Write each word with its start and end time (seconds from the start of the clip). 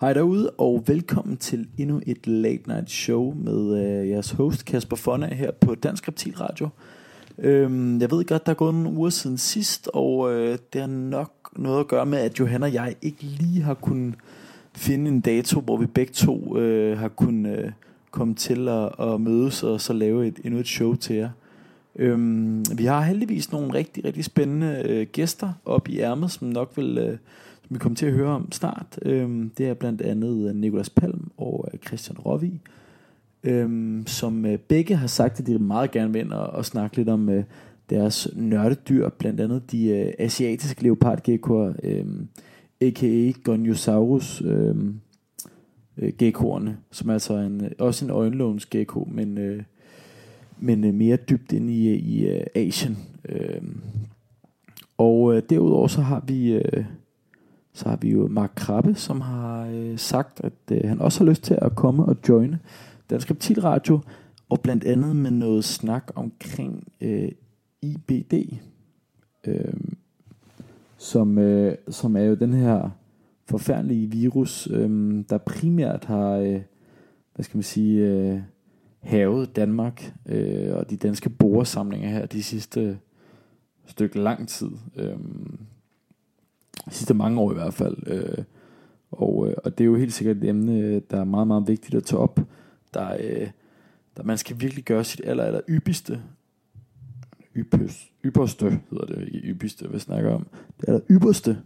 Hej 0.00 0.12
derude, 0.12 0.50
og 0.50 0.84
velkommen 0.86 1.36
til 1.36 1.68
endnu 1.78 2.00
et 2.06 2.26
late 2.26 2.62
night 2.68 2.90
show 2.90 3.34
med 3.34 3.84
øh, 3.84 4.08
jeres 4.08 4.30
host 4.30 4.64
Kasper 4.64 4.96
Fonna 4.96 5.34
her 5.34 5.50
på 5.50 5.74
Dansk 5.74 6.08
Reptil 6.08 6.36
Radio. 6.36 6.68
Øhm, 7.38 8.00
jeg 8.00 8.10
ved 8.10 8.24
godt, 8.24 8.46
der 8.46 8.52
er 8.52 8.56
gået 8.56 8.74
nogle 8.74 8.98
uger 8.98 9.10
siden 9.10 9.38
sidst, 9.38 9.90
og 9.94 10.32
øh, 10.32 10.58
det 10.72 10.80
har 10.80 10.88
nok 10.88 11.32
noget 11.56 11.80
at 11.80 11.88
gøre 11.88 12.06
med, 12.06 12.18
at 12.18 12.40
Johan 12.40 12.62
og 12.62 12.72
jeg 12.72 12.94
ikke 13.02 13.22
lige 13.22 13.62
har 13.62 13.74
kunnet 13.74 14.14
finde 14.74 15.10
en 15.10 15.20
dato, 15.20 15.60
hvor 15.60 15.76
vi 15.76 15.86
begge 15.86 16.12
to 16.12 16.58
øh, 16.58 16.98
har 16.98 17.08
kunnet 17.08 17.58
øh, 17.58 17.70
komme 18.10 18.34
til 18.34 18.68
at, 18.68 18.90
at 19.00 19.20
mødes 19.20 19.62
og 19.62 19.80
så 19.80 19.92
lave 19.92 20.26
et, 20.26 20.38
endnu 20.44 20.60
et 20.60 20.68
show 20.68 20.94
til 20.94 21.16
jer. 21.16 21.30
Øhm, 21.96 22.64
vi 22.78 22.84
har 22.84 23.00
heldigvis 23.00 23.52
nogle 23.52 23.74
rigtig, 23.74 24.04
rigtig 24.04 24.24
spændende 24.24 24.82
øh, 24.84 25.06
gæster 25.12 25.52
op 25.64 25.88
i 25.88 26.00
ærmet, 26.00 26.30
som 26.30 26.48
nok 26.48 26.72
vil... 26.76 26.98
Øh, 26.98 27.18
som 27.68 27.74
vi 27.74 27.78
kommer 27.78 27.96
til 27.96 28.06
at 28.06 28.12
høre 28.12 28.28
om 28.28 28.52
snart. 28.52 28.98
Øhm, 29.02 29.50
det 29.58 29.68
er 29.68 29.74
blandt 29.74 30.02
andet 30.02 30.48
øh, 30.48 30.56
Nikolas 30.56 30.90
Palm 30.90 31.30
og 31.36 31.68
øh, 31.72 31.78
Christian 31.86 32.18
Rovi, 32.18 32.60
øhm, 33.44 34.04
som 34.06 34.46
øh, 34.46 34.58
begge 34.58 34.96
har 34.96 35.06
sagt, 35.06 35.40
at 35.40 35.46
de 35.46 35.58
meget 35.58 35.90
gerne 35.90 36.12
vil 36.12 36.20
ind 36.20 36.32
og, 36.32 36.46
og 36.46 36.64
snakke 36.64 36.96
lidt 36.96 37.08
om 37.08 37.28
øh, 37.28 37.44
deres 37.90 38.28
nørdedyr, 38.36 39.08
blandt 39.08 39.40
andet 39.40 39.72
de 39.72 39.88
øh, 39.88 40.12
asiatiske 40.18 40.82
leopardgekkoer, 40.82 41.72
øh, 41.82 42.06
a.k.a. 42.80 43.32
Goniosaurus 43.44 44.42
øh, 44.44 44.76
øh, 45.98 46.12
gekkoerne, 46.18 46.76
som 46.90 47.10
altså 47.10 47.34
er 47.34 47.38
altså 47.38 47.64
en, 47.64 47.72
også 47.78 48.04
en 48.04 48.10
øjenlåns 48.10 48.66
gekko, 48.66 49.08
men, 49.12 49.38
øh, 49.38 49.62
men 50.58 50.84
øh, 50.84 50.94
mere 50.94 51.16
dybt 51.16 51.52
ind 51.52 51.70
i, 51.70 51.94
i 51.94 52.26
øh, 52.26 52.46
Asien. 52.54 52.98
Øh, 53.28 53.62
og 54.98 55.36
øh, 55.36 55.42
derudover 55.50 55.86
så 55.86 56.00
har 56.00 56.24
vi... 56.26 56.52
Øh, 56.52 56.84
så 57.78 57.88
har 57.88 57.96
vi 57.96 58.10
jo 58.10 58.28
Mark 58.28 58.52
Krabbe, 58.56 58.94
som 58.94 59.20
har 59.20 59.66
øh, 59.66 59.98
sagt, 59.98 60.40
at 60.44 60.52
øh, 60.72 60.80
han 60.84 61.00
også 61.00 61.24
har 61.24 61.30
lyst 61.30 61.42
til 61.42 61.58
at 61.62 61.74
komme 61.74 62.04
og 62.04 62.16
joine 62.28 62.58
Dansk 63.10 63.30
Reptil 63.30 63.60
Radio, 63.60 64.00
og 64.48 64.60
blandt 64.60 64.84
andet 64.84 65.16
med 65.16 65.30
noget 65.30 65.64
snak 65.64 66.12
omkring 66.14 66.92
øh, 67.00 67.28
IBD, 67.82 68.58
øh, 69.46 69.74
som, 70.96 71.38
øh, 71.38 71.74
som 71.88 72.16
er 72.16 72.22
jo 72.22 72.34
den 72.34 72.52
her 72.52 72.90
forfærdelige 73.48 74.10
virus, 74.10 74.68
øh, 74.70 75.24
der 75.28 75.38
primært 75.38 76.04
har, 76.04 76.30
øh, 76.30 76.60
hvad 77.34 77.44
skal 77.44 77.56
man 77.56 77.62
sige, 77.62 78.06
øh, 78.06 78.40
havet 79.00 79.56
Danmark 79.56 80.14
øh, 80.26 80.76
og 80.76 80.90
de 80.90 80.96
danske 80.96 81.30
boresamlinger 81.30 82.08
her 82.08 82.26
de 82.26 82.42
sidste 82.42 82.80
øh, 82.80 82.96
stykke 83.86 84.18
lang 84.20 84.48
tid. 84.48 84.70
Øh, 84.96 85.16
de 86.84 86.94
sidste 86.94 87.14
mange 87.14 87.40
år 87.40 87.50
i 87.50 87.54
hvert 87.54 87.74
fald. 87.74 87.96
Øh, 88.06 88.44
og, 89.10 89.48
øh, 89.48 89.54
og 89.64 89.78
det 89.78 89.84
er 89.84 89.86
jo 89.86 89.96
helt 89.96 90.12
sikkert 90.12 90.36
et 90.36 90.44
emne, 90.44 90.78
øh, 90.78 91.02
der 91.10 91.20
er 91.20 91.24
meget, 91.24 91.46
meget 91.46 91.68
vigtigt 91.68 91.94
at 91.94 92.04
tage 92.04 92.20
op. 92.20 92.40
Der, 92.94 93.16
øh, 93.20 93.48
der 94.16 94.22
man 94.22 94.38
skal 94.38 94.60
virkelig 94.60 94.84
gøre 94.84 95.04
sit 95.04 95.20
aller, 95.24 95.44
aller 95.44 95.60
yppigste. 95.68 96.22
Yppes, 97.56 98.10
ypperste 98.24 98.80
hedder 98.90 99.06
det 99.06 99.28
i 99.28 99.38
yppigste, 99.38 99.90
vi 99.90 99.98
snakker 99.98 100.30
om. 100.30 100.46
Det 100.80 100.88
aller 100.88 101.00
ypperste, 101.10 101.58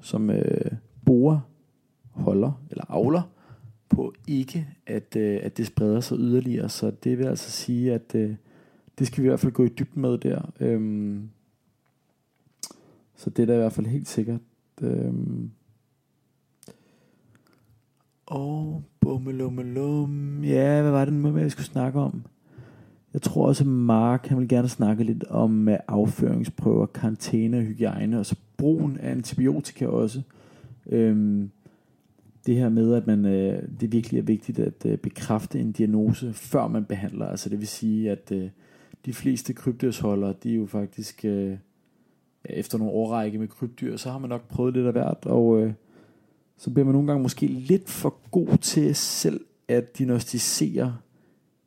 som 0.00 0.30
øh, 0.30 0.70
borer, 1.04 1.40
holder 2.10 2.62
eller 2.70 2.84
avler 2.88 3.22
på 3.88 4.14
ikke, 4.26 4.68
at, 4.86 5.16
øh, 5.16 5.40
at 5.42 5.56
det 5.56 5.66
spreder 5.66 6.00
sig 6.00 6.18
yderligere. 6.18 6.68
Så 6.68 6.90
det 7.04 7.18
vil 7.18 7.26
altså 7.26 7.50
sige, 7.50 7.92
at 7.92 8.14
øh, 8.14 8.34
det 8.98 9.06
skal 9.06 9.22
vi 9.22 9.26
i 9.26 9.28
hvert 9.28 9.40
fald 9.40 9.52
gå 9.52 9.64
i 9.64 9.68
dybden 9.68 10.02
med 10.02 10.18
der. 10.18 10.52
Øhm, 10.60 11.30
så 13.16 13.30
det 13.30 13.42
er 13.42 13.46
da 13.46 13.54
i 13.54 13.58
hvert 13.58 13.72
fald 13.72 13.86
helt 13.86 14.08
sikkert. 14.08 14.40
Øhm. 14.82 15.50
Og 18.26 18.82
bummelummelum. 19.00 20.44
Ja, 20.44 20.82
hvad 20.82 20.90
var 20.90 21.04
det 21.04 21.14
nu, 21.14 21.38
jeg 21.38 21.50
skulle 21.50 21.66
snakke 21.66 22.00
om? 22.00 22.22
Jeg 23.12 23.22
tror 23.22 23.46
også, 23.46 23.64
at 23.64 23.68
Mark 23.68 24.26
han 24.26 24.38
vil 24.38 24.48
gerne 24.48 24.68
snakke 24.68 25.04
lidt 25.04 25.24
om 25.24 25.68
øh, 25.68 25.78
afføringsprøver, 25.88 26.86
karantæne 26.86 27.58
og 27.58 27.62
hygiejne, 27.62 28.18
og 28.18 28.26
så 28.26 28.36
brugen 28.56 28.98
af 28.98 29.10
antibiotika 29.10 29.86
også. 29.86 30.22
Øhm, 30.86 31.50
det 32.46 32.56
her 32.56 32.68
med, 32.68 32.94
at 32.94 33.06
man, 33.06 33.24
øh, 33.24 33.62
det 33.80 33.92
virkelig 33.92 34.18
er 34.18 34.22
vigtigt 34.22 34.58
at 34.58 34.86
øh, 34.86 34.98
bekræfte 34.98 35.60
en 35.60 35.72
diagnose, 35.72 36.32
før 36.32 36.68
man 36.68 36.84
behandler. 36.84 37.26
Altså 37.26 37.48
det 37.48 37.58
vil 37.58 37.68
sige, 37.68 38.10
at 38.10 38.32
øh, 38.32 38.48
de 39.06 39.12
fleste 39.12 39.52
krybdyrsholdere, 39.52 40.34
de 40.42 40.52
er 40.52 40.56
jo 40.56 40.66
faktisk... 40.66 41.24
Øh, 41.24 41.56
efter 42.50 42.78
nogle 42.78 42.92
årrække 42.92 43.38
med 43.38 43.48
krybdyr, 43.48 43.96
så 43.96 44.10
har 44.10 44.18
man 44.18 44.30
nok 44.30 44.48
prøvet 44.48 44.74
lidt 44.74 44.86
af 44.86 44.92
hvert, 44.92 45.26
og 45.26 45.60
øh, 45.60 45.72
så 46.56 46.70
bliver 46.70 46.84
man 46.84 46.94
nogle 46.94 47.06
gange 47.06 47.22
måske 47.22 47.46
lidt 47.46 47.88
for 47.88 48.14
god 48.30 48.58
til 48.58 48.94
selv 48.94 49.40
at 49.68 49.98
diagnostisere 49.98 50.96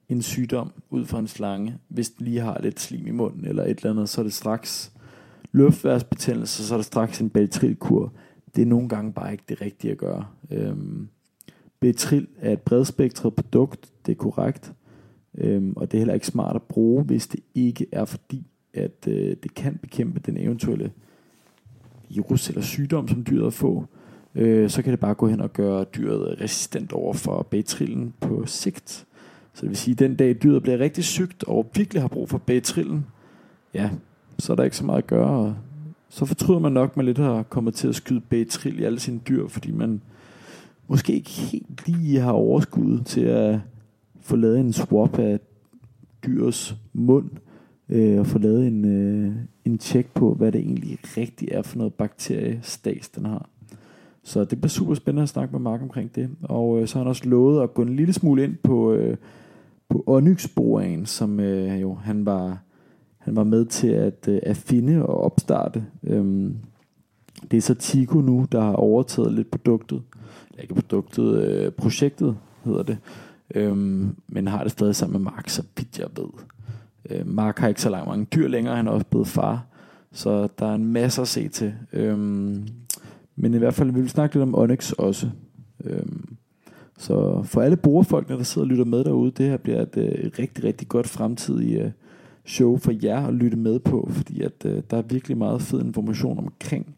en 0.09 0.21
sygdom 0.21 0.71
ud 0.89 1.05
fra 1.05 1.19
en 1.19 1.27
slange, 1.27 1.77
hvis 1.87 2.09
den 2.09 2.25
lige 2.25 2.39
har 2.39 2.59
lidt 2.61 2.79
slim 2.79 3.07
i 3.07 3.11
munden 3.11 3.45
eller 3.45 3.63
et 3.63 3.77
eller 3.77 3.91
andet, 3.91 4.09
så 4.09 4.21
er 4.21 4.23
det 4.23 4.33
straks 4.33 4.91
luftværsbetændelse, 5.51 6.67
så 6.67 6.73
er 6.73 6.77
det 6.77 6.85
straks 6.85 7.21
en 7.21 7.29
Bactrilkur. 7.29 8.13
Det 8.55 8.61
er 8.61 8.65
nogle 8.65 8.89
gange 8.89 9.13
bare 9.13 9.31
ikke 9.31 9.43
det 9.49 9.61
rigtige 9.61 9.91
at 9.91 9.97
gøre. 9.97 10.25
Øhm, 10.51 11.09
Betril 11.79 12.27
er 12.39 12.53
et 12.53 12.61
bredspektret 12.61 13.35
produkt, 13.35 13.91
det 14.05 14.11
er 14.11 14.15
korrekt, 14.15 14.73
øhm, 15.37 15.73
og 15.75 15.91
det 15.91 15.97
er 15.97 15.99
heller 15.99 16.13
ikke 16.13 16.27
smart 16.27 16.55
at 16.55 16.63
bruge, 16.63 17.03
hvis 17.03 17.27
det 17.27 17.39
ikke 17.55 17.85
er 17.91 18.05
fordi, 18.05 18.47
at 18.73 19.07
øh, 19.07 19.35
det 19.43 19.53
kan 19.55 19.79
bekæmpe 19.81 20.19
den 20.25 20.37
eventuelle 20.37 20.91
virus 22.09 22.49
eller 22.49 22.61
sygdom, 22.61 23.07
som 23.07 23.23
dyret 23.23 23.43
har 23.43 23.49
få, 23.49 23.85
øh, 24.35 24.69
så 24.69 24.81
kan 24.81 24.91
det 24.91 24.99
bare 24.99 25.13
gå 25.13 25.27
hen 25.27 25.41
og 25.41 25.53
gøre 25.53 25.83
dyret 25.83 26.41
resistent 26.41 26.93
over 26.93 27.13
for 27.13 27.47
bagtrillen 27.51 28.13
på 28.19 28.45
sigt. 28.45 29.05
Så 29.53 29.61
det 29.61 29.69
vil 29.69 29.77
sige, 29.77 29.93
at 29.93 29.99
den 29.99 30.15
dag 30.15 30.37
dyret 30.43 30.63
bliver 30.63 30.79
rigtig 30.79 31.03
sygt 31.03 31.43
og 31.43 31.69
virkelig 31.75 32.01
har 32.01 32.07
brug 32.07 32.29
for 32.29 32.37
bagtrillen, 32.37 33.05
ja, 33.73 33.89
så 34.39 34.51
er 34.51 34.55
der 34.55 34.63
ikke 34.63 34.77
så 34.77 34.85
meget 34.85 34.97
at 34.97 35.07
gøre. 35.07 35.29
Og 35.29 35.55
så 36.09 36.25
fortryder 36.25 36.59
man 36.59 36.71
nok, 36.71 36.89
at 36.89 36.97
man 36.97 37.05
lidt 37.05 37.17
har 37.17 37.43
kommet 37.43 37.73
til 37.73 37.87
at 37.87 37.95
skyde 37.95 38.21
bagtrill 38.21 38.79
i 38.79 38.83
alle 38.83 38.99
sine 38.99 39.19
dyr, 39.27 39.47
fordi 39.47 39.71
man 39.71 40.01
måske 40.87 41.13
ikke 41.13 41.29
helt 41.29 41.87
lige 41.87 42.19
har 42.19 42.31
overskud 42.31 42.99
til 43.03 43.21
at 43.21 43.59
få 44.21 44.35
lavet 44.35 44.59
en 44.59 44.73
swap 44.73 45.19
af 45.19 45.39
dyrs 46.25 46.75
mund, 46.93 47.29
øh, 47.89 48.19
og 48.19 48.27
få 48.27 48.39
lavet 48.39 48.67
en, 48.67 48.85
øh, 48.85 49.31
en 49.65 49.77
tjek 49.77 50.13
på, 50.13 50.33
hvad 50.33 50.51
det 50.51 50.61
egentlig 50.61 50.99
rigtigt 51.17 51.51
er 51.51 51.61
for 51.61 51.77
noget 51.77 51.93
bakteriestas, 51.93 53.09
den 53.09 53.25
har. 53.25 53.49
Så 54.23 54.43
det 54.43 54.61
bliver 54.61 54.69
super 54.69 54.93
spændende 54.93 55.23
at 55.23 55.29
snakke 55.29 55.51
med 55.51 55.59
Mark 55.59 55.81
omkring 55.81 56.15
det. 56.15 56.29
Og 56.41 56.81
øh, 56.81 56.87
så 56.87 56.95
har 56.95 57.03
han 57.03 57.09
også 57.09 57.29
lovet 57.29 57.63
at 57.63 57.73
gå 57.73 57.81
en 57.81 57.95
lille 57.95 58.13
smule 58.13 58.43
ind 58.43 58.55
på, 58.63 58.93
øh, 58.93 59.17
på 59.89 60.03
onyxboringen, 60.07 61.05
som 61.05 61.39
øh, 61.39 61.81
jo 61.81 61.93
han 61.93 62.25
var, 62.25 62.61
han 63.17 63.35
var 63.35 63.43
med 63.43 63.65
til 63.65 63.87
at, 63.87 64.27
øh, 64.27 64.39
at 64.43 64.57
finde 64.57 65.05
og 65.05 65.21
opstarte. 65.21 65.85
Øhm, 66.03 66.55
det 67.51 67.57
er 67.57 67.61
så 67.61 67.73
Tico 67.73 68.21
nu, 68.21 68.45
der 68.51 68.61
har 68.61 68.73
overtaget 68.73 69.33
lidt 69.33 69.51
produktet. 69.51 70.01
Eller 70.49 70.61
ikke 70.61 70.75
produktet, 70.75 71.43
øh, 71.43 71.71
projektet 71.71 72.37
hedder 72.65 72.83
det. 72.83 72.97
Øhm, 73.55 74.15
men 74.27 74.47
har 74.47 74.63
det 74.63 74.71
stadig 74.71 74.95
sammen 74.95 75.21
med 75.21 75.31
Mark, 75.31 75.49
så 75.49 75.63
vidt 75.77 75.99
jeg 75.99 76.07
ved. 76.17 76.29
Øh, 77.09 77.27
Mark 77.27 77.59
har 77.59 77.67
ikke 77.67 77.81
så 77.81 77.89
langt 77.89 78.07
mange 78.07 78.25
dyr 78.25 78.47
længere, 78.47 78.75
han 78.75 78.87
er 78.87 78.91
også 78.91 79.05
blevet 79.05 79.27
far, 79.27 79.65
så 80.11 80.47
der 80.59 80.65
er 80.65 80.75
en 80.75 80.85
masse 80.85 81.21
at 81.21 81.27
se 81.27 81.47
til. 81.47 81.73
Øhm, 81.93 82.67
men 83.35 83.53
i 83.53 83.57
hvert 83.57 83.73
fald 83.73 83.91
vil 83.91 84.03
vi 84.03 84.09
snakke 84.09 84.35
lidt 84.35 84.43
om 84.43 84.55
Onyx 84.55 84.91
også. 84.91 85.29
Øhm, 85.83 86.37
så 86.97 87.43
for 87.43 87.61
alle 87.61 87.77
brugerfolkene, 87.77 88.37
der 88.37 88.43
sidder 88.43 88.65
og 88.65 88.69
lytter 88.69 88.85
med 88.85 89.03
derude, 89.03 89.31
det 89.31 89.45
her 89.45 89.57
bliver 89.57 89.81
et 89.81 89.97
øh, 89.97 90.31
rigtig, 90.39 90.63
rigtig 90.63 90.87
godt 90.87 91.07
fremtidigt 91.07 91.81
øh, 91.81 91.91
show 92.45 92.77
for 92.77 92.93
jer 93.03 93.27
at 93.27 93.33
lytte 93.33 93.57
med 93.57 93.79
på, 93.79 94.09
fordi 94.11 94.41
at 94.41 94.65
øh, 94.65 94.83
der 94.91 94.97
er 94.97 95.01
virkelig 95.01 95.37
meget 95.37 95.61
fed 95.61 95.81
information 95.81 96.37
omkring 96.37 96.95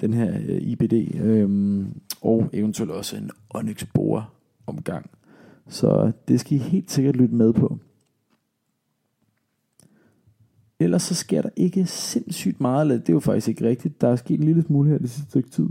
den 0.00 0.14
her 0.14 0.34
øh, 0.48 0.62
IBD, 0.62 1.20
øh, 1.20 1.84
og 2.20 2.50
eventuelt 2.52 2.90
også 2.92 3.16
en 3.16 3.30
Onyx 3.50 3.84
borer 3.94 4.34
omgang. 4.66 5.10
Så 5.68 6.12
det 6.28 6.40
skal 6.40 6.56
I 6.56 6.60
helt 6.60 6.90
sikkert 6.90 7.16
lytte 7.16 7.34
med 7.34 7.52
på. 7.52 7.78
Ellers 10.82 11.02
så 11.02 11.14
sker 11.14 11.42
der 11.42 11.48
ikke 11.56 11.86
sindssygt 11.86 12.60
meget, 12.60 12.82
eller 12.82 12.98
det 12.98 13.08
er 13.08 13.12
jo 13.12 13.20
faktisk 13.20 13.48
ikke 13.48 13.68
rigtigt. 13.68 14.00
Der 14.00 14.08
er 14.08 14.16
sket 14.16 14.40
en 14.40 14.46
lille 14.46 14.62
smule 14.62 14.90
her 14.90 14.98
det 14.98 15.10
sidste 15.10 15.30
stykke 15.30 15.50
tid. 15.50 15.68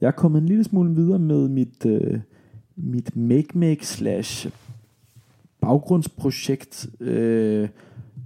Jeg 0.00 0.06
er 0.06 0.12
kommet 0.12 0.40
en 0.40 0.46
lille 0.46 0.64
smule 0.64 0.94
videre 0.94 1.18
med 1.18 1.48
mit, 1.48 1.86
øh, 1.86 2.18
mit 2.76 3.16
make-make 3.16 3.86
slash 3.86 4.48
baggrundsprojekt 5.60 6.86
øh, 7.00 7.68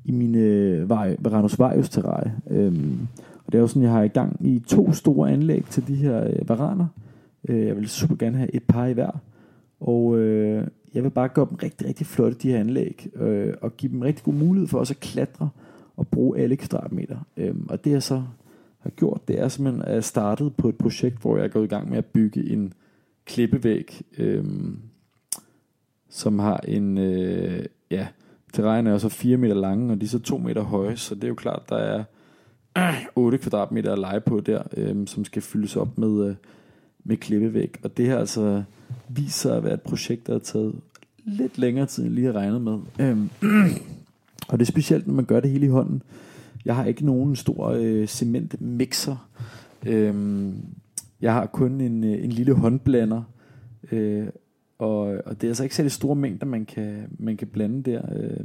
i 0.04 0.12
mine 0.12 0.38
øh, 0.38 0.90
Varanus 0.90 1.58
Varius 1.58 1.88
terrarie. 1.88 2.34
Øhm, 2.50 3.08
og 3.46 3.52
det 3.52 3.58
er 3.58 3.62
jo 3.62 3.66
sådan, 3.66 3.82
jeg 3.82 3.90
har 3.90 4.02
i 4.02 4.08
gang 4.08 4.46
i 4.46 4.58
to 4.58 4.92
store 4.92 5.30
anlæg 5.30 5.64
til 5.70 5.88
de 5.88 5.94
her 5.94 6.24
øh, 6.24 6.48
varaner. 6.48 6.86
Øh, 7.48 7.66
jeg 7.66 7.76
vil 7.76 7.88
super 7.88 8.16
gerne 8.16 8.36
have 8.36 8.54
et 8.54 8.62
par 8.62 8.86
i 8.86 8.92
hver. 8.92 9.20
Og 9.80 10.18
øh, 10.18 10.66
jeg 10.94 11.02
vil 11.04 11.10
bare 11.10 11.28
gøre 11.28 11.46
dem 11.50 11.58
rigtig, 11.62 11.88
rigtig 11.88 12.06
flotte, 12.06 12.38
de 12.42 12.50
her 12.50 12.60
anlæg. 12.60 13.08
Øh, 13.16 13.54
og 13.60 13.76
give 13.76 13.92
dem 13.92 14.00
rigtig 14.00 14.24
god 14.24 14.34
mulighed 14.34 14.68
for 14.68 14.78
også 14.78 14.94
at 14.94 15.00
klatre 15.00 15.48
at 15.98 16.08
bruge 16.08 16.38
alle 16.38 16.56
kvadratmeter. 16.56 17.18
Øhm, 17.36 17.66
og 17.68 17.84
det 17.84 17.90
jeg 17.90 18.02
så 18.02 18.22
har 18.78 18.90
gjort, 18.90 19.28
det 19.28 19.40
er 19.40 19.48
simpelthen 19.48 19.82
at 19.82 20.04
startede 20.04 20.50
på 20.50 20.68
et 20.68 20.78
projekt, 20.78 21.20
hvor 21.20 21.36
jeg 21.36 21.44
er 21.44 21.48
gået 21.48 21.64
i 21.64 21.68
gang 21.68 21.90
med 21.90 21.98
at 21.98 22.04
bygge 22.04 22.50
en 22.50 22.72
klippevæg, 23.24 24.02
øhm, 24.18 24.78
som 26.08 26.38
har 26.38 26.56
en, 26.56 26.98
øh, 26.98 27.64
ja, 27.90 28.06
terrænet 28.52 28.92
er 28.92 28.98
så 28.98 29.08
4 29.08 29.36
meter 29.36 29.54
lange, 29.54 29.92
og 29.92 30.00
de 30.00 30.04
er 30.04 30.08
så 30.08 30.18
2 30.18 30.38
meter 30.38 30.62
høje, 30.62 30.96
så 30.96 31.14
det 31.14 31.24
er 31.24 31.28
jo 31.28 31.34
klart, 31.34 31.62
der 31.68 31.76
er 31.76 32.04
8 33.14 33.38
kvadratmeter 33.38 33.92
at 33.92 33.98
lege 33.98 34.20
på 34.20 34.40
der, 34.40 34.62
øhm, 34.76 35.06
som 35.06 35.24
skal 35.24 35.42
fyldes 35.42 35.76
op 35.76 35.98
med, 35.98 36.28
øh, 36.28 36.34
med 37.04 37.16
klippevæg. 37.16 37.76
Og 37.82 37.96
det 37.96 38.06
her 38.06 38.18
altså 38.18 38.62
viser 39.08 39.54
at 39.54 39.64
være 39.64 39.74
et 39.74 39.82
projekt, 39.82 40.26
der 40.26 40.32
har 40.32 40.40
taget 40.40 40.74
lidt 41.24 41.58
længere 41.58 41.86
tid, 41.86 42.04
end 42.04 42.12
lige 42.12 42.26
har 42.26 42.32
regnet 42.32 42.60
med. 42.62 42.78
Øhm, 43.00 43.30
og 44.48 44.58
det 44.58 44.64
er 44.64 44.72
specielt, 44.72 45.06
når 45.06 45.14
man 45.14 45.24
gør 45.24 45.40
det 45.40 45.50
hele 45.50 45.66
i 45.66 45.68
hånden. 45.68 46.02
Jeg 46.64 46.76
har 46.76 46.84
ikke 46.84 47.06
nogen 47.06 47.36
stor 47.36 47.68
øh, 47.68 48.06
cementmixer. 48.06 49.28
Øhm, 49.86 50.54
jeg 51.20 51.32
har 51.32 51.46
kun 51.46 51.80
en, 51.80 52.04
øh, 52.04 52.24
en 52.24 52.32
lille 52.32 52.54
håndblander. 52.54 53.22
Øh, 53.92 54.26
og, 54.78 55.00
og 55.00 55.40
det 55.40 55.44
er 55.44 55.50
altså 55.50 55.62
ikke 55.62 55.76
særlig 55.76 55.92
store 55.92 56.16
mængder, 56.16 56.46
man 56.46 56.64
kan, 56.64 57.04
man 57.18 57.36
kan 57.36 57.48
blande 57.48 57.90
der 57.90 58.02
øh, 58.16 58.44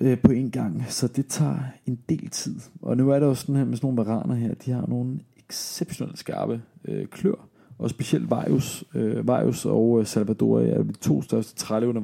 øh, 0.00 0.18
på 0.18 0.32
en 0.32 0.50
gang. 0.50 0.84
Så 0.88 1.08
det 1.08 1.26
tager 1.26 1.58
en 1.86 1.98
del 2.08 2.30
tid. 2.30 2.60
Og 2.82 2.96
nu 2.96 3.10
er 3.10 3.18
der 3.18 3.26
jo 3.26 3.34
sådan 3.34 3.56
her 3.56 3.64
med 3.64 3.76
sådan 3.76 3.86
nogle 3.86 4.10
varaner 4.10 4.34
her. 4.34 4.54
De 4.54 4.70
har 4.70 4.86
nogle 4.88 5.20
exceptionelt 5.48 6.18
skarpe 6.18 6.62
øh, 6.84 7.06
klør. 7.06 7.48
Og 7.78 7.90
specielt 7.90 8.30
Vajus, 8.30 8.84
øh, 8.94 9.28
Vajus 9.28 9.64
og 9.64 10.00
øh, 10.00 10.06
Salvador 10.06 10.60
er 10.60 10.82
de 10.82 10.92
to 10.92 11.22
største 11.22 11.54
trælevende 11.54 12.02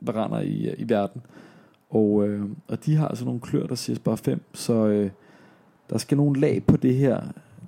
varaner 0.00 0.40
i, 0.40 0.68
øh, 0.68 0.74
i 0.78 0.88
verden. 0.88 1.22
Og, 1.90 2.28
øh, 2.28 2.44
og 2.68 2.84
de 2.84 2.96
har 2.96 3.08
altså 3.08 3.24
nogle 3.24 3.40
klør, 3.40 3.66
der 3.66 3.74
siger 3.74 3.98
bare 4.04 4.16
5, 4.16 4.40
så 4.52 4.86
øh, 4.86 5.10
der 5.90 5.98
skal 5.98 6.16
nogle 6.16 6.40
lag 6.40 6.62
på 6.66 6.76
det 6.76 6.94
her, 6.94 7.20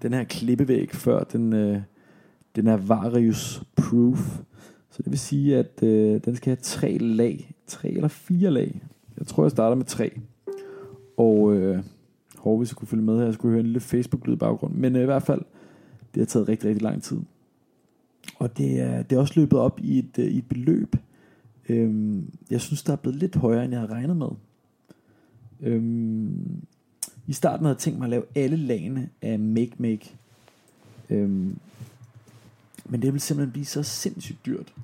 den 0.02 0.12
her 0.12 0.24
klippevæg, 0.24 0.90
før 0.90 1.24
den, 1.24 1.52
øh, 1.52 1.80
den 2.56 2.66
er 2.66 2.76
Varius 2.76 3.62
Proof. 3.76 4.40
Så 4.90 5.02
det 5.02 5.10
vil 5.10 5.18
sige, 5.18 5.56
at 5.56 5.82
øh, 5.82 6.20
den 6.24 6.36
skal 6.36 6.50
have 6.50 6.62
tre 6.62 6.98
lag, 6.98 7.54
tre 7.66 7.88
eller 7.88 8.08
fire 8.08 8.50
lag. 8.50 8.82
Jeg 9.18 9.26
tror, 9.26 9.44
jeg 9.44 9.50
starter 9.50 9.76
med 9.76 9.84
tre. 9.84 10.20
Og 11.16 11.54
øh, 11.54 11.82
håber, 12.38 12.58
hvis 12.58 12.70
jeg 12.70 12.76
kunne 12.76 12.88
følge 12.88 13.02
med 13.02 13.16
her, 13.16 13.24
jeg 13.24 13.34
skulle 13.34 13.52
høre 13.52 13.60
en 13.60 13.66
lille 13.66 13.80
Facebook-lyd 13.80 14.32
i 14.32 14.36
baggrunden. 14.36 14.80
Men 14.80 14.96
øh, 14.96 15.02
i 15.02 15.04
hvert 15.04 15.22
fald, 15.22 15.42
det 16.14 16.20
har 16.20 16.26
taget 16.26 16.48
rigtig, 16.48 16.68
rigtig 16.68 16.82
lang 16.82 17.02
tid. 17.02 17.18
Og 18.38 18.58
det 18.58 18.80
er, 18.80 19.02
det 19.02 19.16
er 19.16 19.20
også 19.20 19.40
løbet 19.40 19.58
op 19.58 19.80
i 19.82 19.98
et, 19.98 20.18
øh, 20.18 20.26
i 20.26 20.38
et 20.38 20.48
beløb. 20.48 20.96
Øhm, 21.68 22.30
jeg 22.50 22.60
synes, 22.60 22.82
der 22.82 22.92
er 22.92 22.96
blevet 22.96 23.18
lidt 23.18 23.36
højere, 23.36 23.64
end 23.64 23.72
jeg 23.72 23.80
havde 23.80 23.92
regnet 23.92 24.16
med. 24.16 24.28
Øhm, 25.60 26.62
I 27.26 27.32
starten 27.32 27.64
havde 27.64 27.74
jeg 27.74 27.80
tænkt 27.80 27.98
mig 27.98 28.06
at 28.06 28.10
lave 28.10 28.24
alle 28.34 28.56
lagene 28.56 29.10
af 29.22 29.38
Make 29.38 29.72
Make. 29.78 30.16
Øhm, 31.10 31.58
men 32.84 33.02
det 33.02 33.12
vil 33.12 33.20
simpelthen 33.20 33.52
blive 33.52 33.64
så 33.64 33.82
sindssygt 33.82 34.46
dyrt. 34.46 34.74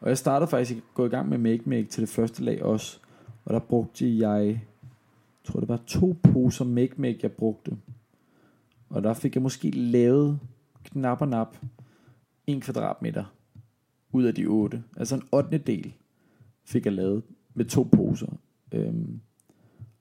Og 0.00 0.08
jeg 0.08 0.18
startede 0.18 0.50
faktisk 0.50 0.76
at 0.76 0.82
gå 0.94 1.06
i 1.06 1.08
gang 1.08 1.28
med 1.28 1.38
Make 1.38 1.62
Make 1.66 1.84
til 1.84 2.00
det 2.00 2.08
første 2.08 2.44
lag 2.44 2.62
også. 2.62 2.98
Og 3.44 3.54
der 3.54 3.60
brugte 3.60 4.18
jeg, 4.18 4.46
jeg 4.46 4.60
tror 5.44 5.60
det 5.60 5.68
var 5.68 5.80
to 5.86 6.16
poser 6.22 6.64
Make 6.64 6.94
Make, 6.96 7.18
jeg 7.22 7.32
brugte. 7.32 7.76
Og 8.90 9.02
der 9.02 9.14
fik 9.14 9.34
jeg 9.34 9.42
måske 9.42 9.70
lavet 9.70 10.38
knap 10.84 11.20
og 11.20 11.28
nap 11.28 11.56
1 12.48 12.62
kvadratmeter 12.62 13.24
ud 14.12 14.24
af 14.24 14.34
de 14.34 14.46
8. 14.46 14.82
Altså 14.96 15.14
en 15.14 15.22
8. 15.32 15.58
del 15.58 15.94
fik 16.64 16.84
jeg 16.84 16.92
lavet 16.92 17.22
med 17.54 17.64
to 17.64 17.82
poser. 17.82 18.38
Øhm, 18.72 19.20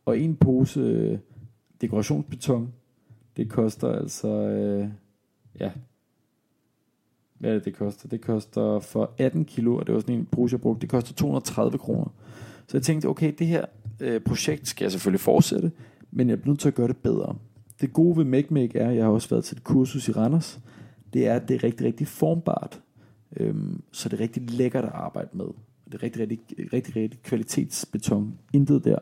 og 0.06 0.20
en 0.20 0.36
pose 0.36 0.80
øh, 0.80 1.20
dekorationsbeton, 1.82 2.74
det 3.38 3.50
koster 3.50 3.88
altså, 3.88 4.28
øh, 4.28 4.90
ja, 5.60 5.72
hvad 7.40 7.50
er 7.50 7.54
det, 7.54 7.66
det 7.66 7.76
koster? 7.76 8.10
Det 8.10 8.22
koster 8.22 8.80
for 8.80 9.14
18 9.18 9.46
kilo, 9.46 9.76
og 9.76 9.88
det 9.88 9.96
var 9.96 10.02
sådan 10.02 10.16
en 10.16 10.26
pose, 10.26 10.54
jeg 10.54 10.62
brugte, 10.62 10.82
det 10.82 10.90
koster 10.90 11.14
230 11.14 11.78
kroner. 11.78 12.14
Så 12.68 12.78
jeg 12.78 12.84
tænkte, 12.84 13.06
okay, 13.06 13.34
det 13.40 13.48
her 13.48 13.66
øh, 14.00 14.22
projekt 14.22 14.68
skal 14.68 14.86
jeg 14.86 14.92
selvfølgelig 14.92 15.20
fortsætte, 15.20 15.72
men 16.12 16.30
jeg 16.30 16.42
bliver 16.42 16.52
nødt 16.52 16.60
til 16.60 16.68
at 16.68 16.76
gøre 16.76 16.88
det 16.88 16.98
bedre. 16.98 17.36
Det 17.82 17.94
gode 17.94 18.18
ved 18.18 18.26
MakeMake 18.26 18.80
er, 18.80 18.92
jeg 18.92 19.04
har 19.04 19.12
også 19.12 19.30
været 19.30 19.44
til 19.44 19.58
et 19.58 19.64
kursus 19.64 20.08
i 20.08 20.12
Randers, 20.12 20.60
det 21.18 21.28
er, 21.28 21.36
at 21.36 21.50
det 21.50 21.56
er 21.56 21.64
rigtig, 21.64 21.86
rigtig 21.88 22.08
formbart. 22.08 22.82
Øhm, 23.38 23.84
så 23.92 24.10
det 24.10 24.18
er 24.18 24.24
rigtig 24.24 24.52
lækkert 24.52 24.84
at 24.84 24.92
arbejde 24.94 25.30
med. 25.34 25.46
Det 25.86 25.94
er 25.94 26.04
rigtig, 26.04 26.22
rigtig, 26.22 26.74
rigtig, 26.74 26.96
rigtig 26.96 27.22
kvalitetsbeton. 27.24 28.38
Intet 28.54 28.84
der. 28.84 28.98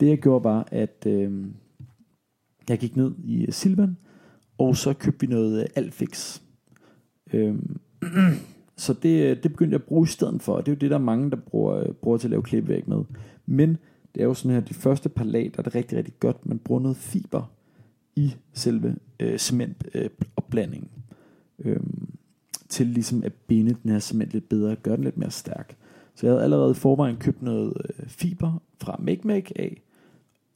Det 0.00 0.08
jeg 0.08 0.18
gjorde 0.18 0.44
var, 0.44 0.68
at 0.70 1.06
øhm, 1.06 1.54
jeg 2.68 2.78
gik 2.78 2.96
ned 2.96 3.14
i 3.24 3.46
øh, 3.46 3.52
Silvan, 3.52 3.96
og 4.58 4.76
så 4.76 4.92
købte 4.92 5.20
vi 5.20 5.26
noget 5.26 5.60
øh, 5.62 5.66
Alfix. 5.74 6.40
Øhm, 7.32 7.80
så 8.76 8.92
det, 8.92 9.30
øh, 9.30 9.42
det 9.42 9.52
begyndte 9.52 9.74
jeg 9.74 9.80
at 9.80 9.88
bruge 9.88 10.04
i 10.04 10.06
stedet 10.06 10.42
for. 10.42 10.56
Det 10.56 10.68
er 10.68 10.72
jo 10.72 10.78
det, 10.78 10.90
der 10.90 10.96
er 10.96 11.00
mange, 11.00 11.30
der 11.30 11.36
bruger, 11.36 11.92
bruger 11.92 12.18
til 12.18 12.26
at 12.26 12.30
lave 12.30 12.42
klippevæg 12.42 12.88
med. 12.88 13.04
Men 13.46 13.76
det 14.14 14.20
er 14.20 14.24
jo 14.24 14.34
sådan 14.34 14.54
her, 14.54 14.60
de 14.60 14.74
første 14.74 15.08
par 15.08 15.24
lag, 15.24 15.44
der 15.44 15.58
er 15.58 15.62
det 15.62 15.74
rigtig, 15.74 15.98
rigtig 15.98 16.14
godt. 16.20 16.46
Man 16.46 16.58
bruger 16.58 16.80
noget 16.80 16.96
fiber 16.96 17.52
i 18.16 18.34
selve 18.52 18.96
øh, 19.20 19.38
cementopblandingen. 19.38 20.90
Øh, 20.94 20.99
øhm, 21.64 22.10
til 22.68 22.86
ligesom 22.86 23.22
at 23.24 23.32
binde 23.32 23.76
den 23.82 23.90
her 23.90 23.98
cement 23.98 24.32
lidt 24.32 24.48
bedre, 24.48 24.76
gøre 24.76 24.96
den 24.96 25.04
lidt 25.04 25.16
mere 25.16 25.30
stærk. 25.30 25.76
Så 26.14 26.26
jeg 26.26 26.32
havde 26.32 26.44
allerede 26.44 26.70
i 26.70 26.74
forvejen 26.74 27.16
købt 27.16 27.42
noget 27.42 27.72
øh, 27.84 28.06
fiber 28.08 28.62
fra 28.80 28.96
MakeMake 28.98 29.52
af, 29.56 29.82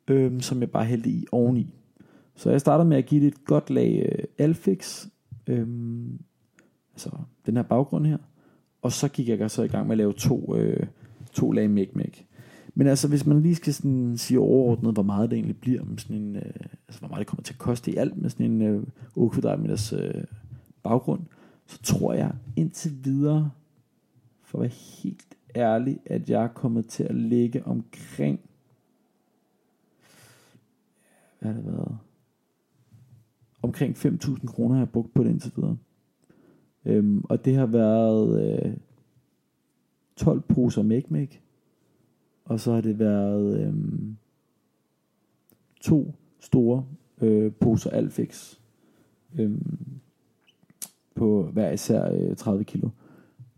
øhm, 0.08 0.40
som 0.40 0.60
jeg 0.60 0.70
bare 0.70 0.84
hældte 0.84 1.10
i 1.10 1.26
oveni. 1.32 1.74
Så 2.36 2.50
jeg 2.50 2.60
startede 2.60 2.88
med 2.88 2.96
at 2.96 3.06
give 3.06 3.20
det 3.20 3.26
et 3.26 3.44
godt 3.44 3.70
lag 3.70 4.08
øh, 4.12 4.24
Alfix, 4.38 5.06
øhm, 5.46 6.18
altså 6.92 7.10
den 7.46 7.56
her 7.56 7.62
baggrund 7.62 8.06
her, 8.06 8.18
og 8.82 8.92
så 8.92 9.08
gik 9.08 9.28
jeg 9.28 9.50
så 9.50 9.62
i 9.62 9.68
gang 9.68 9.86
med 9.86 9.92
at 9.92 9.98
lave 9.98 10.12
to, 10.12 10.56
øh, 10.56 10.86
to 11.32 11.52
lag 11.52 11.70
MakeMake. 11.70 12.26
Men 12.74 12.86
altså, 12.86 13.08
hvis 13.08 13.26
man 13.26 13.42
lige 13.42 13.54
skal 13.54 13.74
sådan 13.74 14.16
sige 14.16 14.40
overordnet, 14.40 14.92
hvor 14.92 15.02
meget 15.02 15.30
det 15.30 15.36
egentlig 15.36 15.56
bliver, 15.56 15.84
med 15.84 15.98
sådan 15.98 16.16
en, 16.16 16.36
øh, 16.36 16.42
altså 16.88 17.00
hvor 17.00 17.08
meget 17.08 17.18
det 17.18 17.26
kommer 17.26 17.42
til 17.42 17.54
at 17.54 17.58
koste 17.58 17.90
i 17.90 17.96
alt 17.96 18.16
med 18.16 18.30
sådan 18.30 18.46
en 18.46 18.62
øh, 18.62 18.82
8 19.14 19.34
kvadratmeters 19.34 19.92
øh, 19.92 20.24
baggrund, 20.84 21.20
så 21.66 21.82
tror 21.82 22.12
jeg 22.12 22.32
indtil 22.56 23.04
videre, 23.04 23.50
for 24.42 24.58
at 24.58 24.62
være 24.62 24.70
helt 25.02 25.36
ærlig, 25.56 25.98
at 26.06 26.30
jeg 26.30 26.44
er 26.44 26.48
kommet 26.48 26.86
til 26.86 27.04
at 27.04 27.14
ligge 27.14 27.66
omkring, 27.66 28.40
hvad 31.38 31.52
har 31.52 31.60
det 31.60 31.72
været? 31.72 31.98
Omkring 33.62 33.96
5.000 33.96 34.46
kroner 34.46 34.74
har 34.74 34.80
jeg 34.80 34.90
brugt 34.90 35.14
på 35.14 35.24
det 35.24 35.30
indtil 35.30 35.52
videre. 35.56 35.76
Øhm, 36.84 37.24
og 37.24 37.44
det 37.44 37.56
har 37.56 37.66
været 37.66 38.62
øh, 38.66 38.76
12 40.16 40.40
poser 40.40 40.82
Mekmek, 40.82 41.42
og 42.44 42.60
så 42.60 42.72
har 42.72 42.80
det 42.80 42.98
været 42.98 43.60
øh, 43.60 43.74
to 45.80 46.14
store 46.40 46.86
øh, 47.20 47.52
poser 47.52 47.90
Alfix. 47.90 48.58
Øhm, 49.38 50.00
på 51.14 51.50
hver 51.52 51.70
især 51.70 52.12
øh, 52.12 52.36
30 52.36 52.64
kilo. 52.64 52.88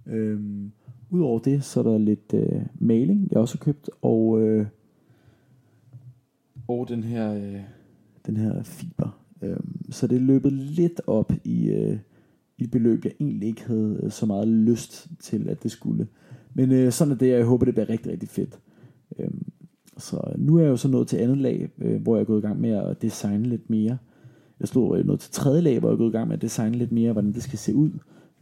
Øhm, 0.07 0.73
Udover 1.11 1.39
det, 1.39 1.65
så 1.65 1.81
er 1.81 1.85
der 1.85 1.99
lidt 1.99 2.35
øh, 2.35 2.63
maling, 2.79 3.29
jeg 3.31 3.39
også 3.41 3.59
har 3.59 3.65
købt, 3.65 3.91
og, 4.03 4.41
øh, 4.41 4.67
og 6.69 6.89
den 6.89 7.03
her, 7.03 7.35
øh, 7.35 7.61
den 8.27 8.37
her 8.37 8.63
fiber. 8.63 9.23
Øhm, 9.43 9.91
så 9.91 10.07
det 10.07 10.23
løbet 10.23 10.53
lidt 10.53 11.01
op 11.07 11.33
i, 11.45 11.69
øh, 11.71 11.99
i 12.59 12.65
et 12.65 12.71
beløb, 12.71 13.05
jeg 13.05 13.13
egentlig 13.21 13.49
ikke 13.49 13.67
havde 13.67 14.01
øh, 14.03 14.11
så 14.11 14.27
meget 14.27 14.49
lyst 14.49 15.09
til, 15.21 15.49
at 15.49 15.63
det 15.63 15.71
skulle. 15.71 16.09
Men 16.55 16.73
øh, 16.73 16.93
sådan 16.93 17.13
er 17.13 17.17
det, 17.19 17.33
og 17.33 17.39
jeg 17.39 17.47
håber, 17.47 17.65
det 17.65 17.75
bliver 17.75 17.89
rigtig, 17.89 18.13
rigtig 18.13 18.29
fedt. 18.29 18.59
Øhm, 19.19 19.47
så 19.97 20.33
nu 20.39 20.57
er 20.57 20.63
jeg 20.63 20.69
jo 20.69 20.77
så 20.77 20.89
nået 20.89 21.09
til 21.09 21.17
andet 21.17 21.39
lag, 21.39 21.69
øh, 21.79 22.03
hvor 22.03 22.17
jeg 22.17 22.21
er 22.21 22.27
gået 22.27 22.39
i 22.39 22.47
gang 22.47 22.61
med 22.61 22.71
at 22.71 23.03
designe 23.03 23.49
lidt 23.49 23.71
mere. 23.71 23.99
Jeg 24.61 24.69
stod 24.69 24.99
øh, 24.99 25.07
noget 25.07 25.21
til 25.21 25.33
tredje 25.33 25.61
lag, 25.61 25.79
hvor 25.79 25.89
jeg 25.89 25.99
gået 25.99 26.09
i 26.09 26.13
gang 26.13 26.29
med 26.29 26.37
at 26.37 26.43
designe 26.43 26.77
lidt 26.77 26.93
mere, 26.93 27.13
hvordan 27.13 27.33
det 27.33 27.43
skal 27.43 27.59
se 27.59 27.75
ud 27.75 27.91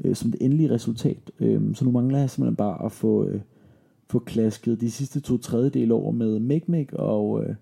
øh, 0.04 0.14
som 0.14 0.30
det 0.30 0.42
endelige 0.42 0.70
resultat. 0.70 1.30
Øh, 1.40 1.74
så 1.74 1.84
nu 1.84 1.90
mangler 1.90 2.18
jeg 2.18 2.30
simpelthen 2.30 2.56
bare 2.56 2.84
at 2.84 2.92
få, 2.92 3.26
øh, 3.26 3.40
få 4.10 4.18
klasket 4.18 4.80
de 4.80 4.90
sidste 4.90 5.20
to 5.20 5.38
tredjedel 5.38 5.92
over 5.92 6.12
med 6.12 6.40
make 6.40 6.96
og, 6.96 7.44
øh, 7.44 7.54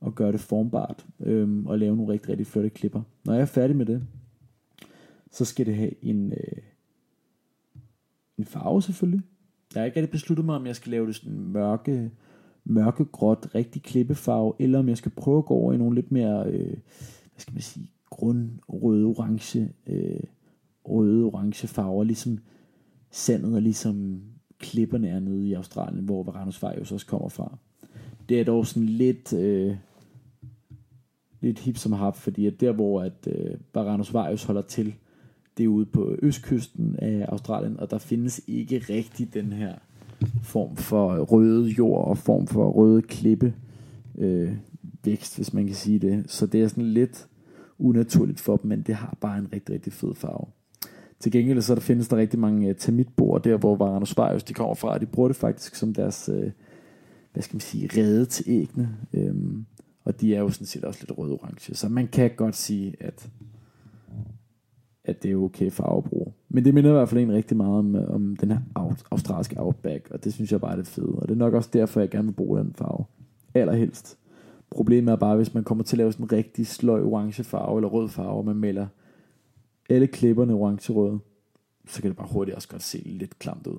og 0.00 0.14
gøre 0.14 0.32
det 0.32 0.40
formbart 0.40 1.06
øh, 1.20 1.64
og 1.66 1.78
lave 1.78 1.96
nogle 1.96 2.12
rigtig, 2.12 2.30
rigtig 2.30 2.46
flotte 2.46 2.70
klipper. 2.70 3.02
Når 3.24 3.32
jeg 3.32 3.42
er 3.42 3.46
færdig 3.46 3.76
med 3.76 3.86
det, 3.86 4.02
så 5.30 5.44
skal 5.44 5.66
det 5.66 5.76
have 5.76 6.04
en, 6.04 6.32
øh, 6.32 6.62
en 8.38 8.44
farve 8.44 8.82
selvfølgelig. 8.82 9.20
Jeg 9.74 9.80
har 9.80 9.86
ikke 9.86 10.00
rigtig 10.00 10.12
besluttet 10.12 10.46
mig, 10.46 10.56
om 10.56 10.66
jeg 10.66 10.76
skal 10.76 10.90
lave 10.90 11.06
det 11.06 11.14
sådan 11.14 11.38
mørke, 11.38 12.10
mørkegråt, 12.64 13.54
rigtig 13.54 13.82
klippefarve, 13.82 14.52
eller 14.58 14.78
om 14.78 14.88
jeg 14.88 14.96
skal 14.96 15.12
prøve 15.16 15.38
at 15.38 15.44
gå 15.44 15.54
over 15.54 15.72
i 15.72 15.76
nogle 15.76 15.94
lidt 15.94 16.12
mere, 16.12 16.46
øh, 16.46 16.76
hvad 17.32 17.38
skal 17.38 17.54
man 17.54 17.62
sige, 17.62 17.90
grund 18.18 18.50
røde 18.68 19.06
orange 19.06 19.72
øh, 19.86 20.20
røde 20.84 21.24
orange 21.24 21.68
farver 21.68 22.04
ligesom 22.04 22.38
sandet 23.10 23.54
og 23.54 23.62
ligesom 23.62 24.22
klipperne 24.58 25.08
er 25.08 25.20
nede 25.20 25.48
i 25.48 25.52
Australien 25.52 26.04
hvor 26.04 26.22
Varanus 26.22 26.62
Vajus 26.62 26.92
også 26.92 27.06
kommer 27.06 27.28
fra 27.28 27.58
det 28.28 28.40
er 28.40 28.44
dog 28.44 28.66
sådan 28.66 28.88
lidt 28.88 29.32
øh, 29.32 29.76
lidt 31.40 31.58
hip 31.58 31.76
som 31.76 31.92
hap 31.92 32.16
fordi 32.16 32.46
at 32.46 32.60
der 32.60 32.72
hvor 32.72 33.02
at 33.02 33.26
øh, 33.26 33.56
Varanus 33.74 34.14
Varius 34.14 34.44
holder 34.44 34.62
til 34.62 34.94
det 35.58 35.64
er 35.64 35.68
ude 35.68 35.86
på 35.86 36.16
østkysten 36.22 36.96
af 36.98 37.26
Australien, 37.28 37.80
og 37.80 37.90
der 37.90 37.98
findes 37.98 38.40
ikke 38.46 38.78
rigtig 38.78 39.34
den 39.34 39.52
her 39.52 39.74
form 40.42 40.76
for 40.76 41.16
røde 41.18 41.68
jord 41.68 42.08
og 42.08 42.18
form 42.18 42.46
for 42.46 42.70
røde 42.70 43.02
klippe 43.02 43.54
øh, 44.18 44.52
vækst, 45.04 45.36
hvis 45.36 45.52
man 45.52 45.66
kan 45.66 45.74
sige 45.74 45.98
det. 45.98 46.30
Så 46.30 46.46
det 46.46 46.62
er 46.62 46.68
sådan 46.68 46.92
lidt 46.92 47.28
unaturligt 47.78 48.40
for 48.40 48.56
dem, 48.56 48.68
men 48.68 48.82
det 48.82 48.94
har 48.94 49.16
bare 49.20 49.38
en 49.38 49.48
rigtig, 49.52 49.74
rigtig 49.74 49.92
fed 49.92 50.14
farve. 50.14 50.46
Til 51.20 51.32
gengæld 51.32 51.60
så 51.60 51.74
der 51.74 51.80
findes 51.80 52.08
der 52.08 52.16
rigtig 52.16 52.38
mange 52.38 52.70
uh, 52.70 52.76
termitbord 52.76 53.42
der, 53.42 53.56
hvor 53.56 53.76
Varanus 53.76 54.14
de 54.44 54.54
kommer 54.54 54.74
fra, 54.74 54.98
de 54.98 55.06
bruger 55.06 55.28
det 55.28 55.36
faktisk 55.36 55.74
som 55.74 55.94
deres, 55.94 56.28
uh, 56.28 56.50
hvad 57.32 57.42
skal 57.42 57.54
man 57.54 57.60
sige, 57.60 57.90
rede 57.96 58.26
til 58.26 58.44
ægne. 58.48 58.96
Um, 59.12 59.20
øhm, 59.20 59.66
og 60.04 60.20
de 60.20 60.34
er 60.34 60.40
jo 60.40 60.50
sådan 60.50 60.66
set 60.66 60.84
også 60.84 61.00
lidt 61.02 61.18
rød-orange, 61.18 61.74
så 61.74 61.88
man 61.88 62.08
kan 62.08 62.30
godt 62.36 62.56
sige, 62.56 62.94
at 63.00 63.30
at 65.08 65.22
det 65.22 65.30
er 65.30 65.36
okay 65.36 65.70
for 65.70 65.98
at 65.98 66.04
bruge. 66.04 66.32
Men 66.48 66.64
det 66.64 66.74
minder 66.74 66.90
i 66.90 66.92
hvert 66.92 67.08
fald 67.08 67.20
en 67.20 67.32
rigtig 67.32 67.56
meget 67.56 67.78
om, 67.78 67.96
øh, 67.96 68.08
om 68.08 68.36
den 68.36 68.50
her 68.50 68.60
australske 69.10 69.60
Outback, 69.60 70.08
og 70.10 70.24
det 70.24 70.32
synes 70.32 70.52
jeg 70.52 70.60
bare 70.60 70.72
er 70.72 70.76
det 70.76 70.86
fedt. 70.86 71.16
Og 71.16 71.28
det 71.28 71.34
er 71.34 71.38
nok 71.38 71.54
også 71.54 71.70
derfor, 71.72 72.00
jeg 72.00 72.10
gerne 72.10 72.28
vil 72.28 72.34
bruge 72.34 72.58
den 72.58 72.74
farve. 72.74 73.04
Allerhelst. 73.54 74.17
Problemet 74.70 75.12
er 75.12 75.16
bare, 75.16 75.36
hvis 75.36 75.54
man 75.54 75.64
kommer 75.64 75.84
til 75.84 75.96
at 75.96 75.98
lave 75.98 76.12
sådan 76.12 76.24
en 76.24 76.32
rigtig 76.32 76.66
sløj 76.66 77.02
orange 77.02 77.44
farve, 77.44 77.78
eller 77.78 77.88
rød 77.88 78.08
farve, 78.08 78.30
og 78.30 78.44
man 78.44 78.56
maler 78.56 78.86
alle 79.90 80.06
klipperne 80.06 80.54
orange-røde, 80.54 81.18
så 81.86 82.02
kan 82.02 82.10
det 82.10 82.16
bare 82.16 82.28
hurtigt 82.30 82.54
også 82.54 82.68
godt 82.68 82.82
se 82.82 82.98
lidt 82.98 83.38
klamt 83.38 83.66
ud. 83.66 83.78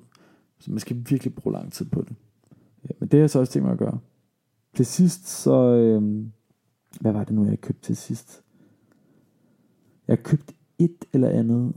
Så 0.58 0.70
man 0.70 0.80
skal 0.80 0.96
virkelig 1.10 1.34
bruge 1.34 1.52
lang 1.52 1.72
tid 1.72 1.86
på 1.86 2.02
det. 2.02 2.14
Ja, 2.84 2.88
men 2.98 3.08
det 3.08 3.18
har 3.18 3.22
jeg 3.22 3.30
så 3.30 3.38
også 3.38 3.52
tænkt 3.52 3.64
mig 3.64 3.72
at 3.72 3.78
gøre. 3.78 3.98
Til 4.74 4.86
sidst 4.86 5.28
så... 5.28 5.74
Øh, 5.74 6.24
hvad 7.00 7.12
var 7.12 7.24
det 7.24 7.34
nu, 7.34 7.44
jeg 7.44 7.60
købte 7.60 7.82
til 7.82 7.96
sidst? 7.96 8.42
Jeg 10.08 10.22
købte 10.22 10.54
et 10.78 11.04
eller 11.12 11.28
andet 11.28 11.72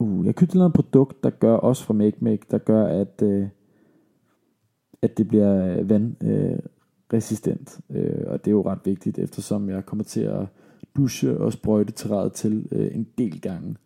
Uh, 0.00 0.26
jeg 0.26 0.34
købte 0.34 0.50
et 0.50 0.54
eller 0.54 0.64
andet 0.64 0.74
produkt, 0.74 1.24
der 1.24 1.30
gør 1.30 1.54
også 1.54 1.84
fra 1.84 1.94
Make 1.94 2.16
Make, 2.20 2.46
der 2.50 2.58
gør, 2.58 2.86
at, 2.86 3.22
øh, 3.22 3.48
at 5.02 5.18
det 5.18 5.28
bliver 5.28 5.82
vand, 5.82 6.24
Øh, 6.24 6.58
resistent. 7.12 7.80
øh, 7.90 8.24
og 8.26 8.44
det 8.44 8.50
er 8.50 8.54
jo 8.54 8.70
ret 8.70 8.78
vigtigt, 8.84 9.18
eftersom 9.18 9.70
jeg 9.70 9.86
kommer 9.86 10.04
til 10.04 10.20
at 10.20 10.46
dusche 10.96 11.38
og 11.38 11.52
sprøjte 11.52 11.92
terræet 11.92 12.32
til 12.32 12.68
øh, 12.72 12.94
en 12.94 13.06
del 13.18 13.40
gange. 13.40 13.76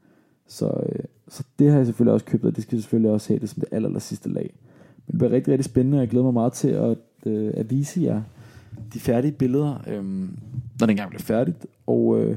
Så, 0.47 0.67
øh, 0.67 1.05
så 1.29 1.45
det 1.59 1.71
har 1.71 1.77
jeg 1.77 1.87
selvfølgelig 1.87 2.13
også 2.13 2.27
købt, 2.27 2.45
og 2.45 2.57
det 2.57 2.63
skal 2.63 2.77
jeg 2.77 2.83
selvfølgelig 2.83 3.11
også 3.11 3.29
have 3.29 3.41
det 3.41 3.49
som 3.49 3.61
det 3.61 3.69
aller, 3.73 3.89
aller 3.89 4.01
sidste 4.01 4.29
lag. 4.29 4.55
Men 5.07 5.13
det 5.13 5.19
bliver 5.19 5.31
rigtig, 5.31 5.53
rigtig 5.53 5.65
spændende, 5.65 5.97
og 5.97 6.01
jeg 6.01 6.09
glæder 6.09 6.25
mig 6.25 6.35
meget 6.35 6.53
til 6.53 6.69
at, 6.69 6.99
øh, 7.27 7.53
at 7.57 7.71
vise 7.71 8.01
jer 8.03 8.23
de 8.95 9.01
færdige 9.01 9.33
billeder, 9.33 9.85
øh, 9.89 10.05
når 10.05 10.87
det 10.87 10.91
engang 10.91 11.11
bliver 11.11 11.23
færdigt. 11.23 11.67
Og, 11.87 12.21
øh, 12.21 12.37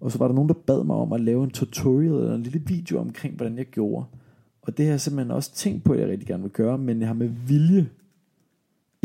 og 0.00 0.12
så 0.12 0.18
var 0.18 0.26
der 0.26 0.34
nogen, 0.34 0.48
der 0.48 0.54
bad 0.54 0.84
mig 0.84 0.96
om 0.96 1.12
at 1.12 1.20
lave 1.20 1.44
en 1.44 1.50
tutorial 1.50 2.12
eller 2.12 2.34
en 2.34 2.42
lille 2.42 2.62
video 2.66 2.98
omkring, 2.98 3.36
hvordan 3.36 3.58
jeg 3.58 3.66
gjorde. 3.66 4.04
Og 4.62 4.78
det 4.78 4.84
har 4.84 4.92
jeg 4.92 5.00
simpelthen 5.00 5.30
også 5.30 5.54
tænkt 5.54 5.84
på, 5.84 5.92
at 5.92 6.00
jeg 6.00 6.08
rigtig 6.08 6.28
gerne 6.28 6.42
vil 6.42 6.52
gøre, 6.52 6.78
men 6.78 7.00
jeg 7.00 7.08
har 7.08 7.14
med 7.14 7.28
vilje 7.46 7.88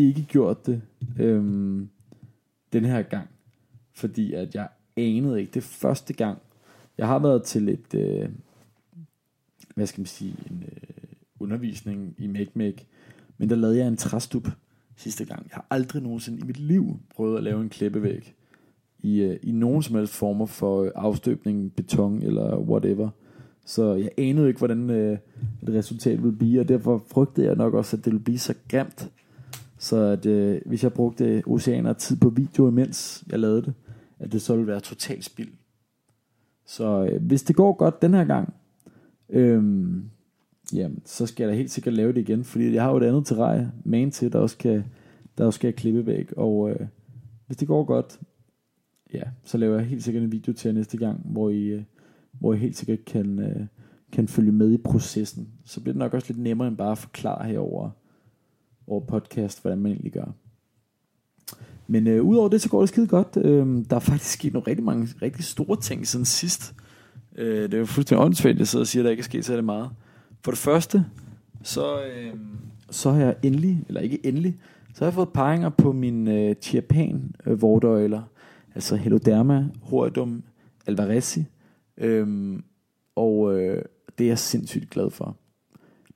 ikke 0.08 0.22
gjort 0.24 0.66
det 0.66 0.82
øhm, 1.20 1.90
den 2.74 2.86
her 2.86 3.02
gang. 3.02 3.28
Fordi 3.94 4.34
at 4.34 4.56
jeg 4.56 4.68
anede 4.98 5.40
ikke, 5.42 5.52
det 5.54 5.64
første 5.64 6.14
gang, 6.14 6.38
jeg 6.98 7.08
har 7.08 7.20
været 7.20 7.44
til 7.44 7.70
et, 7.70 7.94
øh, 7.96 8.30
hvad 9.76 9.88
skal 9.88 10.02
man 10.02 10.06
sige, 10.06 10.36
en 10.50 10.64
øh, 10.68 11.06
undervisning 11.40 12.16
i 12.18 12.28
Make 12.28 12.52
Make, 12.54 12.86
men 13.38 13.50
der 13.50 13.56
lavede 13.56 13.78
jeg 13.78 13.88
en 13.88 13.98
træstup 13.98 14.48
sidste 14.96 15.26
gang. 15.26 15.44
Jeg 15.44 15.56
har 15.56 15.66
aldrig 15.70 16.02
nogensinde 16.02 16.40
i 16.40 16.44
mit 16.44 16.60
liv 16.60 17.00
prøvet 17.16 17.38
at 17.38 17.44
lave 17.44 17.62
en 17.62 17.70
klippevæg 17.70 18.36
i, 19.00 19.22
øh, 19.22 19.40
i 19.44 19.52
nogen 19.52 19.84
som 19.84 19.96
helst 19.96 20.14
former 20.14 20.46
for 20.46 20.84
øh, 20.84 20.92
afstøbning, 20.96 21.74
beton 21.74 22.22
eller 22.22 22.58
whatever. 22.58 23.10
Så 23.66 23.94
jeg 23.94 24.10
anede 24.18 24.48
ikke, 24.48 24.58
hvordan 24.58 24.90
øh, 24.90 25.18
et 25.64 25.70
resultat 25.70 26.24
ville 26.24 26.38
blive, 26.38 26.60
og 26.62 26.68
derfor 26.68 27.04
frygtede 27.08 27.48
jeg 27.48 27.56
nok 27.56 27.74
også, 27.74 27.98
at 27.98 28.06
det 28.06 28.14
ville 28.14 28.24
blive 28.24 28.40
så 28.40 28.54
grimt. 28.70 29.12
Så 29.82 29.98
at 29.98 30.26
øh, 30.26 30.62
hvis 30.66 30.84
jeg 30.84 30.94
brugte 30.94 31.44
oceaner 31.46 31.90
af 31.90 31.96
tid 31.96 32.18
på 32.18 32.30
video, 32.30 32.68
imens 32.68 33.24
jeg 33.32 33.40
lavede 33.40 33.62
det, 33.62 33.74
at 34.20 34.32
det 34.32 34.42
så 34.42 34.56
ville 34.56 34.68
være 34.68 34.80
totalt 34.80 35.26
spild. 35.26 35.50
Så 36.66 37.06
øh, 37.06 37.24
hvis 37.24 37.44
det 37.44 37.56
går 37.56 37.74
godt 37.74 38.02
den 38.02 38.14
her 38.14 38.24
gang, 38.24 38.54
øh, 39.30 39.64
jamen, 40.74 41.02
så 41.06 41.26
skal 41.26 41.44
jeg 41.44 41.52
da 41.52 41.58
helt 41.58 41.72
sikkert 41.72 41.94
lave 41.94 42.14
det 42.14 42.22
igen, 42.22 42.44
fordi 42.44 42.74
jeg 42.74 42.84
har 42.84 42.92
jo 42.92 42.98
et 42.98 43.04
andet 43.04 43.26
terrarie, 43.26 43.72
man 43.86 44.12
til, 44.12 44.34
der 44.34 44.40
også 44.40 44.58
kan, 44.58 44.84
der 45.38 45.46
også 45.46 45.58
skal 45.58 45.74
klippe 45.74 46.06
væk, 46.06 46.34
og 46.38 46.70
øh, 46.70 46.88
hvis 47.48 47.58
det 47.58 47.68
går 47.68 47.84
godt, 47.84 48.20
ja, 49.14 49.24
så 49.44 49.58
laver 49.58 49.78
jeg 49.78 49.86
helt 49.86 50.04
sikkert 50.04 50.24
en 50.24 50.32
video 50.32 50.54
til 50.54 50.70
jer 50.70 50.76
næste 50.76 50.98
gang, 50.98 51.22
hvor 51.26 51.50
I, 51.50 51.64
øh, 51.64 51.84
hvor 52.32 52.54
I 52.54 52.58
helt 52.58 52.78
sikkert 52.78 53.06
kan, 53.06 53.40
øh, 53.40 53.66
kan 54.12 54.28
følge 54.28 54.52
med 54.52 54.72
i 54.72 54.78
processen. 54.78 55.50
Så 55.66 55.82
bliver 55.82 55.94
det 55.94 56.00
nok 56.00 56.14
også 56.14 56.28
lidt 56.34 56.44
nemmere 56.44 56.68
end 56.68 56.78
bare 56.78 56.92
at 56.92 56.98
forklare 56.98 57.48
herover 57.48 57.90
over 58.88 59.06
podcast, 59.06 59.62
hvordan 59.62 59.80
man 59.80 59.92
egentlig 59.92 60.12
gør. 60.12 60.32
Men 61.88 62.08
øh, 62.08 62.24
udover 62.24 62.50
det, 62.50 62.62
så 62.62 62.70
går 62.70 62.80
det 62.80 62.90
skide 62.90 63.08
godt. 63.08 63.38
Øh, 63.38 63.86
der 63.90 63.96
er 63.96 64.00
faktisk 64.00 64.32
sket 64.32 64.54
nogle 64.54 64.68
rigtig 64.68 64.86
mange 64.86 65.08
rigtig 65.22 65.44
store 65.44 65.82
ting 65.82 66.08
siden 66.08 66.26
sidst. 66.26 66.74
Øh, 67.36 67.64
det 67.64 67.74
er 67.74 67.78
jo 67.78 67.86
fuldstændig 67.86 68.26
åndssvagt, 68.26 68.54
at 68.54 68.60
jeg 68.60 68.68
sidder 68.68 68.84
og 68.84 68.88
siger, 68.88 69.04
at 69.04 69.06
der 69.06 69.12
ikke 69.12 69.22
er 69.22 69.24
sket 69.24 69.46
så 69.46 69.62
meget. 69.62 69.90
For 70.44 70.52
det 70.52 70.60
første, 70.60 71.06
så, 71.64 72.04
øh, 72.04 72.34
så 72.90 73.12
har 73.12 73.20
jeg 73.20 73.36
endelig, 73.44 73.86
eller 73.88 74.02
ikke 74.02 74.26
endelig, 74.26 74.58
så 74.94 75.00
har 75.00 75.06
jeg 75.06 75.14
fået 75.14 75.30
paringer 75.30 75.70
på 75.70 75.92
min 75.92 76.28
øh, 76.28 76.56
Chiapan 76.62 77.36
øh, 77.46 78.22
altså 78.76 78.96
Heloderma, 78.96 79.68
Horium, 79.82 80.44
Alvarezi, 80.88 81.46
Øh, 81.98 82.60
og 83.16 83.60
øh, 83.60 83.84
det 84.18 84.24
er 84.24 84.28
jeg 84.28 84.40
sindssygt 84.40 84.90
glad 84.90 85.10
for. 85.10 85.38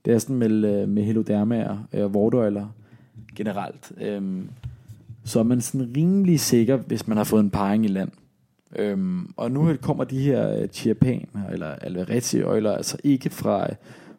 Det 0.05 0.13
er 0.13 0.17
sådan 0.17 0.35
med, 0.35 0.81
øh, 0.81 0.89
med 0.89 1.03
helodermaer 1.03 1.87
øh, 1.93 2.03
og 2.03 2.13
vortøjler 2.13 2.67
generelt. 3.35 3.91
Øhm, 4.01 4.49
så 5.23 5.39
er 5.39 5.43
man 5.43 5.61
sådan 5.61 5.91
rimelig 5.97 6.39
sikker, 6.39 6.77
hvis 6.77 7.07
man 7.07 7.17
har 7.17 7.23
fået 7.23 7.43
en 7.43 7.49
parring 7.49 7.85
i 7.85 7.87
land. 7.87 8.11
Øhm, 8.75 9.33
og 9.37 9.51
nu 9.51 9.75
kommer 9.81 10.03
de 10.03 10.19
her 10.19 10.51
øh, 10.51 10.63
uh, 10.63 10.67
Chiapan 10.67 11.25
eller 11.51 11.67
Alvarezi 11.67 12.41
øjler 12.41 12.71
altså 12.71 12.97
ikke 13.03 13.29
fra, 13.29 13.67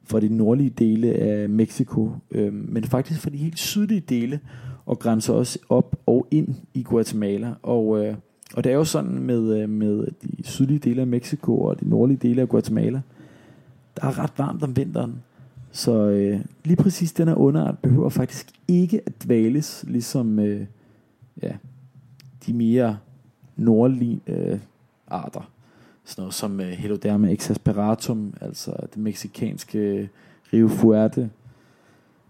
fra 0.05 0.21
de 0.21 0.29
nordlige 0.29 0.71
dele 0.71 1.13
af 1.13 1.49
Mexico, 1.49 2.11
øhm, 2.31 2.67
men 2.69 2.85
faktisk 2.85 3.21
fra 3.21 3.31
de 3.31 3.37
helt 3.37 3.59
sydlige 3.59 4.01
dele, 4.01 4.41
og 4.87 4.99
grænser 4.99 5.35
også 5.35 5.59
op 5.69 5.97
og 6.07 6.27
ind 6.31 6.55
i 6.75 6.83
Guatemala. 6.83 7.55
Og 7.63 8.07
øh, 8.07 8.15
og 8.55 8.65
det 8.65 8.73
er 8.73 8.77
jo 8.77 8.85
sådan 8.85 9.19
med, 9.19 9.67
med 9.67 10.07
de 10.23 10.43
sydlige 10.43 10.79
dele 10.79 11.01
af 11.01 11.07
Mexico 11.07 11.61
og 11.61 11.81
de 11.81 11.89
nordlige 11.89 12.19
dele 12.29 12.43
af 12.43 12.49
Guatemala, 12.49 13.01
der 13.97 14.07
er 14.07 14.19
ret 14.19 14.33
varmt 14.37 14.63
om 14.63 14.77
vinteren. 14.77 15.23
Så 15.77 16.09
øh, 16.09 16.41
lige 16.65 16.77
præcis 16.77 17.13
den 17.13 17.29
her 17.29 17.35
underart 17.35 17.79
behøver 17.79 18.09
faktisk 18.09 18.53
ikke 18.69 19.01
at 19.07 19.25
dvales, 19.25 19.85
ligesom 19.89 20.39
øh, 20.39 20.67
ja, 21.43 21.53
de 22.47 22.53
mere 22.53 22.99
nordlige 23.57 24.21
øh, 24.27 24.59
arter. 25.07 25.51
Sådan 26.05 26.23
noget 26.23 26.35
som 26.35 26.61
øh, 26.61 26.67
Heloderma 26.67 27.33
exasperatum, 27.33 28.35
altså 28.41 28.73
det 28.95 28.97
meksikanske 28.97 30.09
Rio 30.53 30.69
Fuerte, 30.69 31.31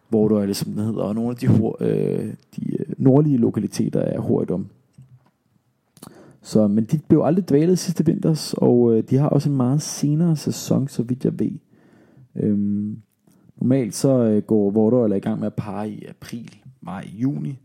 hvor 0.08 0.28
du 0.28 0.34
er 0.34 0.46
det, 0.46 0.62
den 0.64 0.78
hedder, 0.78 1.02
og 1.02 1.14
nogle 1.14 1.30
af 1.30 1.36
de, 1.36 1.46
øh, 1.80 2.34
de 2.56 2.76
øh, 2.78 2.86
nordlige 2.98 3.38
lokaliteter 3.38 4.00
er 4.00 4.20
Horidum. 4.20 4.66
Så, 6.42 6.68
men 6.68 6.84
de 6.84 7.00
blev 7.08 7.22
aldrig 7.24 7.48
dvalet 7.48 7.78
sidste 7.78 8.06
vinters, 8.06 8.54
og 8.54 8.94
øh, 8.94 9.02
de 9.10 9.16
har 9.16 9.28
også 9.28 9.48
en 9.48 9.56
meget 9.56 9.82
senere 9.82 10.36
sæson, 10.36 10.88
så 10.88 11.02
vidt 11.02 11.24
jeg 11.24 11.38
ved. 11.38 11.52
Øhm, 12.36 13.02
normalt 13.56 13.94
så 13.94 14.08
øh, 14.08 14.42
går 14.42 14.70
Vordor 14.70 15.14
i 15.14 15.18
gang 15.18 15.40
med 15.40 15.46
at 15.46 15.54
pare 15.54 15.90
i 15.90 16.04
april, 16.04 16.56
maj, 16.80 17.08
juni. 17.12 17.58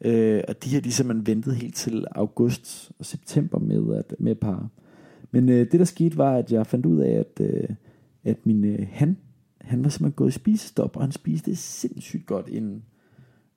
Øh, 0.00 0.42
og 0.48 0.64
de 0.64 0.68
her, 0.68 0.80
de 0.80 0.92
simpelthen 0.92 1.26
ventet 1.26 1.56
helt 1.56 1.74
til 1.74 2.06
august 2.10 2.92
og 2.98 3.04
september 3.04 3.58
med 3.58 3.96
at 3.96 4.14
med 4.18 4.34
par. 4.34 4.68
Men 5.30 5.48
øh, 5.48 5.72
det 5.72 5.80
der 5.80 5.84
skete 5.84 6.16
var, 6.16 6.36
at 6.36 6.52
jeg 6.52 6.66
fandt 6.66 6.86
ud 6.86 6.98
af, 6.98 7.10
at, 7.10 7.40
øh, 7.40 7.68
at 8.24 8.46
min 8.46 8.64
øh, 8.64 8.86
han, 8.92 9.16
han 9.60 9.84
var 9.84 9.90
simpelthen 9.90 10.16
gået 10.16 10.28
i 10.28 10.32
spisestop, 10.32 10.96
og 10.96 11.02
han 11.02 11.12
spiste 11.12 11.56
sindssygt 11.56 12.26
godt 12.26 12.48
inden. 12.48 12.82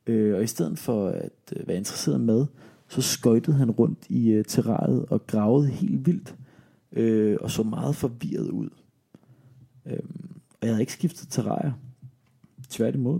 Øh, 0.07 0.35
og 0.35 0.43
i 0.43 0.47
stedet 0.47 0.79
for 0.79 1.07
at 1.07 1.53
øh, 1.55 1.67
være 1.67 1.77
interesseret 1.77 2.21
med, 2.21 2.45
så 2.87 3.01
skøjtede 3.01 3.57
han 3.57 3.71
rundt 3.71 3.99
i 4.09 4.31
øh, 4.31 4.45
terrariet 4.45 5.05
og 5.09 5.27
gravede 5.27 5.67
helt 5.67 6.05
vildt, 6.05 6.35
øh, 6.91 7.37
og 7.41 7.51
så 7.51 7.63
meget 7.63 7.95
forvirret 7.95 8.49
ud. 8.49 8.69
Øh, 9.85 9.99
og 10.63 10.67
jeg 10.67 10.73
havde 10.73 10.81
ikke 10.81 10.93
skiftet 10.93 11.27
terrarier. 11.29 11.71
Tværtimod. 12.69 13.19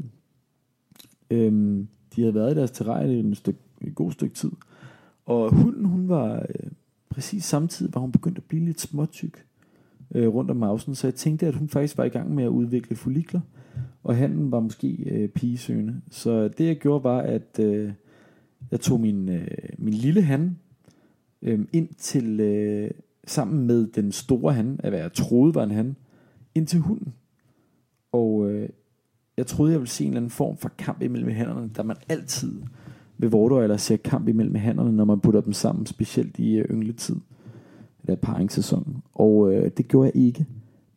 Øhm, 1.30 1.88
de 2.16 2.22
havde 2.22 2.36
været 2.36 2.52
i 2.52 2.56
deres 2.56 2.72
terrarie 2.72 3.20
i 3.20 3.36
stykke, 3.36 3.60
et 3.82 3.96
godt 3.96 4.14
stykke 4.14 4.36
tid. 4.36 4.52
Og 5.26 5.56
hunden, 5.56 5.86
hun 5.86 6.10
var 6.10 6.46
øh, 6.50 6.72
præcis 7.10 7.46
samtidig, 7.46 7.94
var 7.94 8.02
hun 8.02 8.12
begyndt 8.12 8.38
at 8.38 8.44
blive 8.44 8.66
lidt 8.66 8.82
småtyk 8.82 9.46
øh, 10.16 10.28
rundt 10.28 10.52
om 10.52 10.58
mausen, 10.58 10.96
så 10.96 11.08
jeg 11.08 11.16
tænkte, 11.16 11.48
at 11.48 11.56
hun 11.56 11.70
faktisk 11.70 11.98
var 11.98 12.04
i 12.04 12.10
gang 12.10 12.36
med 12.36 12.44
at 12.44 12.50
udvikle 12.50 12.96
follikler, 12.96 13.42
og 14.04 14.16
handen 14.16 14.52
var 14.52 14.60
måske 14.60 14.88
øh, 15.06 15.30
pigesøgende. 15.30 16.02
Så 16.12 16.48
det 16.48 16.66
jeg 16.66 16.78
gjorde 16.80 17.04
var, 17.04 17.22
at 17.22 17.60
øh, 17.60 17.94
jeg 18.72 18.80
tog 18.80 19.00
min, 19.00 19.30
øh, 19.30 19.48
min 19.78 19.94
lille 19.94 20.22
han 20.22 20.58
øh, 21.42 21.60
ind 21.74 21.90
til, 21.98 22.40
øh, 22.40 22.92
sammen 23.28 23.68
med 23.68 23.88
den 23.88 24.12
store 24.12 24.54
han, 24.54 24.80
af 24.84 24.92
hvad 24.92 25.00
jeg 25.00 25.14
troede 25.14 25.56
var 25.56 25.64
en 25.64 25.72
han, 25.72 25.96
ind 26.56 26.68
til 26.68 26.80
hunden. 26.80 27.14
Og 28.14 28.52
øh, 28.52 28.70
jeg 29.38 29.48
troede, 29.48 29.72
jeg 29.72 29.80
ville 29.80 29.90
se 29.90 30.04
en 30.04 30.10
eller 30.10 30.20
anden 30.20 30.32
form 30.32 30.58
for 30.58 30.70
kamp 30.78 31.02
imellem 31.02 31.30
hænderne, 31.30 31.72
der 31.76 31.84
man 31.84 31.98
altid 32.10 32.62
ved 33.18 33.64
eller 33.64 33.78
ser 33.78 33.98
kamp 33.98 34.28
imellem 34.28 34.56
hænderne, 34.56 34.92
når 34.92 35.06
man 35.06 35.20
putter 35.20 35.42
dem 35.42 35.54
sammen, 35.54 35.86
specielt 35.86 36.40
i 36.40 36.56
øh, 36.56 36.66
yngletid, 36.72 37.16
eller 38.04 38.16
paringssæsonen. 38.16 39.04
Og 39.14 39.54
øh, 39.54 39.72
det 39.78 39.88
gjorde 39.88 40.12
jeg 40.14 40.24
ikke. 40.24 40.46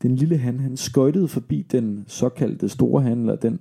Den 0.02 0.16
lille 0.16 0.36
han, 0.36 0.60
han 0.60 0.76
skøjtede 0.76 1.28
forbi 1.28 1.66
den 1.72 2.04
såkaldte 2.06 2.68
store 2.68 3.02
han, 3.02 3.18
eller 3.18 3.36
den, 3.36 3.60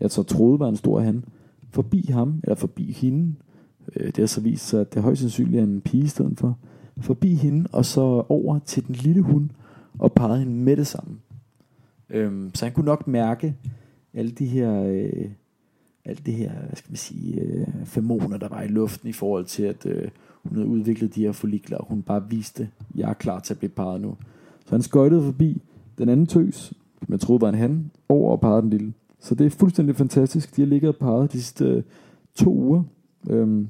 jeg 0.00 0.10
så 0.10 0.22
troede 0.22 0.58
var 0.58 0.68
en 0.68 0.76
stor 0.76 1.00
han, 1.00 1.24
forbi 1.70 2.06
ham, 2.10 2.40
eller 2.44 2.54
forbi 2.54 2.92
hende. 2.92 3.34
Øh, 3.96 4.06
det 4.06 4.18
har 4.18 4.26
så 4.26 4.40
vist 4.40 4.68
sig, 4.68 4.80
at 4.80 4.94
det 4.94 5.02
højst 5.02 5.20
sandsynligt 5.20 5.60
er 5.60 5.64
en 5.64 5.80
pige 5.80 6.04
i 6.04 6.06
stedet 6.06 6.38
for. 6.38 6.58
Forbi 7.00 7.34
hende, 7.34 7.68
og 7.72 7.84
så 7.84 8.24
over 8.28 8.58
til 8.58 8.86
den 8.86 8.94
lille 8.94 9.22
hund, 9.22 9.50
og 9.98 10.12
pegede 10.12 10.38
hende 10.38 10.52
med 10.52 10.76
det 10.76 10.86
samme. 10.86 11.18
Øhm, 12.12 12.50
så 12.54 12.64
han 12.64 12.74
kunne 12.74 12.86
nok 12.86 13.06
mærke 13.06 13.54
alle 14.14 14.30
de 14.30 14.46
her, 14.46 14.82
øh, 14.82 15.28
alt 16.04 16.26
det 16.26 16.34
her, 16.34 16.52
hvad 16.52 16.76
skal 16.76 16.90
man 16.90 16.96
sige, 16.96 17.40
øh, 17.40 17.66
femoner, 17.84 18.36
der 18.36 18.48
var 18.48 18.62
i 18.62 18.68
luften 18.68 19.08
i 19.08 19.12
forhold 19.12 19.44
til, 19.44 19.62
at 19.62 19.86
øh, 19.86 20.08
hun 20.42 20.56
havde 20.56 20.68
udviklet 20.68 21.14
de 21.14 21.24
her 21.24 21.32
follikler, 21.32 21.76
og 21.76 21.86
hun 21.88 22.02
bare 22.02 22.30
viste, 22.30 22.68
jeg 22.94 23.10
er 23.10 23.14
klar 23.14 23.40
til 23.40 23.54
at 23.54 23.58
blive 23.58 23.70
parret 23.70 24.00
nu. 24.00 24.16
Så 24.66 24.74
han 24.74 24.82
skøjtede 24.82 25.22
forbi 25.22 25.62
den 25.98 26.08
anden 26.08 26.26
tøs, 26.26 26.72
som 26.98 27.12
jeg 27.12 27.20
troede 27.20 27.40
var 27.40 27.48
en 27.48 27.54
han, 27.54 27.90
over 28.08 28.32
og 28.32 28.40
parrede 28.40 28.62
den 28.62 28.70
lille. 28.70 28.92
Så 29.20 29.34
det 29.34 29.46
er 29.46 29.50
fuldstændig 29.50 29.96
fantastisk. 29.96 30.56
De 30.56 30.62
har 30.62 30.66
ligget 30.66 30.88
og 30.88 30.96
parret 30.96 31.32
de 31.32 31.38
sidste 31.38 31.64
øh, 31.64 31.82
to 32.34 32.54
uger. 32.54 32.82
Øhm, 33.30 33.68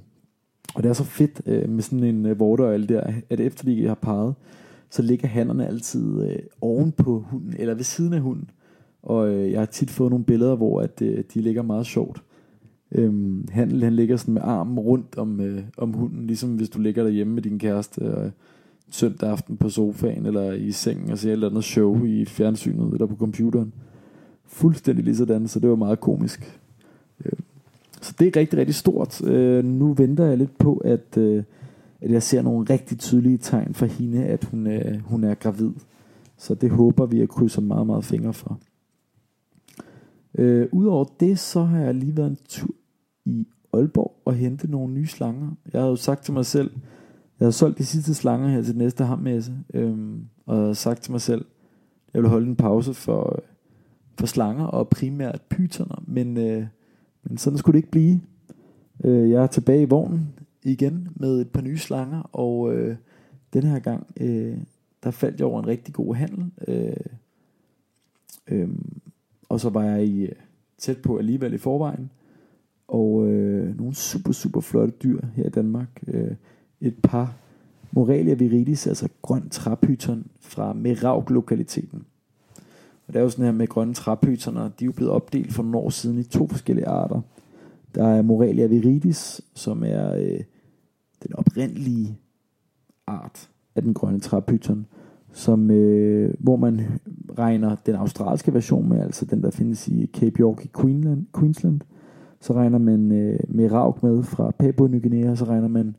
og 0.74 0.82
det 0.82 0.88
er 0.88 0.92
så 0.92 1.04
fedt 1.04 1.42
øh, 1.46 1.68
med 1.68 1.82
sådan 1.82 2.04
en 2.04 2.26
øh, 2.26 2.38
det 2.40 2.88
der, 2.88 3.12
at 3.30 3.40
efter 3.40 3.64
de 3.64 3.86
har 3.86 3.94
parret, 3.94 4.34
så 4.92 5.02
ligger 5.02 5.28
hannerne 5.28 5.66
altid 5.66 6.30
øh, 6.30 6.38
oven 6.60 6.92
på 6.92 7.24
hunden, 7.30 7.54
eller 7.58 7.74
ved 7.74 7.84
siden 7.84 8.12
af 8.12 8.20
hunden. 8.20 8.50
Og 9.02 9.28
øh, 9.28 9.52
jeg 9.52 9.60
har 9.60 9.66
tit 9.66 9.90
fået 9.90 10.10
nogle 10.10 10.24
billeder, 10.24 10.54
hvor 10.54 10.80
at, 10.80 11.02
øh, 11.02 11.24
de 11.34 11.40
ligger 11.40 11.62
meget 11.62 11.86
sjovt. 11.86 12.22
Øhm, 12.92 13.48
han, 13.50 13.82
han 13.82 13.92
ligger 13.92 14.16
sådan 14.16 14.34
med 14.34 14.42
armen 14.44 14.78
rundt 14.78 15.18
om, 15.18 15.40
øh, 15.40 15.62
om 15.76 15.92
hunden, 15.92 16.26
ligesom 16.26 16.56
hvis 16.56 16.68
du 16.68 16.80
ligger 16.80 17.02
derhjemme 17.02 17.34
med 17.34 17.42
din 17.42 17.58
kæreste 17.58 18.04
øh, 18.04 18.30
søndag 18.90 19.30
aften 19.30 19.56
på 19.56 19.68
sofaen 19.68 20.26
eller 20.26 20.52
i 20.52 20.72
sengen 20.72 21.10
og 21.10 21.18
ser 21.18 21.28
et 21.28 21.32
eller 21.32 21.48
andet 21.48 21.64
show 21.64 22.04
i 22.04 22.24
fjernsynet 22.24 22.92
eller 22.92 23.06
på 23.06 23.16
computeren. 23.16 23.72
Fuldstændig 24.44 25.04
lige 25.04 25.16
sådan, 25.16 25.48
så 25.48 25.60
det 25.60 25.70
var 25.70 25.76
meget 25.76 26.00
komisk. 26.00 26.60
Øh, 27.24 27.32
så 28.00 28.14
det 28.18 28.26
er 28.26 28.40
rigtig, 28.40 28.58
rigtig 28.58 28.74
stort. 28.74 29.24
Øh, 29.24 29.64
nu 29.64 29.92
venter 29.92 30.24
jeg 30.24 30.38
lidt 30.38 30.58
på, 30.58 30.76
at, 30.76 31.18
øh, 31.18 31.42
at 32.02 32.10
jeg 32.10 32.22
ser 32.22 32.42
nogle 32.42 32.66
rigtig 32.70 32.98
tydelige 32.98 33.38
tegn 33.38 33.74
for 33.74 33.86
hende, 33.86 34.24
at 34.24 34.44
hun, 34.44 34.66
øh, 34.66 35.00
hun 35.04 35.24
er 35.24 35.34
gravid. 35.34 35.70
Så 36.36 36.54
det 36.54 36.70
håber 36.70 37.06
vi 37.06 37.20
at 37.20 37.28
krydse 37.28 37.60
meget, 37.60 37.86
meget 37.86 38.04
fingre 38.04 38.32
for. 38.32 38.60
Øh, 40.34 40.68
Udover 40.72 41.04
det, 41.20 41.38
så 41.38 41.62
har 41.62 41.78
jeg 41.78 41.94
lige 41.94 42.16
været 42.16 42.30
en 42.30 42.38
tur 42.48 42.74
i 43.24 43.46
Aalborg 43.72 44.14
og 44.24 44.34
hente 44.34 44.70
nogle 44.70 44.94
nye 44.94 45.06
slanger. 45.06 45.50
Jeg 45.72 45.80
havde 45.80 45.90
jo 45.90 45.96
sagt 45.96 46.24
til 46.24 46.34
mig 46.34 46.46
selv, 46.46 46.70
jeg 47.40 47.44
havde 47.44 47.52
solgt 47.52 47.78
de 47.78 47.84
sidste 47.84 48.14
slanger 48.14 48.48
her 48.48 48.62
til 48.62 48.76
næste 48.76 49.04
hammesse, 49.04 49.52
øhm, 49.74 50.24
og 50.46 50.56
jeg 50.56 50.62
havde 50.62 50.74
sagt 50.74 51.02
til 51.02 51.12
mig 51.12 51.20
selv, 51.20 51.44
jeg 52.14 52.22
vil 52.22 52.30
holde 52.30 52.46
en 52.46 52.56
pause 52.56 52.94
for, 52.94 53.36
øh, 53.36 53.42
for 54.18 54.26
slanger 54.26 54.64
og 54.64 54.88
primært 54.88 55.42
pytoner, 55.50 56.02
men, 56.06 56.36
øh, 56.36 56.66
men 57.24 57.38
sådan 57.38 57.58
skulle 57.58 57.72
det 57.72 57.78
ikke 57.78 57.90
blive. 57.90 58.20
Øh, 59.04 59.30
jeg 59.30 59.42
er 59.42 59.46
tilbage 59.46 59.82
i 59.82 59.88
vognen 59.88 60.28
igen 60.64 61.08
med 61.16 61.40
et 61.40 61.50
par 61.50 61.60
nye 61.60 61.78
slanger, 61.78 62.30
og 62.32 62.74
øh, 62.74 62.96
den 63.52 63.62
her 63.62 63.78
gang, 63.78 64.06
øh, 64.20 64.56
der 65.04 65.10
faldt 65.10 65.38
jeg 65.38 65.46
over 65.46 65.60
en 65.60 65.66
rigtig 65.66 65.94
god 65.94 66.14
handel. 66.14 66.50
Øh, 66.68 66.96
øh, 68.48 68.68
og 69.48 69.60
så 69.60 69.68
var 69.68 69.84
jeg 69.84 70.04
i, 70.04 70.22
øh, 70.22 70.32
tæt 70.78 70.98
på 71.02 71.18
alligevel 71.18 71.54
i 71.54 71.58
forvejen. 71.58 72.10
Og 72.88 73.28
øh, 73.28 73.76
nogle 73.76 73.94
super, 73.94 74.32
super 74.32 74.60
flotte 74.60 74.94
dyr 75.02 75.20
her 75.36 75.46
i 75.46 75.50
Danmark. 75.50 76.02
Øh, 76.06 76.34
et 76.80 76.94
par 77.02 77.36
Morelia 77.92 78.34
viridis, 78.34 78.86
altså 78.86 79.08
grøn 79.22 79.48
træpyton 79.48 80.26
fra 80.40 80.72
Merauk-lokaliteten. 80.72 82.04
Og 83.06 83.14
det 83.14 83.16
er 83.16 83.22
jo 83.22 83.30
sådan 83.30 83.44
her 83.44 83.52
med 83.52 83.66
grønne 83.66 83.94
træpytoner, 83.94 84.62
de 84.62 84.84
er 84.84 84.86
jo 84.86 84.92
blevet 84.92 85.12
opdelt 85.12 85.52
for 85.52 85.62
nogle 85.62 85.78
år 85.78 85.90
siden 85.90 86.18
i 86.18 86.22
to 86.22 86.48
forskellige 86.48 86.86
arter. 86.86 87.20
Der 87.94 88.06
er 88.06 88.22
Morelia 88.22 88.66
viridis, 88.66 89.40
som 89.54 89.84
er 89.84 90.14
øh, 90.14 90.40
den 91.22 91.34
oprindelige 91.34 92.18
art 93.06 93.50
af 93.74 93.82
den 93.82 93.94
grønne 93.94 94.20
træpyton 94.20 94.86
som, 95.32 95.70
øh, 95.70 96.34
hvor 96.38 96.56
man 96.56 96.80
regner 97.38 97.76
den 97.86 97.94
australske 97.94 98.54
version 98.54 98.88
med, 98.88 99.00
altså 99.00 99.24
den, 99.24 99.42
der 99.42 99.50
findes 99.50 99.88
i 99.88 100.10
Cape 100.14 100.40
York 100.40 100.64
i 100.64 100.70
Queensland, 100.80 101.26
Queensland. 101.38 101.80
Så 102.40 102.52
regner 102.52 102.78
man 102.78 103.12
øh, 103.12 103.40
med 103.48 103.72
rauk 103.72 104.02
med 104.02 104.22
fra 104.22 104.50
Papua 104.50 104.88
Ny 104.88 105.02
Guinea, 105.02 105.30
og 105.30 105.38
så 105.38 105.44
regner 105.44 105.68
man 105.68 105.96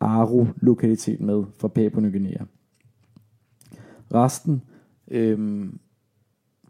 Aro-lokalitet 0.00 1.20
med 1.20 1.44
fra 1.58 1.68
Papua 1.68 2.00
Ny 2.00 2.12
Guinea. 2.12 2.44
Resten, 4.14 4.62
øh, 5.10 5.68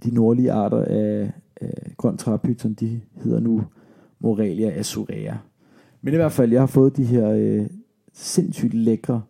de 0.05 0.15
nordlige 0.15 0.53
arter 0.53 0.85
af, 0.85 1.33
af 1.61 1.95
grøn 1.97 2.17
træpyton, 2.17 2.73
de 2.73 3.01
hedder 3.15 3.41
nu 3.41 3.63
Morelia 4.19 4.71
azurea. 4.71 5.35
Men 6.03 6.15
i 6.15 6.17
hvert 6.17 6.33
fald, 6.33 6.53
jeg 6.53 6.63
har 6.63 6.67
fået 6.67 6.97
de 6.97 7.05
her 7.05 7.31
øh, 7.31 7.67
sindssygt 8.17 8.75
lækre 8.75 9.23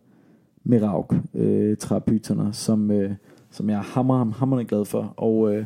Merauk 0.65 1.15
øh, 1.35 1.77
træpytoner, 1.77 2.53
som, 2.53 2.91
øh, 2.91 3.15
som 3.51 3.71
jeg 3.71 3.77
er 3.77 3.83
hammer, 3.83 4.33
hammerende 4.33 4.69
glad 4.69 4.85
for. 4.85 5.15
Og 5.17 5.55
øh, 5.55 5.65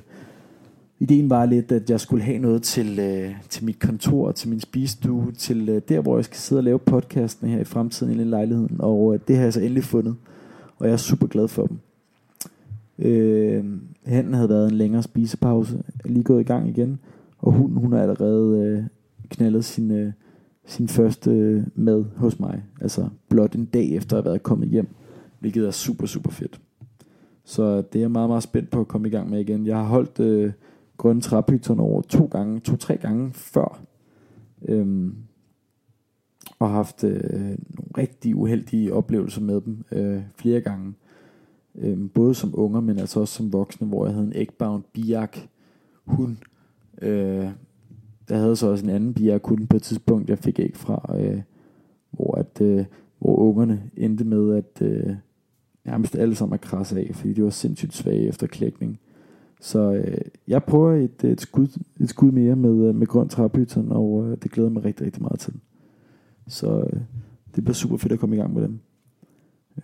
ideen 0.99 1.31
var 1.31 1.47
lidt, 1.47 1.73
at 1.73 1.91
jeg 1.91 2.01
skulle 2.01 2.25
have 2.25 2.39
noget 2.39 2.63
til, 2.63 2.99
øh, 2.99 3.33
til 3.49 3.65
mit 3.65 3.79
kontor, 3.79 4.33
til 4.33 4.49
min 4.49 4.61
spisestue, 4.61 5.33
til 5.33 5.69
øh, 5.69 5.83
der, 5.89 6.01
hvor 6.01 6.17
jeg 6.17 6.25
skal 6.25 6.37
sidde 6.37 6.61
og 6.61 6.65
lave 6.65 6.79
podcasten 6.79 7.49
her 7.49 7.61
i 7.61 7.65
fremtiden 7.65 8.21
i 8.21 8.25
lejligheden. 8.25 8.77
Og 8.79 9.15
øh, 9.15 9.21
det 9.29 9.37
har 9.37 9.43
jeg 9.43 9.53
så 9.53 9.61
endelig 9.61 9.85
fundet, 9.85 10.15
og 10.79 10.87
jeg 10.87 10.93
er 10.93 10.97
super 10.97 11.27
glad 11.27 11.49
for 11.49 11.67
dem. 11.67 11.79
Øh, 12.99 13.65
handen 14.07 14.35
havde 14.35 14.49
været 14.49 14.71
en 14.71 14.77
længere 14.77 15.03
spisepause, 15.03 15.83
lige 16.05 16.25
gået 16.25 16.41
i 16.41 16.45
gang 16.45 16.69
igen, 16.69 16.99
og 17.39 17.53
hunden 17.53 17.77
hun 17.77 17.93
har 17.93 18.03
allerede 18.03 18.59
øh, 18.59 18.85
knaldet 19.31 19.65
sin... 19.65 19.91
Øh, 19.91 20.13
sin 20.67 20.89
første 20.89 21.31
øh, 21.31 21.63
mad 21.75 22.05
hos 22.17 22.41
mig. 22.41 22.65
Altså 22.81 23.09
blot 23.29 23.55
en 23.55 23.65
dag 23.65 23.91
efter 23.91 24.17
at 24.17 24.23
have 24.23 24.31
været 24.31 24.43
kommet 24.43 24.69
hjem. 24.69 24.89
Hvilket 25.39 25.67
er 25.67 25.71
super, 25.71 26.07
super 26.07 26.31
fedt. 26.31 26.61
Så 27.45 27.77
det 27.77 27.97
er 27.97 28.01
jeg 28.01 28.11
meget, 28.11 28.29
meget 28.29 28.43
spændt 28.43 28.71
på 28.71 28.81
at 28.81 28.89
komme 28.89 29.09
i 29.09 29.11
gang 29.11 29.31
med 29.31 29.41
igen. 29.41 29.67
Jeg 29.67 29.77
har 29.77 29.85
holdt 29.85 30.21
øh, 30.21 30.53
grønne 30.97 31.23
træpyton 31.23 31.81
over 31.81 32.03
to 32.03 32.25
gange, 32.25 32.61
to-tre 32.61 32.97
gange 32.97 33.33
før. 33.33 33.81
Øhm, 34.69 35.15
og 36.59 36.71
haft 36.71 37.05
øh, 37.05 37.31
nogle 37.31 37.91
rigtig 37.99 38.37
uheldige 38.37 38.95
oplevelser 38.95 39.41
med 39.41 39.61
dem 39.61 39.85
øh, 39.93 40.23
flere 40.37 40.61
gange. 40.61 40.95
Øhm, 41.75 42.09
både 42.09 42.35
som 42.35 42.51
unger, 42.55 42.81
men 42.81 42.99
altså 42.99 43.21
også 43.21 43.35
som 43.35 43.53
voksne, 43.53 43.87
hvor 43.87 44.07
jeg 44.07 44.15
havde 44.15 44.27
en 44.27 44.33
eggbound 44.35 44.83
biak 44.93 45.39
hund, 46.05 46.37
øh, 47.03 47.49
der 48.31 48.37
havde 48.37 48.57
så 48.57 48.67
også 48.67 48.85
en 48.85 48.91
anden 48.91 49.15
bier, 49.15 49.33
jeg 49.33 49.43
kunne 49.43 49.67
på 49.67 49.77
et 49.77 49.83
tidspunkt, 49.83 50.31
jeg 50.31 50.39
fik 50.39 50.59
ikke 50.59 50.79
fra, 50.79 51.17
øh, 51.19 51.41
hvor, 52.11 52.35
at, 52.35 52.61
øh, 52.61 52.85
hvor 53.19 53.37
ungerne 53.37 53.91
endte 53.97 54.25
med 54.25 54.57
at 54.57 54.83
øh, 54.87 55.15
nærmest 55.85 56.17
alle 56.17 56.35
sammen 56.35 56.55
at 56.55 56.61
krasse 56.61 57.01
af, 57.01 57.11
fordi 57.15 57.33
de 57.33 57.45
var 57.45 57.51
sindssygt 57.51 57.95
svage 57.95 58.29
efter 58.29 58.47
klækning. 58.47 59.01
Så 59.61 59.93
øh, 59.93 60.19
jeg 60.49 60.65
prøver 60.65 60.93
et, 60.93 61.25
et, 61.25 61.41
skud, 61.41 61.69
et 62.01 62.09
skud 62.09 62.31
mere 62.31 62.57
med, 62.57 62.89
øh, 62.89 62.95
med 62.95 63.07
grøn 63.07 63.29
træbyton, 63.29 63.93
og 63.93 64.27
øh, 64.27 64.39
det 64.43 64.51
glæder 64.51 64.71
mig 64.71 64.85
rigtig, 64.85 65.07
rigtig 65.07 65.23
meget 65.23 65.41
til. 65.41 65.55
Så 66.49 66.81
øh, 66.81 67.01
det 67.55 67.65
bliver 67.65 67.75
super 67.75 67.97
fedt 67.97 68.13
at 68.13 68.19
komme 68.19 68.37
i 68.37 68.39
gang 68.39 68.55
med 68.55 68.63
dem. 68.63 68.79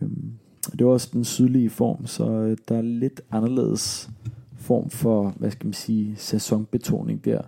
Øhm, 0.00 0.32
det 0.78 0.86
var 0.86 0.92
også 0.92 1.10
den 1.12 1.24
sydlige 1.24 1.70
form, 1.70 2.06
så 2.06 2.30
øh, 2.30 2.56
der 2.68 2.76
er 2.76 2.82
lidt 2.82 3.20
anderledes 3.30 4.10
form 4.56 4.90
for, 4.90 5.34
hvad 5.36 5.50
skal 5.50 5.66
man 5.66 5.72
sige, 5.72 6.16
sæsonbetoning 6.16 7.24
der 7.24 7.42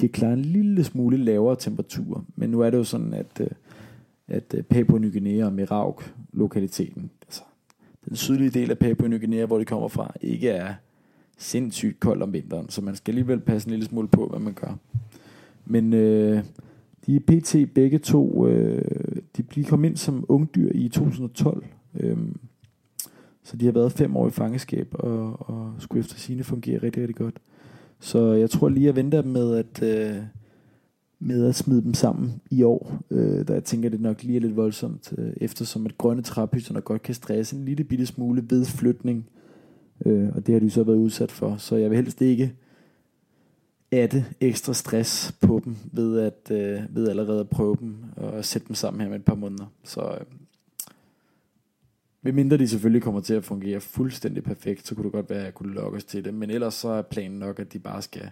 de 0.00 0.08
kan 0.08 0.08
klare 0.08 0.32
en 0.32 0.42
lille 0.42 0.84
smule 0.84 1.16
lavere 1.16 1.56
temperatur. 1.56 2.24
Men 2.36 2.50
nu 2.50 2.60
er 2.60 2.70
det 2.70 2.78
jo 2.78 2.84
sådan, 2.84 3.14
at, 3.14 3.40
øh, 3.40 3.48
at 4.28 4.54
øh, 4.54 4.62
Papua 4.62 4.98
Ny 4.98 5.12
Guinea 5.12 5.46
og 5.46 5.52
Merauk 5.52 6.14
lokaliteten, 6.32 7.10
altså 7.22 7.42
den 8.08 8.16
sydlige 8.16 8.50
del 8.50 8.70
af 8.70 8.78
Papua 8.78 9.08
Ny 9.08 9.20
Guinea, 9.20 9.46
hvor 9.46 9.58
de 9.58 9.64
kommer 9.64 9.88
fra, 9.88 10.12
ikke 10.20 10.48
er 10.48 10.74
sindssygt 11.38 12.00
kold 12.00 12.22
om 12.22 12.32
vinteren, 12.32 12.68
så 12.68 12.82
man 12.82 12.96
skal 12.96 13.12
alligevel 13.12 13.40
passe 13.40 13.68
en 13.68 13.70
lille 13.70 13.86
smule 13.86 14.08
på, 14.08 14.26
hvad 14.26 14.40
man 14.40 14.52
gør. 14.52 14.74
Men 15.64 15.92
øh, 15.92 16.44
de 17.06 17.16
er 17.16 17.20
pt. 17.20 17.74
begge 17.74 17.98
to, 17.98 18.48
øh, 18.48 18.82
de 19.36 19.42
blev 19.42 19.64
kom 19.64 19.84
ind 19.84 19.96
som 19.96 20.24
ungdyr 20.28 20.70
i 20.74 20.88
2012, 20.88 21.64
øh, 21.94 22.18
så 23.42 23.56
de 23.56 23.64
har 23.64 23.72
været 23.72 23.92
fem 23.92 24.16
år 24.16 24.26
i 24.28 24.30
fangeskab, 24.30 24.88
og, 24.92 25.50
og 25.50 25.74
skulle 25.78 26.00
efter 26.00 26.16
sine 26.16 26.44
fungere 26.44 26.82
rigtig, 26.82 27.02
rigtig 27.02 27.16
godt. 27.16 27.40
Så 28.00 28.32
jeg 28.32 28.50
tror 28.50 28.68
lige, 28.68 28.86
jeg 28.86 28.96
venter 28.96 29.22
med 29.22 29.56
at, 29.56 29.82
øh, 29.82 30.22
med 31.18 31.46
at 31.48 31.54
smide 31.54 31.82
dem 31.82 31.94
sammen 31.94 32.40
i 32.50 32.62
år, 32.62 32.98
øh, 33.10 33.48
der 33.48 33.54
jeg 33.54 33.64
tænker, 33.64 33.88
det 33.88 34.00
nok 34.00 34.22
lige 34.22 34.36
er 34.36 34.40
lidt 34.40 34.56
voldsomt, 34.56 35.14
øh, 35.18 35.32
eftersom 35.36 35.86
at 35.86 35.98
grønne 35.98 36.22
træpyserne 36.22 36.80
godt 36.80 37.02
kan 37.02 37.14
stresse 37.14 37.56
en 37.56 37.64
lille 37.64 37.84
bitte 37.84 38.06
smule 38.06 38.44
ved 38.50 38.64
flytning, 38.64 39.26
øh, 40.06 40.28
og 40.34 40.46
det 40.46 40.52
har 40.52 40.60
de 40.60 40.70
så 40.70 40.82
været 40.82 40.96
udsat 40.96 41.30
for, 41.30 41.56
så 41.56 41.76
jeg 41.76 41.90
vil 41.90 41.96
helst 41.96 42.22
ikke 42.22 42.54
atte 43.90 44.24
ekstra 44.40 44.74
stress 44.74 45.32
på 45.40 45.60
dem, 45.64 45.76
ved 45.92 46.20
at 46.20 46.50
øh, 46.50 46.96
ved 46.96 47.08
allerede 47.08 47.40
at 47.40 47.48
prøve 47.48 47.76
dem, 47.80 47.96
og 48.16 48.44
sætte 48.44 48.68
dem 48.68 48.74
sammen 48.74 49.00
her 49.00 49.08
med 49.08 49.16
et 49.16 49.24
par 49.24 49.34
måneder, 49.34 49.66
så 49.84 50.00
øh, 50.00 50.26
mindre 52.32 52.56
de 52.56 52.68
selvfølgelig 52.68 53.02
kommer 53.02 53.20
til 53.20 53.34
at 53.34 53.44
fungere 53.44 53.80
fuldstændig 53.80 54.44
perfekt, 54.44 54.86
så 54.86 54.94
kunne 54.94 55.04
det 55.04 55.12
godt 55.12 55.30
være, 55.30 55.38
at 55.38 55.44
jeg 55.44 55.54
kunne 55.54 55.74
lokke 55.74 55.96
os 55.96 56.04
til 56.04 56.24
det. 56.24 56.34
Men 56.34 56.50
ellers 56.50 56.74
så 56.74 56.88
er 56.88 57.02
planen 57.02 57.38
nok, 57.38 57.58
at 57.58 57.72
de 57.72 57.78
bare 57.78 58.02
skal 58.02 58.30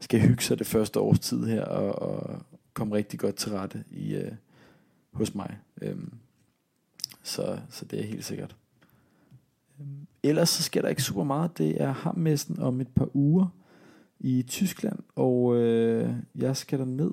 skal 0.00 0.20
hygge 0.20 0.42
sig 0.42 0.58
det 0.58 0.66
første 0.66 1.00
års 1.00 1.18
tid 1.18 1.44
her 1.44 1.64
og, 1.64 2.10
og 2.10 2.42
komme 2.74 2.96
rigtig 2.96 3.18
godt 3.18 3.36
til 3.36 3.52
rette 3.52 3.84
i, 3.90 4.14
øh, 4.14 4.32
hos 5.12 5.34
mig. 5.34 5.58
Øhm, 5.82 6.12
så, 7.22 7.58
så 7.70 7.84
det 7.84 8.00
er 8.00 8.04
helt 8.04 8.24
sikkert. 8.24 8.56
Øhm, 9.80 10.06
ellers 10.22 10.48
så 10.48 10.62
sker 10.62 10.82
der 10.82 10.88
ikke 10.88 11.02
super 11.02 11.24
meget. 11.24 11.58
Det 11.58 11.82
er 11.82 11.92
hammessen 11.92 12.58
om 12.58 12.80
et 12.80 12.88
par 12.88 13.16
uger 13.16 13.46
i 14.20 14.42
Tyskland, 14.48 14.98
og 15.14 15.56
øh, 15.56 16.14
jeg 16.34 16.56
skal 16.56 16.78
der 16.78 16.84
ned. 16.84 17.10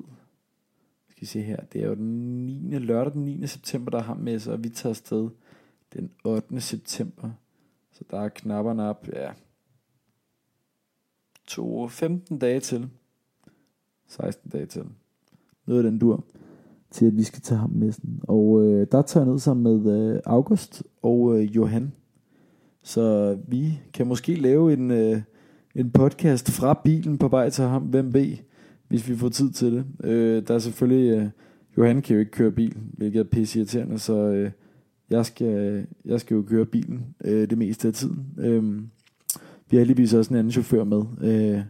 Skal 1.09 1.21
vi 1.21 1.25
se 1.25 1.41
her, 1.41 1.63
det 1.73 1.83
er 1.83 1.87
jo 1.87 1.95
den 1.95 2.45
9. 2.45 2.77
lørdag 2.77 3.13
den 3.13 3.25
9. 3.25 3.47
september, 3.47 3.91
der 3.91 3.97
er 3.97 4.03
hammesse, 4.03 4.53
og 4.53 4.63
vi 4.63 4.69
tager 4.69 4.91
afsted 4.91 5.29
den 5.97 6.11
8. 6.23 6.61
september. 6.61 7.29
Så 7.91 8.03
der 8.11 8.19
er 8.19 8.29
knapperne 8.29 8.89
op, 8.89 9.07
ja, 9.13 9.31
to 11.47 11.87
15 11.87 12.39
dage 12.39 12.59
til. 12.59 12.89
16 14.07 14.51
dage 14.51 14.65
til. 14.65 14.83
Noget 15.65 15.85
af 15.85 15.91
den 15.91 15.99
dur. 15.99 16.23
Til 16.91 17.05
at 17.05 17.17
vi 17.17 17.23
skal 17.23 17.41
tage 17.41 17.59
ham 17.59 17.69
med. 17.69 17.93
Og 18.23 18.63
øh, 18.63 18.87
der 18.91 19.01
tager 19.01 19.25
jeg 19.25 19.31
ned 19.31 19.39
sammen 19.39 19.83
med 19.83 20.13
øh, 20.15 20.21
August 20.25 20.83
og 21.01 21.39
øh, 21.39 21.55
Johan. 21.55 21.91
Så 22.81 23.37
vi 23.47 23.79
kan 23.93 24.07
måske 24.07 24.35
lave 24.35 24.73
en, 24.73 24.91
øh, 24.91 25.21
en 25.75 25.91
podcast 25.91 26.51
fra 26.51 26.81
bilen 26.83 27.17
på 27.17 27.27
vej 27.27 27.49
til 27.49 27.63
ham, 27.63 27.83
hvem 27.83 28.13
ved, 28.13 28.37
hvis 28.87 29.09
vi 29.09 29.15
får 29.15 29.29
tid 29.29 29.51
til 29.51 29.73
det. 29.73 29.85
Øh, 30.03 30.47
der 30.47 30.53
er 30.53 30.59
selvfølgelig, 30.59 31.17
øh, 31.17 31.29
Johan 31.77 32.01
kan 32.01 32.13
jo 32.13 32.19
ikke 32.19 32.31
køre 32.31 32.51
bil, 32.51 32.77
hvilket 32.93 33.19
er 33.19 33.23
pisse 33.23 33.59
irriterende, 33.59 33.99
så 33.99 34.13
øh, 34.13 34.51
jeg, 35.09 35.25
skal, 35.25 35.85
jeg 36.05 36.19
skal 36.19 36.35
jo 36.35 36.41
køre 36.41 36.65
bilen 36.65 37.15
øh, 37.25 37.49
det 37.49 37.57
meste 37.57 37.87
af 37.87 37.93
tiden. 37.93 38.25
Øh, 38.37 38.81
vi 39.69 39.77
har 39.77 39.79
heldigvis 39.79 40.13
også 40.13 40.33
en 40.33 40.39
anden 40.39 40.51
chauffør 40.51 40.83
med, 40.83 41.03
øh, 41.21 41.61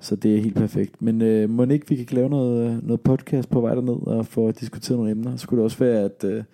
så 0.00 0.16
det 0.16 0.36
er 0.36 0.40
helt 0.40 0.54
perfekt. 0.54 1.02
Men 1.02 1.22
øh, 1.22 1.50
må 1.50 1.64
ikke 1.64 1.88
vi 1.88 2.04
kan 2.04 2.16
lave 2.16 2.28
noget, 2.28 2.84
noget 2.84 3.00
podcast 3.00 3.50
på 3.50 3.60
vej 3.60 3.74
derned 3.74 4.06
og 4.06 4.26
få 4.26 4.50
diskuteret 4.50 4.98
nogle 4.98 5.10
emner. 5.10 5.36
Så 5.36 5.48
kunne 5.48 5.58
det 5.58 5.64
også 5.64 5.78
være, 5.78 6.00
at 6.00 6.24
øh, 6.24 6.44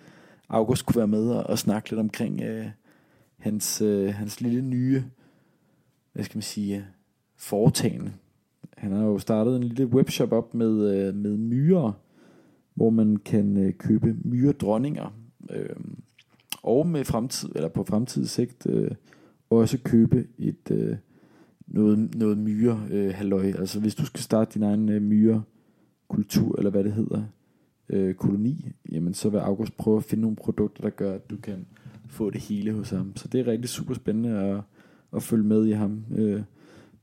August 0.49 0.85
kunne 0.85 0.97
være 0.97 1.07
med 1.07 1.29
og, 1.29 1.43
og 1.43 1.59
snakke 1.59 1.89
lidt 1.89 1.99
omkring 1.99 2.41
øh, 2.41 2.65
hans, 3.37 3.81
øh, 3.81 4.13
hans 4.13 4.41
lille 4.41 4.61
nye, 4.61 5.03
hvad 6.13 6.23
skal 6.23 6.37
man 6.37 6.43
sige, 6.43 6.85
foretagende. 7.37 8.11
Han 8.77 8.91
har 8.91 9.03
jo 9.03 9.19
startet 9.19 9.55
en 9.55 9.63
lille 9.63 9.85
webshop 9.85 10.31
op 10.31 10.53
med, 10.53 10.95
øh, 10.95 11.15
med 11.15 11.37
myrer, 11.37 11.91
hvor 12.73 12.89
man 12.89 13.17
kan 13.17 13.57
øh, 13.57 13.73
købe 13.73 14.15
myredronninger. 14.23 15.18
Øh, 15.49 15.75
og 16.63 16.87
med 16.87 17.05
fremtid, 17.05 17.49
eller 17.55 17.69
på 17.69 17.83
fremtidssigt, 17.83 18.65
øh, 18.69 18.91
også 19.49 19.77
købe 19.83 20.27
et 20.37 20.71
øh, 20.71 20.97
noget, 21.67 22.15
noget 22.15 22.37
myre 22.37 22.87
øh, 22.91 23.13
halløj. 23.13 23.45
Altså 23.45 23.79
hvis 23.79 23.95
du 23.95 24.05
skal 24.05 24.19
starte 24.19 24.53
din 24.53 24.63
egen 24.63 24.89
øh, 24.89 25.01
myre 25.01 25.43
kultur, 26.07 26.57
eller 26.57 26.71
hvad 26.71 26.83
det 26.83 26.93
hedder, 26.93 27.23
øh, 27.89 28.13
koloni, 28.13 28.71
jamen 28.91 29.13
så 29.13 29.29
vil 29.29 29.37
August 29.37 29.77
prøve 29.77 29.97
at 29.97 30.03
finde 30.03 30.21
nogle 30.21 30.35
produkter, 30.35 30.81
der 30.81 30.89
gør, 30.89 31.13
at 31.13 31.29
du 31.29 31.37
kan 31.37 31.65
få 32.07 32.29
det 32.29 32.41
hele 32.41 32.73
hos 32.73 32.89
ham. 32.89 33.15
Så 33.15 33.27
det 33.27 33.39
er 33.39 33.47
rigtig 33.47 33.69
super 33.69 33.93
spændende 33.93 34.39
at, 34.39 34.61
at 35.15 35.23
følge 35.23 35.43
med 35.43 35.65
i 35.65 35.71
ham. 35.71 36.03
Øh, 36.15 36.41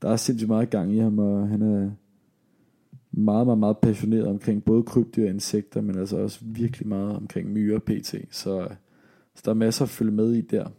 der 0.01 0.09
er 0.09 0.15
sindssygt 0.15 0.47
meget 0.47 0.69
gang 0.69 0.95
i 0.95 0.97
ham, 0.97 1.19
og 1.19 1.47
han 1.47 1.61
er 1.61 1.91
meget, 3.17 3.47
meget, 3.47 3.57
meget 3.57 3.77
passioneret 3.77 4.27
omkring 4.27 4.63
både 4.63 4.83
krybdyr 4.83 5.23
og 5.23 5.29
insekter, 5.29 5.81
men 5.81 5.97
altså 5.97 6.17
også 6.17 6.39
virkelig 6.41 6.87
meget 6.87 7.15
omkring 7.15 7.49
myrer 7.51 7.79
pt. 7.79 8.15
Så, 8.31 8.75
så 9.35 9.41
der 9.45 9.51
er 9.51 9.55
masser 9.55 9.85
at 9.85 9.89
følge 9.89 10.11
med 10.11 10.33
i 10.33 10.41
der. 10.41 10.69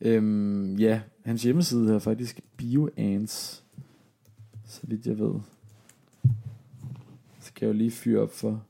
Øhm, 0.00 0.76
ja, 0.76 1.00
hans 1.24 1.42
hjemmeside 1.42 1.84
hedder 1.84 1.98
faktisk 1.98 2.40
BioAns, 2.56 3.64
så 4.64 4.80
vidt 4.86 5.06
jeg 5.06 5.18
ved. 5.18 5.34
Så 7.40 7.52
kan 7.54 7.68
jeg 7.68 7.74
jo 7.74 7.78
lige 7.78 7.90
fyre 7.90 8.20
op 8.20 8.32
for 8.32 8.64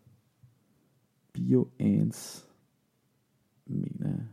BioAns, 1.33 2.47
mener 3.67 4.09
jeg. 4.09 4.27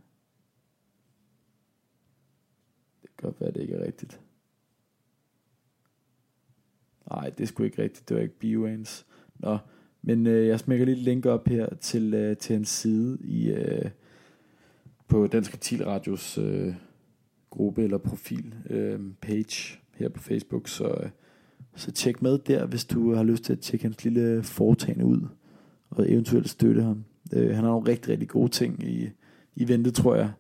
Det 3.02 3.10
kan 3.18 3.30
godt 3.30 3.42
være, 3.42 3.52
det 3.52 3.62
ikke 3.62 3.74
er 3.74 3.86
rigtigt. 3.86 4.20
Nej, 7.10 7.30
det 7.38 7.48
skulle 7.48 7.68
ikke 7.68 7.82
rigtigt. 7.82 8.10
Det 8.10 8.18
var 8.18 8.24
ikke 8.24 8.40
BioAns. 8.40 9.06
Nå, 9.40 9.58
men 10.02 10.28
øh, 10.28 10.48
jeg 10.48 10.60
smækker 10.60 10.86
lige 10.86 10.98
et 10.98 11.04
link 11.04 11.26
op 11.26 11.48
her 11.48 11.76
til, 11.82 12.14
øh, 12.14 12.38
til 12.38 12.54
hans 12.54 12.70
side 12.70 13.18
i, 13.22 13.50
øh, 13.50 13.90
på 15.08 15.28
Dansk 15.28 15.54
Reptilradios 15.54 16.38
øh, 16.38 16.74
gruppe 17.50 17.84
eller 17.84 17.98
profil 17.98 18.56
øh, 18.70 19.00
page 19.22 19.80
her 19.96 20.10
på 20.10 20.20
Facebook, 20.20 20.68
så, 20.68 20.88
øh, 21.04 21.10
så 21.76 21.92
tjek 21.92 22.22
med 22.22 22.38
der, 22.38 22.66
hvis 22.66 22.86
du 22.86 23.14
har 23.14 23.24
lyst 23.24 23.44
til 23.44 23.54
at 23.54 23.60
tjekke 23.60 23.86
hans 23.86 24.04
lille 24.04 24.44
foretagende 24.44 25.06
ud, 25.06 25.28
og 25.90 26.12
eventuelt 26.12 26.50
støtte 26.50 26.82
ham. 26.82 27.04
Øh, 27.34 27.56
han 27.56 27.64
har 27.64 27.72
nogle 27.72 27.88
rigtig, 27.92 28.10
rigtig 28.12 28.28
gode 28.28 28.50
ting 28.50 28.84
i, 28.84 29.10
i 29.56 29.68
vente, 29.68 29.92
tror 29.92 30.16
jeg, 30.16 30.32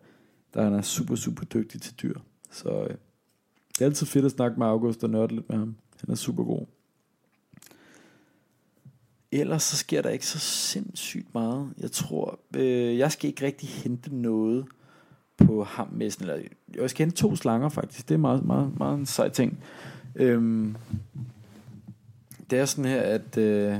der 0.53 0.63
han 0.63 0.73
er 0.73 0.81
super, 0.81 1.15
super 1.15 1.45
dygtig 1.45 1.81
til 1.81 1.95
dyr. 2.01 2.19
Så 2.51 2.83
øh, 2.83 2.95
det 3.69 3.81
er 3.81 3.85
altid 3.85 4.07
fedt 4.07 4.25
at 4.25 4.31
snakke 4.31 4.59
med 4.59 4.67
August 4.67 5.03
og 5.03 5.09
nørde 5.09 5.35
lidt 5.35 5.49
med 5.49 5.57
ham. 5.57 5.75
Den 6.01 6.11
er 6.11 6.15
super 6.15 6.43
god. 6.43 6.65
Ellers 9.31 9.63
så 9.63 9.77
sker 9.77 10.01
der 10.01 10.09
ikke 10.09 10.27
så 10.27 10.39
sindssygt 10.39 11.33
meget. 11.33 11.73
Jeg 11.77 11.91
tror, 11.91 12.39
øh, 12.55 12.97
jeg 12.97 13.11
skal 13.11 13.27
ikke 13.27 13.45
rigtig 13.45 13.69
hente 13.69 14.15
noget 14.15 14.65
på 15.37 15.63
hammessen, 15.63 16.23
eller 16.23 16.41
jeg 16.75 16.89
skal 16.89 17.05
hente 17.05 17.17
to 17.17 17.35
slanger 17.35 17.69
faktisk, 17.69 18.09
det 18.09 18.13
er 18.13 18.19
meget, 18.19 18.45
meget, 18.45 18.77
meget 18.77 18.99
en 18.99 19.05
sej 19.05 19.29
ting. 19.29 19.63
Øhm, 20.15 20.75
det 22.49 22.59
er 22.59 22.65
sådan 22.65 22.91
her, 22.91 23.01
at 23.01 23.37
øh, 23.37 23.79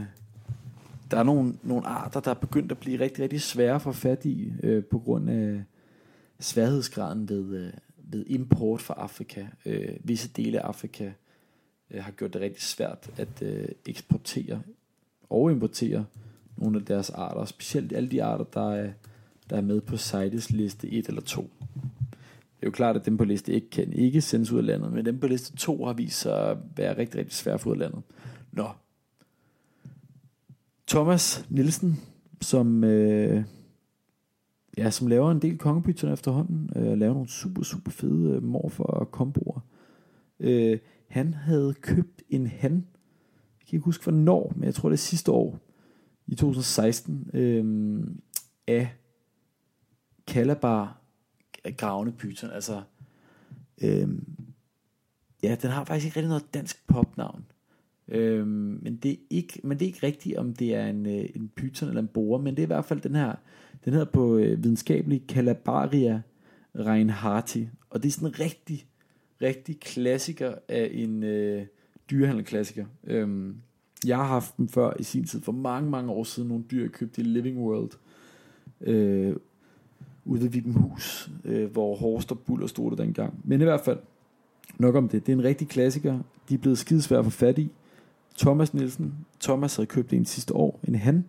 der 1.12 1.18
er 1.18 1.24
nogle, 1.24 1.54
nogle 1.64 1.88
arter, 1.88 2.20
der 2.20 2.32
er 2.32 2.36
begyndt 2.36 2.72
at 2.72 2.78
blive 2.78 3.00
rigtig, 3.00 3.24
rigtig 3.24 3.42
svære 3.42 3.80
for 3.80 3.92
fat 3.92 4.26
i, 4.26 4.54
øh, 4.64 4.84
på 4.84 5.00
grund 5.00 5.30
af 5.30 5.64
sværhedsgraden 6.40 7.30
ved, 7.30 7.66
øh, 7.66 7.74
ved 7.98 8.26
import 8.28 8.82
fra 8.82 8.94
Afrika. 8.94 9.46
Øh, 9.66 9.96
visse 10.04 10.30
dele 10.30 10.60
af 10.62 10.68
Afrika 10.68 11.12
øh, 11.91 12.04
har 12.04 12.12
gjort 12.12 12.34
det 12.34 12.41
rigtig 12.41 12.63
svært 12.63 13.10
at 13.17 13.41
øh, 13.41 13.67
eksportere 13.86 14.62
og 15.30 15.52
importere 15.52 16.06
nogle 16.58 16.80
af 16.80 16.86
deres 16.86 17.10
arter, 17.10 17.45
specielt 17.45 17.93
alle 17.93 18.10
de 18.10 18.23
arter, 18.23 18.43
der 18.43 18.73
er 18.73 18.91
der 19.49 19.58
er 19.58 19.62
med 19.62 19.82
på 19.82 19.97
CITES 19.97 20.52
liste 20.52 20.89
1 20.89 21.08
eller 21.08 21.21
2. 21.21 21.41
Det 21.41 22.65
er 22.65 22.67
jo 22.67 22.71
klart, 22.71 22.95
at 22.95 23.06
dem 23.06 23.17
på 23.17 23.23
liste 23.23 23.54
1 23.54 23.69
kan 23.69 23.93
ikke 23.93 24.21
sendes 24.21 24.52
ud 24.52 24.58
af 24.58 24.65
landet, 24.65 24.93
men 24.93 25.06
dem 25.06 25.19
på 25.19 25.28
liste 25.28 25.58
2 25.58 25.86
har 25.86 25.93
vist 25.93 26.19
sig 26.19 26.52
at 26.52 26.58
være 26.75 26.97
rigtig, 26.97 27.19
rigtig 27.19 27.36
svært 27.36 27.54
at 27.54 27.62
få 27.62 27.69
ud 27.69 27.73
af 27.75 27.80
landet. 27.80 28.02
Nå. 28.52 28.69
Thomas 30.88 31.45
Nielsen, 31.49 31.99
som, 32.41 32.84
øh, 32.84 33.43
ja, 34.78 34.89
som 34.89 35.08
laver 35.08 35.32
en 35.32 35.41
del 35.41 35.58
kongebytterne 35.58 36.13
efterhånden, 36.13 36.69
øh, 36.75 36.97
laver 36.97 37.13
nogle 37.13 37.30
super, 37.30 37.63
super 37.63 37.91
fede 37.91 38.36
øh, 38.36 38.43
morfer 38.43 38.84
og 38.84 39.12
komboer. 39.12 39.60
Øh, 40.39 40.78
han 41.10 41.34
havde 41.34 41.74
købt 41.82 42.24
en 42.30 42.48
han, 42.48 42.74
jeg 43.60 43.67
kan 43.67 43.78
ikke 43.78 43.86
huske 43.86 44.04
hvornår, 44.04 44.54
men 44.56 44.63
jeg 44.63 44.76
tror 44.76 44.89
det 44.89 44.95
er 44.95 44.98
sidste 44.98 45.32
år, 45.32 45.60
i 46.28 46.36
2016, 46.36 47.30
øh, 47.34 47.98
af 48.67 48.89
Calabar 50.28 51.02
gravende 51.78 52.12
pyton. 52.12 52.52
Altså, 52.52 52.82
øh, 53.82 54.10
ja, 55.43 55.56
den 55.62 55.69
har 55.72 55.84
faktisk 55.84 56.06
ikke 56.06 56.17
rigtig 56.17 56.30
noget 56.30 56.54
dansk 56.54 56.88
popnavn. 56.88 57.45
Øhm, 58.08 58.80
men, 58.82 58.95
det 58.95 59.12
er 59.12 59.17
ikke, 59.30 59.60
men 59.63 59.80
det 59.80 59.86
er 59.86 59.88
ikke 59.88 60.08
rigtigt, 60.08 60.38
om 60.38 60.54
det 60.54 60.76
er 60.76 60.88
en, 60.88 61.06
øh, 61.06 61.26
en 61.36 61.52
pyton 61.56 61.89
eller 61.89 62.02
en 62.02 62.08
borer, 62.08 62.41
men 62.41 62.56
det 62.56 62.62
er 62.62 62.65
i 62.65 62.74
hvert 62.74 62.86
fald 62.86 63.02
den 63.02 63.15
her, 63.15 63.36
den 63.86 63.93
hedder 63.93 64.12
på 64.12 64.38
øh, 64.38 64.63
videnskabelig 64.63 65.24
Calabaria 65.28 66.22
reinhardti, 66.76 67.69
og 67.89 68.04
det 68.04 68.10
er 68.10 68.13
sådan 68.13 68.28
en 68.28 68.39
rigtig, 68.39 68.88
rigtig 69.41 69.80
klassiker 69.80 70.54
af 70.67 70.89
en 70.93 71.23
øh, 71.23 71.65
dyrehandelklassiker. 72.12 72.86
Øhm, 73.04 73.56
jeg 74.06 74.17
har 74.17 74.25
haft 74.25 74.58
dem 74.58 74.67
før 74.67 74.93
i 74.99 75.04
sin 75.04 75.25
tid, 75.25 75.41
for 75.41 75.52
mange, 75.52 75.89
mange 75.89 76.12
år 76.12 76.23
siden, 76.23 76.49
nogle 76.49 76.63
dyr, 76.71 76.82
jeg 76.82 76.91
købte 76.91 77.21
i 77.21 77.23
Living 77.23 77.58
World, 77.58 77.91
øh, 78.82 79.36
ude 80.25 80.41
ved 80.41 80.49
Vibenhus, 80.49 81.30
øh, 81.45 81.71
hvor 81.71 81.95
Horst 81.95 82.32
og 82.32 82.39
Buller 82.39 82.67
stod 82.67 82.91
der 82.91 82.97
dengang. 82.97 83.39
Men 83.43 83.62
i 83.62 83.63
hvert 83.63 83.82
fald, 83.82 83.99
nok 84.78 84.95
om 84.95 85.10
det. 85.10 85.25
Det 85.25 85.34
er 85.34 85.38
en 85.38 85.43
rigtig 85.43 85.67
klassiker. 85.67 86.19
De 86.49 86.54
er 86.54 86.58
blevet 86.58 86.78
skidesvære 86.78 87.19
at 87.19 87.25
få 87.25 87.32
fat 87.32 87.58
i. 87.58 87.69
Thomas 88.38 88.73
Nielsen. 88.73 89.13
Thomas 89.39 89.75
havde 89.75 89.88
købt 89.88 90.13
en 90.13 90.25
sidste 90.25 90.54
år, 90.54 90.80
en 90.88 90.95
han. 90.95 91.25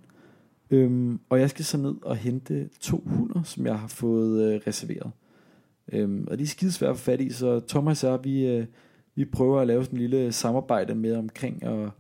Øhm, 0.71 1.21
og 1.29 1.41
jeg 1.41 1.51
skal 1.51 1.65
så 1.65 1.79
ned 1.79 1.95
og 2.03 2.17
hente 2.17 2.69
to 2.81 3.03
hunder, 3.07 3.43
som 3.43 3.67
jeg 3.67 3.79
har 3.79 3.89
fået 3.89 4.55
øh, 4.55 4.61
reserveret. 4.67 5.11
Øhm, 5.93 6.27
og 6.31 6.39
de 6.39 6.43
er 6.43 6.47
skidesvære 6.47 6.91
at 6.91 6.97
få 6.97 7.03
fat 7.03 7.21
i, 7.21 7.31
så 7.31 7.61
Thomas 7.69 8.05
og 8.05 8.11
jeg, 8.11 8.25
vi, 8.25 8.47
øh, 8.47 8.67
vi 9.15 9.25
prøver 9.25 9.61
at 9.61 9.67
lave 9.67 9.85
sådan 9.85 9.99
en 9.99 10.01
lille 10.01 10.33
samarbejde 10.33 10.95
med 10.95 11.17
omkring 11.17 11.65
at 11.65 11.91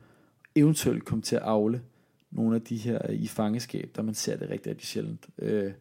eventuelt 0.54 1.04
komme 1.04 1.22
til 1.22 1.36
at 1.36 1.42
afle 1.42 1.82
nogle 2.30 2.56
af 2.56 2.62
de 2.62 2.76
her 2.76 2.98
øh, 3.08 3.14
i 3.14 3.26
fangeskab, 3.26 3.90
der 3.96 4.02
man 4.02 4.14
ser 4.14 4.36
det 4.36 4.50
rigtig, 4.50 4.70
rigtig 4.70 4.86
sjældent. 4.86 5.28
Øh, 5.38 5.72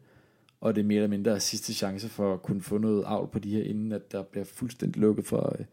og 0.62 0.76
det 0.76 0.82
er 0.82 0.86
mere 0.86 0.98
eller 0.98 1.10
mindre 1.10 1.40
sidste 1.40 1.74
chance 1.74 2.10
for 2.10 2.34
at 2.34 2.42
kunne 2.42 2.62
få 2.62 2.78
noget 2.78 3.04
avl 3.08 3.28
på 3.32 3.40
de 3.40 3.50
her, 3.50 3.64
inden 3.64 3.92
at 3.92 4.12
der 4.12 4.24
bliver 4.24 4.46
fuldstændig 4.46 5.02
lukket 5.02 5.26
for, 5.26 5.56
øh, 5.60 5.66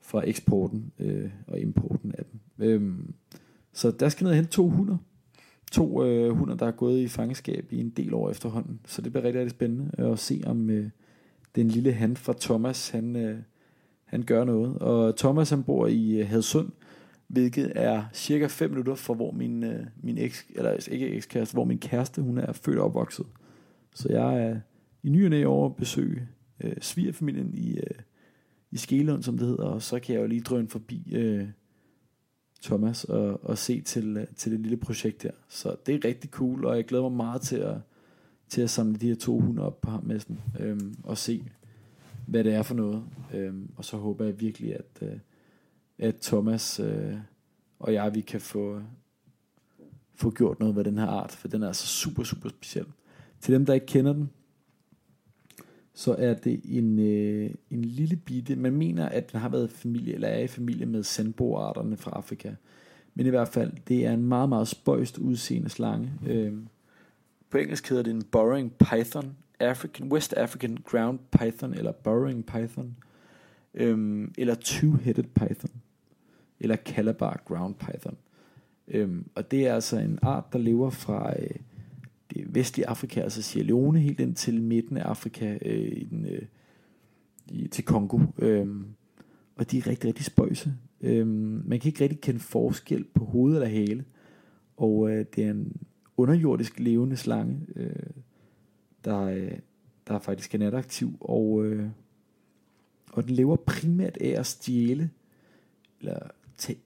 for 0.00 0.22
eksporten 0.26 0.92
øh, 0.98 1.30
og 1.46 1.60
importen 1.60 2.14
af 2.18 2.24
dem. 2.24 2.66
Øhm, 2.66 3.14
så 3.72 3.90
der 3.90 4.08
skal 4.08 4.24
ned 4.24 4.34
hen 4.34 4.46
to 4.46 4.68
hunder. 4.68 4.96
To 5.72 6.04
øh, 6.04 6.30
hunder, 6.30 6.54
der 6.54 6.66
er 6.66 6.70
gået 6.70 7.00
i 7.00 7.08
fangeskab 7.08 7.72
i 7.72 7.80
en 7.80 7.90
del 7.90 8.14
år 8.14 8.30
efterhånden. 8.30 8.80
Så 8.86 9.02
det 9.02 9.12
bliver 9.12 9.24
rigtig, 9.24 9.40
rigtig 9.40 9.50
spændende 9.50 9.90
at 9.98 10.18
se, 10.18 10.42
om 10.46 10.70
øh, 10.70 10.90
den 11.56 11.68
lille 11.68 11.92
han 11.92 12.16
fra 12.16 12.34
Thomas, 12.40 12.88
han, 12.88 13.16
øh, 13.16 13.38
han 14.04 14.22
gør 14.22 14.44
noget. 14.44 14.78
Og 14.78 15.16
Thomas, 15.16 15.50
han 15.50 15.64
bor 15.64 15.86
i 15.86 16.20
øh, 16.20 16.28
Hadsund, 16.28 16.72
hvilket 17.28 17.72
er 17.74 18.04
cirka 18.12 18.46
5 18.46 18.70
minutter 18.70 18.94
fra, 18.94 19.14
hvor 19.14 19.30
min, 19.30 19.64
øh, 19.64 19.86
min 20.02 20.18
eks, 20.18 20.46
eller 20.54 20.88
ikke 20.90 21.08
ekskæreste, 21.08 21.54
hvor 21.54 21.64
min 21.64 21.78
kæreste, 21.78 22.22
hun 22.22 22.38
er 22.38 22.52
født 22.52 22.78
og 22.78 22.84
opvokset. 22.84 23.26
Så 23.94 24.08
jeg 24.08 24.42
er 24.42 24.60
i 25.02 25.08
ny 25.08 25.24
og 25.24 25.30
næ 25.30 25.44
over 25.44 25.66
at 25.68 25.76
besøge 25.76 26.28
øh, 26.60 26.76
svigerfamilien 26.80 27.54
i, 27.54 27.76
øh, 27.76 28.00
i 28.70 28.76
Skelund, 28.76 29.22
som 29.22 29.38
det 29.38 29.46
hedder, 29.46 29.64
og 29.64 29.82
så 29.82 29.98
kan 29.98 30.14
jeg 30.14 30.22
jo 30.22 30.26
lige 30.26 30.40
drøne 30.40 30.68
forbi 30.68 31.14
øh, 31.14 31.48
Thomas 32.62 33.04
og, 33.04 33.44
og 33.44 33.58
se 33.58 33.80
til, 33.80 34.16
øh, 34.16 34.26
til 34.36 34.52
det 34.52 34.60
lille 34.60 34.76
projekt 34.76 35.22
der. 35.22 35.30
Så 35.48 35.76
det 35.86 35.94
er 35.94 36.08
rigtig 36.08 36.30
cool, 36.30 36.64
og 36.64 36.76
jeg 36.76 36.84
glæder 36.84 37.08
mig 37.08 37.16
meget 37.16 37.42
til 37.42 37.56
at, 37.56 37.76
til 38.48 38.62
at 38.62 38.70
samle 38.70 38.96
de 38.96 39.08
her 39.08 39.14
to 39.14 39.40
hunde 39.40 39.62
op 39.62 39.80
på 39.80 39.90
hammesten 39.90 40.40
øhm, 40.60 40.96
og 41.02 41.18
se, 41.18 41.44
hvad 42.26 42.44
det 42.44 42.54
er 42.54 42.62
for 42.62 42.74
noget. 42.74 43.02
Øhm, 43.34 43.70
og 43.76 43.84
så 43.84 43.96
håber 43.96 44.24
jeg 44.24 44.40
virkelig, 44.40 44.74
at, 44.74 45.02
øh, 45.02 45.18
at 45.98 46.16
Thomas 46.16 46.80
øh, 46.80 47.16
og 47.78 47.92
jeg, 47.92 48.14
vi 48.14 48.20
kan 48.20 48.40
få, 48.40 48.82
få 50.14 50.30
gjort 50.30 50.60
noget 50.60 50.76
ved 50.76 50.84
den 50.84 50.98
her 50.98 51.06
art, 51.06 51.32
for 51.32 51.48
den 51.48 51.62
er 51.62 51.66
altså 51.66 51.86
super, 51.86 52.24
super 52.24 52.48
speciel. 52.48 52.86
Til 53.40 53.54
dem, 53.54 53.66
der 53.66 53.74
ikke 53.74 53.86
kender 53.86 54.12
den, 54.12 54.30
så 55.94 56.14
er 56.18 56.34
det 56.34 56.60
en, 56.64 56.98
øh, 56.98 57.50
en 57.70 57.84
lille 57.84 58.16
bitte, 58.16 58.56
man 58.56 58.72
mener, 58.72 59.08
at 59.08 59.32
den 59.32 59.40
har 59.40 59.48
været 59.48 59.70
familie, 59.70 60.14
eller 60.14 60.28
er 60.28 60.40
i 60.40 60.46
familie 60.46 60.86
med 60.86 61.02
sandboarterne 61.02 61.96
fra 61.96 62.10
Afrika. 62.10 62.54
Men 63.14 63.26
i 63.26 63.28
hvert 63.28 63.48
fald, 63.48 63.72
det 63.88 64.06
er 64.06 64.12
en 64.12 64.22
meget, 64.22 64.48
meget 64.48 64.68
spøjst 64.68 65.18
udseende 65.18 65.68
slange. 65.68 66.12
Øh, 66.26 66.54
på 67.56 67.60
engelsk 67.60 67.88
hedder 67.88 68.02
det 68.02 68.10
en 68.10 68.22
burrowing 68.22 68.72
python, 68.72 69.36
African, 69.60 70.12
West 70.12 70.32
African 70.32 70.78
ground 70.84 71.18
python, 71.32 71.74
eller 71.74 71.92
burrowing 71.92 72.46
python, 72.46 72.96
øhm, 73.74 74.34
eller 74.38 74.54
two-headed 74.54 75.22
python, 75.34 75.70
eller 76.60 76.76
Calabar 76.76 77.42
ground 77.44 77.74
python. 77.74 78.16
Øhm, 78.88 79.28
og 79.34 79.50
det 79.50 79.66
er 79.66 79.74
altså 79.74 79.98
en 79.98 80.18
art, 80.22 80.52
der 80.52 80.58
lever 80.58 80.90
fra... 80.90 81.40
Øh, 81.40 81.50
det 82.34 82.54
vestlige 82.54 82.88
Afrika, 82.88 83.20
altså 83.20 83.42
Sierra 83.42 83.66
Leone, 83.66 84.00
helt 84.00 84.20
ind 84.20 84.34
til 84.34 84.62
midten 84.62 84.96
af 84.96 85.02
Afrika, 85.02 85.58
øh, 85.62 85.92
i 85.92 86.04
den, 86.04 86.26
øh, 86.26 86.42
i, 87.50 87.68
til 87.68 87.84
Kongo. 87.84 88.20
Øhm, 88.38 88.86
og 89.56 89.70
de 89.70 89.78
er 89.78 89.86
rigtig, 89.86 90.08
rigtig 90.08 90.24
spøjse. 90.24 90.74
Øhm, 91.00 91.62
man 91.66 91.80
kan 91.80 91.88
ikke 91.88 92.04
rigtig 92.04 92.20
kende 92.20 92.40
forskel 92.40 93.04
på 93.14 93.24
hoved 93.24 93.54
eller 93.54 93.68
hale. 93.68 94.04
Og 94.76 95.10
øh, 95.10 95.24
det 95.36 95.44
er 95.44 95.50
en 95.50 95.76
underjordisk 96.16 96.78
levende 96.78 97.16
slange, 97.16 97.60
øh, 97.76 97.90
der, 99.04 99.20
øh, 99.20 99.52
der 100.08 100.18
faktisk 100.18 100.54
er 100.54 100.58
nataktiv. 100.58 101.16
Og, 101.20 101.64
øh, 101.64 101.88
og 103.12 103.24
den 103.28 103.34
lever 103.34 103.56
primært 103.56 104.16
af 104.16 104.28
at 104.28 104.46
stjæle, 104.46 105.10
eller 106.00 106.18
tage, 106.58 106.78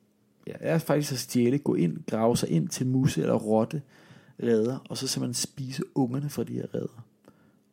ja, 0.46 0.52
er 0.60 0.78
faktisk 0.78 1.12
at 1.12 1.18
stjæle, 1.18 1.58
gå 1.58 1.74
ind, 1.74 1.98
grave 2.06 2.36
sig 2.36 2.50
ind 2.50 2.68
til 2.68 2.86
muse 2.86 3.20
eller 3.20 3.34
rotte, 3.34 3.82
redder, 4.42 4.78
og 4.88 4.96
så 4.96 5.06
simpelthen 5.06 5.34
spise 5.34 5.82
ungerne 5.94 6.28
fra 6.28 6.44
de 6.44 6.52
her 6.52 6.74
redder. 6.74 7.06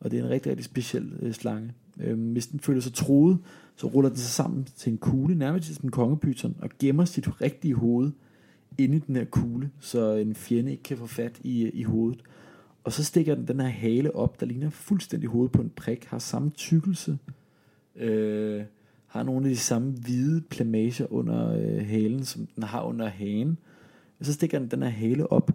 Og 0.00 0.10
det 0.10 0.18
er 0.18 0.24
en 0.24 0.30
rigtig, 0.30 0.50
rigtig 0.50 0.64
speciel 0.64 1.12
øh, 1.20 1.32
slange. 1.32 1.72
Øh, 2.00 2.32
hvis 2.32 2.46
den 2.46 2.60
føler 2.60 2.80
sig 2.80 2.94
troet, 2.94 3.38
så 3.76 3.86
ruller 3.86 4.08
den 4.08 4.18
sig 4.18 4.30
sammen 4.30 4.64
til 4.76 4.92
en 4.92 4.98
kugle, 4.98 5.34
nærmest 5.34 5.74
som 5.74 5.86
en 5.86 5.90
kongepyton, 5.90 6.56
og 6.58 6.70
gemmer 6.78 7.04
sit 7.04 7.40
rigtige 7.40 7.74
hoved 7.74 8.12
inde 8.78 8.96
i 8.96 9.00
den 9.00 9.16
her 9.16 9.24
kugle, 9.24 9.70
så 9.80 10.12
en 10.12 10.34
fjende 10.34 10.70
ikke 10.70 10.82
kan 10.82 10.96
få 10.96 11.06
fat 11.06 11.40
i, 11.44 11.70
i 11.70 11.82
hovedet. 11.82 12.22
Og 12.84 12.92
så 12.92 13.04
stikker 13.04 13.34
den 13.34 13.48
den 13.48 13.60
her 13.60 13.68
hale 13.68 14.16
op, 14.16 14.40
der 14.40 14.46
ligner 14.46 14.70
fuldstændig 14.70 15.28
hovedet 15.28 15.52
på 15.52 15.62
en 15.62 15.70
prik, 15.76 16.04
har 16.04 16.18
samme 16.18 16.50
tykkelse, 16.50 17.18
øh, 17.96 18.62
har 19.06 19.22
nogle 19.22 19.46
af 19.46 19.54
de 19.54 19.60
samme 19.60 19.90
hvide 19.90 20.40
plamager 20.40 21.12
under 21.12 21.52
øh, 21.56 21.86
halen, 21.86 22.24
som 22.24 22.46
den 22.56 22.62
har 22.62 22.82
under 22.82 23.08
hagen. 23.08 23.58
Og 24.20 24.26
så 24.26 24.32
stikker 24.32 24.58
den 24.58 24.68
den 24.68 24.82
her 24.82 24.88
hale 24.88 25.32
op, 25.32 25.50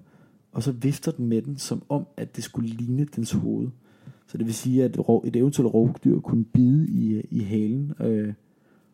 og 0.52 0.64
så 0.64 0.72
vifter 0.72 1.12
den 1.12 1.28
med 1.28 1.42
den, 1.42 1.58
som 1.58 1.84
om, 1.90 2.08
at 2.18 2.36
det 2.36 2.44
skulle 2.44 2.70
ligne 2.70 3.06
dens 3.16 3.32
hoved. 3.32 3.70
Så 4.28 4.38
det 4.38 4.46
vil 4.46 4.54
sige, 4.54 4.84
at 4.84 4.98
et 5.26 5.36
eventuelt 5.36 5.74
rovdyr 5.74 6.20
kunne 6.20 6.46
bide 6.46 6.88
i, 6.88 7.22
i 7.32 7.40
halen, 7.40 7.94
øh, 8.00 8.34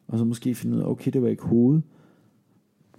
og 0.07 0.17
så 0.17 0.25
måske 0.25 0.55
finde 0.55 0.77
ud 0.77 0.81
af, 0.81 0.85
okay, 0.85 1.11
det 1.11 1.21
var 1.21 1.27
ikke 1.27 1.43
hovedet. 1.43 1.83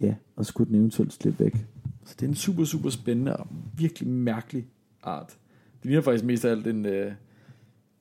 Ja, 0.01 0.15
og 0.37 0.47
skulle 0.47 0.69
den 0.69 0.79
eventuelt 0.79 1.13
slippe 1.13 1.45
væk. 1.45 1.67
Så 2.05 2.15
det 2.21 2.27
er 2.27 2.29
en 2.29 2.35
super, 2.35 2.65
super 2.65 2.91
spændende 2.91 3.37
og 3.37 3.47
virkelig 3.77 4.09
mærkelig 4.09 4.67
art. 5.03 5.39
Det 5.83 5.85
ligner 5.85 6.03
faktisk 6.03 6.25
mest 6.25 6.45
af 6.45 6.51
alt 6.51 6.67
en, 6.67 6.87
øh, 6.87 7.13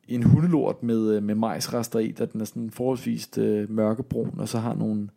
en 0.07 0.23
hundelort 0.23 0.83
med, 0.83 1.15
øh, 1.15 1.23
med 1.23 1.35
majsrester 1.35 1.99
i, 1.99 2.11
der 2.11 2.25
den 2.25 2.41
er 2.41 2.45
sådan 2.45 2.69
forholdsvis 2.69 3.37
øh, 3.37 3.71
mørkebrun, 3.71 4.39
og 4.39 4.47
så 4.49 4.59
har 4.59 4.75
nogle 4.75 5.09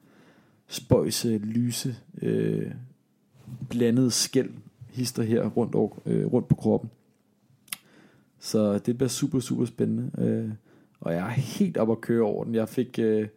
spøjse, 0.66 1.38
lyse, 1.38 1.97
øh, 2.23 2.71
blandede 3.68 4.11
skæld 4.11 4.51
hister 4.90 5.23
her 5.23 5.47
rundt, 5.47 5.75
over, 5.75 5.99
øh, 6.07 6.27
rundt 6.27 6.49
på 6.49 6.55
kroppen. 6.55 6.90
Så 8.38 8.79
det 8.79 8.97
bliver 8.99 9.09
super, 9.09 9.40
super 9.40 9.64
spændende. 9.64 10.11
Øh, 10.18 10.51
og 11.01 11.12
jeg 11.12 11.21
er 11.21 11.31
helt 11.31 11.77
op 11.77 11.90
at 11.90 12.01
køre 12.01 12.23
over 12.23 12.45
den. 12.45 12.55
Jeg 12.55 12.68
fik, 12.68 12.99
øh, 12.99 13.29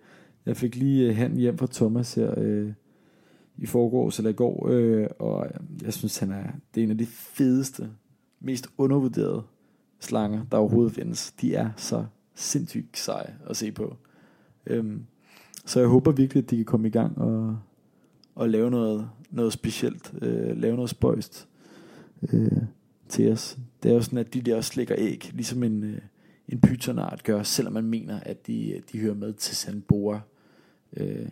jeg 0.45 0.57
fik 0.57 0.75
lige 0.75 1.09
øh, 1.09 1.15
han 1.15 1.35
hjem 1.37 1.57
fra 1.57 1.67
Thomas 1.71 2.13
her 2.13 2.33
øh, 2.37 2.71
i 3.57 3.65
forgårs 3.65 4.19
eller 4.19 4.29
i 4.29 4.33
går, 4.33 4.67
øh, 4.69 5.07
og 5.19 5.47
jeg 5.81 5.93
synes, 5.93 6.17
han 6.17 6.31
er, 6.31 6.47
det 6.75 6.81
er 6.81 6.83
en 6.83 6.91
af 6.91 6.97
de 6.97 7.05
fedeste, 7.05 7.89
mest 8.39 8.67
undervurderede 8.77 9.43
slanger, 9.99 10.45
der 10.51 10.57
overhovedet 10.57 10.93
findes. 10.93 11.31
De 11.31 11.55
er 11.55 11.69
så 11.77 12.05
sindssygt 12.35 12.97
seje 12.97 13.35
at 13.49 13.57
se 13.57 13.71
på. 13.71 13.97
Øhm, 14.67 15.05
så 15.65 15.79
jeg 15.79 15.89
håber 15.89 16.11
virkelig, 16.11 16.43
at 16.43 16.49
de 16.49 16.55
kan 16.55 16.65
komme 16.65 16.87
i 16.87 16.91
gang 16.91 17.17
og, 17.17 17.57
og 18.35 18.49
lave 18.49 18.71
noget, 18.71 19.09
noget 19.29 19.53
specielt, 19.53 20.13
øh, 20.21 20.57
lave 20.57 20.75
noget 20.75 20.89
spøjst 20.89 21.47
øh, 22.33 22.61
til 23.09 23.31
os. 23.31 23.57
Det 23.83 23.91
er 23.91 23.95
jo 23.95 24.01
sådan, 24.01 24.19
at 24.19 24.33
de 24.33 24.41
der 24.41 24.61
slikker 24.61 24.95
æg, 24.97 25.31
ligesom 25.33 25.63
en, 25.63 25.83
øh, 25.83 26.01
en 26.49 26.61
pytonart 26.61 27.23
gør, 27.23 27.43
selvom 27.43 27.73
man 27.73 27.83
mener, 27.83 28.19
at 28.19 28.47
de, 28.47 28.81
de 28.91 28.99
hører 28.99 29.15
med 29.15 29.33
til 29.33 29.55
sandborer. 29.55 30.19
Øh, 30.97 31.29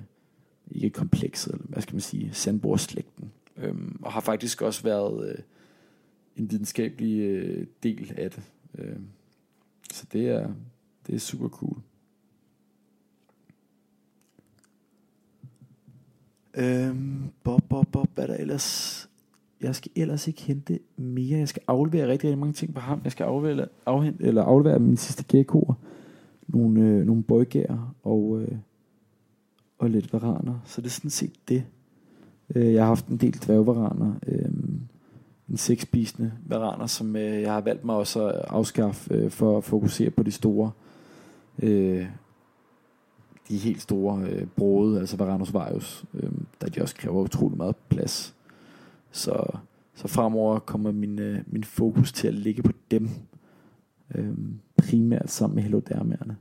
ikke 0.75 0.89
komplekset, 0.89 1.53
eller 1.53 1.67
hvad 1.67 1.81
skal 1.81 1.95
man 1.95 2.01
sige, 2.01 2.33
sandborslægten. 2.33 3.31
Øh, 3.57 3.75
og 4.01 4.11
har 4.11 4.21
faktisk 4.21 4.61
også 4.61 4.83
været 4.83 5.29
øh, 5.29 5.35
en 6.35 6.51
videnskabelig 6.51 7.19
øh, 7.19 7.67
del 7.83 8.13
af 8.17 8.31
det. 8.31 8.43
Øh, 8.77 8.95
så 9.93 10.05
det 10.13 10.29
er, 10.29 10.49
det 11.07 11.15
er 11.15 11.19
super 11.19 11.49
cool. 11.49 11.77
Øhm, 16.57 17.23
bob, 17.43 17.63
bob, 17.69 17.87
bob, 17.91 18.09
hvad 18.15 18.27
der 18.27 18.35
ellers? 18.35 19.09
Jeg 19.61 19.75
skal 19.75 19.91
ellers 19.95 20.27
ikke 20.27 20.41
hente 20.41 20.79
mere. 20.97 21.39
Jeg 21.39 21.47
skal 21.47 21.63
aflevere 21.67 22.07
rigtig, 22.07 22.27
rigtig 22.27 22.39
mange 22.39 22.53
ting 22.53 22.73
på 22.73 22.79
ham. 22.79 23.01
Jeg 23.03 23.11
skal 23.11 23.23
aflevere, 23.23 23.67
afhente, 23.85 24.23
eller 24.23 24.43
aflevere 24.43 24.79
min 24.79 24.97
sidste 24.97 25.23
geckoer. 25.27 25.73
Nogle, 26.47 26.81
øh, 26.81 27.05
nogle 27.05 27.23
bøjgærer 27.23 27.95
og, 28.03 28.41
øh, 28.41 28.57
og 29.83 29.89
lidt 29.89 30.13
varaner. 30.13 30.59
Så 30.65 30.81
det 30.81 30.87
er 30.87 30.91
sådan 30.91 31.11
set 31.11 31.33
det. 31.47 31.63
Øh, 32.55 32.73
jeg 32.73 32.81
har 32.81 32.87
haft 32.87 33.07
en 33.07 33.17
del 33.17 33.33
dværgvaraner. 33.33 34.13
Øh, 34.27 34.49
en 35.49 35.57
sekspisende 35.57 36.33
varaner, 36.45 36.87
som 36.87 37.15
øh, 37.15 37.41
jeg 37.41 37.53
har 37.53 37.61
valgt 37.61 37.85
mig 37.85 37.95
også 37.95 38.27
at 38.27 38.45
afskaffe 38.47 39.13
øh, 39.13 39.31
for 39.31 39.57
at 39.57 39.63
fokusere 39.63 40.09
på 40.09 40.23
de 40.23 40.31
store 40.31 40.71
øh, 41.59 42.07
de 43.49 43.57
helt 43.57 43.81
store 43.81 44.23
øh, 44.29 44.47
brode, 44.47 44.99
altså 44.99 45.17
Varanus 45.17 45.53
Varius, 45.53 46.05
øh, 46.13 46.31
der 46.61 46.67
de 46.67 46.81
også 46.81 46.95
kræver 46.95 47.21
utrolig 47.21 47.57
meget 47.57 47.75
plads. 47.89 48.35
Så, 49.11 49.45
så 49.95 50.07
fremover 50.07 50.59
kommer 50.59 50.91
min, 50.91 51.19
øh, 51.19 51.39
min 51.47 51.63
fokus 51.63 52.11
til 52.11 52.27
at 52.27 52.33
ligge 52.33 52.63
på 52.63 52.71
dem, 52.91 53.09
øh, 54.15 54.33
primært 54.77 55.31
sammen 55.31 55.55
med 55.55 55.63
helodermerne. 55.63 56.37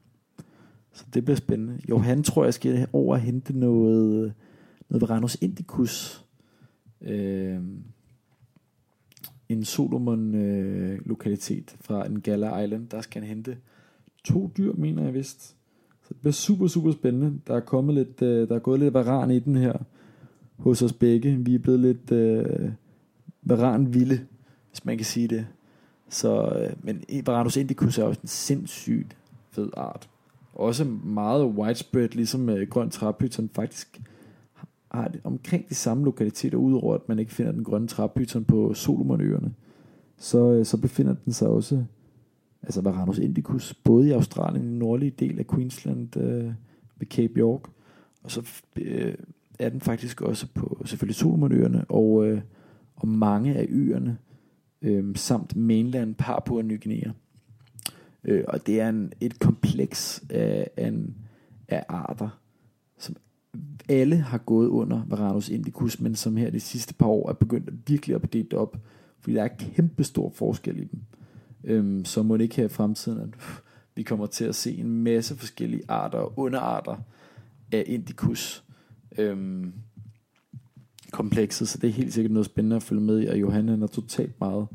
Så 0.93 1.05
det 1.15 1.25
bliver 1.25 1.37
spændende. 1.37 1.79
Johan 1.89 2.23
tror 2.23 2.45
jeg 2.45 2.55
skal 2.55 2.87
over 2.93 3.15
og 3.15 3.21
hente 3.21 3.59
noget, 3.59 4.33
noget 4.89 5.03
Varanus 5.03 5.37
indicus. 5.41 6.25
Øh, 7.01 7.61
en 9.49 9.65
Solomon 9.65 10.35
øh, 10.35 11.01
lokalitet 11.07 11.77
fra 11.81 12.07
en 12.07 12.21
Gala 12.21 12.59
Island. 12.59 12.89
Der 12.89 13.01
skal 13.01 13.23
han 13.23 13.29
hente 13.29 13.57
to 14.25 14.51
dyr, 14.57 14.73
mener 14.75 15.03
jeg 15.05 15.15
vist. 15.15 15.57
Så 16.03 16.09
det 16.09 16.17
bliver 16.17 16.33
super, 16.33 16.67
super 16.67 16.93
spændende. 16.93 17.41
Der 17.47 17.55
er 17.55 17.61
kommet 17.61 17.95
lidt, 17.95 18.23
øh, 18.23 18.49
der 18.49 18.55
er 18.55 18.59
gået 18.59 18.81
lidt 18.81 18.95
varan 18.95 19.31
i 19.31 19.39
den 19.39 19.57
her 19.57 19.73
hos 20.57 20.83
os 20.83 20.93
begge. 20.93 21.37
Vi 21.37 21.55
er 21.55 21.59
blevet 21.59 21.81
lidt 21.81 22.13
øh, 22.13 22.71
varan 23.43 23.95
vilde, 23.95 24.27
hvis 24.71 24.85
man 24.85 24.97
kan 24.97 25.07
sige 25.07 25.29
det. 25.29 25.47
Så, 26.09 26.49
øh, 26.49 26.73
men 26.83 27.05
Varanus 27.27 27.57
indicus 27.57 27.99
er 27.99 28.05
også 28.05 28.21
en 28.23 28.29
sindssygt 28.29 29.17
fed 29.51 29.71
art. 29.77 30.09
Også 30.53 30.85
meget 31.05 31.45
widespread, 31.45 32.09
ligesom 32.09 32.49
øh, 32.49 32.69
grøn 32.69 32.91
træpyton 32.91 33.49
faktisk 33.49 34.01
har 34.91 35.09
det 35.09 35.21
omkring 35.25 35.69
de 35.69 35.75
samme 35.75 36.05
lokaliteter, 36.05 36.59
udover 36.59 36.95
at 36.95 37.09
man 37.09 37.19
ikke 37.19 37.33
finder 37.33 37.53
den 37.53 37.65
grønne 37.65 37.89
træpyton 37.89 38.45
på 38.45 38.75
Solomonøerne. 38.75 39.55
Så, 40.17 40.53
øh, 40.53 40.67
så 40.67 40.77
befinder 40.77 41.15
den 41.25 41.33
sig 41.33 41.49
også, 41.49 41.85
altså 42.63 42.81
Varanus 42.81 43.19
indicus, 43.19 43.75
både 43.75 44.09
i 44.09 44.13
Australien, 44.13 44.65
i 44.65 44.69
den 44.69 44.79
nordlige 44.79 45.11
del 45.11 45.39
af 45.39 45.47
Queensland 45.47 46.17
øh, 46.17 46.53
ved 46.97 47.07
Cape 47.07 47.41
York, 47.41 47.61
og 48.23 48.31
så 48.31 48.63
øh, 48.77 49.15
er 49.59 49.69
den 49.69 49.81
faktisk 49.81 50.21
også 50.21 50.47
på 50.55 50.83
selvfølgelig 50.85 51.17
Solomonøerne 51.17 51.85
og, 51.89 52.27
øh, 52.27 52.41
og 52.97 53.09
mange 53.09 53.55
af 53.55 53.67
øerne, 53.69 54.19
øh, 54.83 55.17
samt 55.17 55.57
mainland 55.57 56.15
Papua 56.15 56.63
Ny 56.63 56.83
Guinea. 56.83 57.11
Øh, 58.25 58.45
og 58.49 58.67
det 58.67 58.81
er 58.81 58.89
en, 58.89 59.13
et 59.21 59.39
kompleks 59.39 60.25
af, 60.31 60.71
en, 60.79 61.17
af 61.69 61.85
arter, 61.89 62.29
som 62.99 63.17
alle 63.89 64.17
har 64.17 64.39
gået 64.39 64.69
under 64.69 65.03
Varanus 65.07 65.49
indicus, 65.49 66.01
men 66.01 66.15
som 66.15 66.37
her 66.37 66.51
de 66.51 66.61
sidste 66.61 66.95
par 66.95 67.07
år 67.07 67.29
er 67.29 67.33
begyndt 67.33 67.69
at 67.69 67.75
virkelig 67.87 68.17
at 68.17 68.33
dele 68.33 68.59
op, 68.59 68.77
fordi 69.21 69.37
der 69.37 69.43
er 69.43 69.49
kæmpe 69.49 70.05
stor 70.05 70.31
forskel 70.31 70.79
i 70.79 70.85
dem. 70.85 71.01
Øhm, 71.65 72.05
så 72.05 72.23
må 72.23 72.37
det 72.37 72.45
ikke 72.45 72.57
her 72.57 72.65
i 72.65 72.69
fremtiden, 72.69 73.21
at 73.21 73.29
vi 73.95 74.03
kommer 74.03 74.27
til 74.27 74.45
at 74.45 74.55
se 74.55 74.77
en 74.77 75.03
masse 75.03 75.37
forskellige 75.37 75.83
arter 75.89 76.19
og 76.19 76.33
underarter 76.37 76.97
af 77.73 77.85
indicus 77.87 78.65
øhm, 79.19 79.73
komplekset, 81.11 81.69
så 81.69 81.79
det 81.79 81.89
er 81.89 81.93
helt 81.93 82.13
sikkert 82.13 82.33
noget 82.33 82.47
spændende 82.47 82.77
at 82.77 82.83
følge 82.83 83.03
med 83.03 83.23
i, 83.23 83.27
og 83.27 83.41
Johanna 83.41 83.73
han 83.73 83.83
er 83.83 83.87
totalt 83.87 84.41
meget 84.41 84.67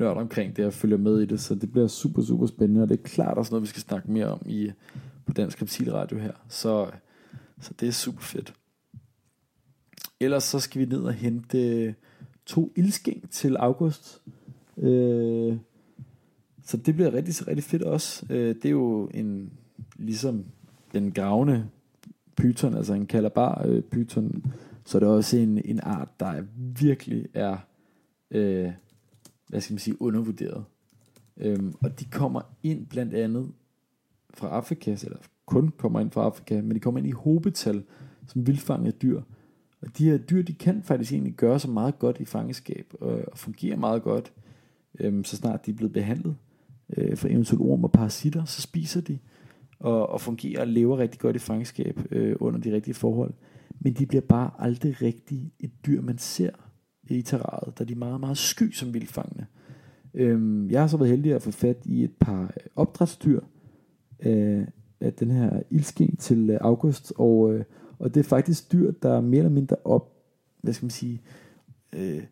nørd 0.00 0.16
omkring 0.16 0.56
det, 0.56 0.66
og 0.66 0.72
følger 0.72 0.96
med 0.96 1.20
i 1.20 1.26
det, 1.26 1.40
så 1.40 1.54
det 1.54 1.72
bliver 1.72 1.86
super, 1.86 2.22
super 2.22 2.46
spændende, 2.46 2.82
og 2.82 2.88
det 2.88 2.98
er 2.98 3.02
klart 3.02 3.38
også 3.38 3.52
noget, 3.52 3.62
vi 3.62 3.68
skal 3.68 3.82
snakke 3.82 4.12
mere 4.12 4.26
om 4.26 4.42
i, 4.46 4.70
på 5.26 5.32
Dansk 5.32 5.62
Reptilradio 5.62 6.18
her, 6.18 6.32
så, 6.48 6.90
så 7.60 7.74
det 7.80 7.88
er 7.88 7.92
super 7.92 8.22
fedt. 8.22 8.54
Ellers 10.20 10.44
så 10.44 10.60
skal 10.60 10.80
vi 10.80 10.86
ned 10.86 11.02
og 11.02 11.12
hente 11.12 11.94
to 12.46 12.72
ildskæng 12.76 13.30
til 13.30 13.56
august, 13.56 14.22
øh, 14.78 15.56
så 16.64 16.76
det 16.76 16.94
bliver 16.94 17.14
rigtig, 17.14 17.48
rigtig 17.48 17.64
fedt 17.64 17.82
også. 17.82 18.26
Øh, 18.30 18.54
det 18.54 18.64
er 18.64 18.70
jo 18.70 19.10
en, 19.14 19.52
ligesom 19.96 20.44
den 20.92 21.12
gavne 21.12 21.70
pyton, 22.36 22.74
altså 22.74 22.94
en 22.94 23.06
kalabar 23.06 23.66
øh, 23.66 23.82
så 24.08 24.30
så 24.84 24.98
er 24.98 25.06
også 25.06 25.36
en, 25.36 25.62
en 25.64 25.80
art, 25.82 26.20
der 26.20 26.42
virkelig 26.80 27.26
er, 27.34 27.56
øh, 28.30 28.70
hvad 29.50 29.60
skal 29.60 29.74
man 29.74 29.78
sige, 29.78 30.02
undervurderet. 30.02 30.64
Øhm, 31.36 31.74
og 31.80 32.00
de 32.00 32.04
kommer 32.04 32.40
ind 32.62 32.86
blandt 32.86 33.14
andet 33.14 33.52
fra 34.34 34.48
Afrika, 34.48 34.90
eller 34.90 35.18
kun 35.46 35.68
kommer 35.68 36.00
ind 36.00 36.10
fra 36.10 36.24
Afrika, 36.24 36.62
men 36.62 36.74
de 36.74 36.80
kommer 36.80 36.98
ind 36.98 37.08
i 37.08 37.10
hobetal 37.10 37.82
som 38.26 38.46
vildfangede 38.46 38.92
dyr. 38.92 39.22
Og 39.82 39.98
de 39.98 40.10
her 40.10 40.18
dyr, 40.18 40.42
de 40.42 40.54
kan 40.54 40.82
faktisk 40.82 41.12
egentlig 41.12 41.34
gøre 41.34 41.60
sig 41.60 41.70
meget 41.70 41.98
godt 41.98 42.20
i 42.20 42.24
fangeskab, 42.24 42.94
og, 43.00 43.20
og 43.32 43.38
fungerer 43.38 43.76
meget 43.76 44.02
godt, 44.02 44.32
øhm, 45.00 45.24
så 45.24 45.36
snart 45.36 45.66
de 45.66 45.70
er 45.70 45.74
blevet 45.74 45.92
behandlet 45.92 46.36
øh, 46.96 47.16
for 47.16 47.28
eventuelt 47.28 47.62
orm 47.62 47.84
og 47.84 47.92
parasitter, 47.92 48.44
så 48.44 48.62
spiser 48.62 49.00
de, 49.00 49.18
og, 49.78 50.08
og 50.08 50.20
fungerer 50.20 50.60
og 50.60 50.66
lever 50.66 50.98
rigtig 50.98 51.20
godt 51.20 51.36
i 51.36 51.38
fangeskab 51.38 52.00
øh, 52.10 52.36
under 52.40 52.60
de 52.60 52.72
rigtige 52.72 52.94
forhold. 52.94 53.34
Men 53.80 53.92
de 53.92 54.06
bliver 54.06 54.22
bare 54.22 54.50
aldrig 54.58 55.02
rigtig 55.02 55.52
et 55.60 55.70
dyr, 55.86 56.00
man 56.00 56.18
ser 56.18 56.50
i 57.14 57.22
der 57.22 57.72
da 57.78 57.84
de 57.84 57.92
er 57.92 57.96
meget, 57.96 58.20
meget 58.20 58.38
sky 58.38 58.72
som 58.72 58.94
vildfangende. 58.94 59.46
Øhm, 60.14 60.70
jeg 60.70 60.80
har 60.80 60.88
så 60.88 60.96
været 60.96 61.10
heldig 61.10 61.34
at 61.34 61.42
få 61.42 61.50
fat 61.50 61.76
i 61.84 62.04
et 62.04 62.12
par 62.20 62.54
opdrætsdyr 62.76 63.40
øh, 64.22 64.66
af 65.00 65.12
den 65.12 65.30
her 65.30 65.62
ildskin 65.70 66.16
til 66.16 66.50
øh, 66.50 66.58
august, 66.60 67.12
og, 67.16 67.54
øh, 67.54 67.64
og 67.98 68.14
det 68.14 68.20
er 68.20 68.24
faktisk 68.24 68.72
dyr, 68.72 68.90
der 69.02 69.20
mere 69.20 69.38
eller 69.38 69.50
mindre 69.50 69.76
op, 69.84 70.12
hvad 70.62 70.72
skal 70.72 70.84
man 70.84 70.90
sige, 70.90 71.20
øh, 71.92 72.22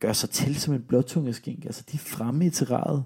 gør 0.00 0.12
sig 0.12 0.30
til 0.30 0.54
som 0.56 0.74
en 0.74 0.82
blåtungeskink. 0.82 1.64
Altså 1.64 1.84
de 1.92 1.94
er 1.96 1.98
fremme 1.98 2.46
i 2.46 2.50
terraret, 2.50 3.04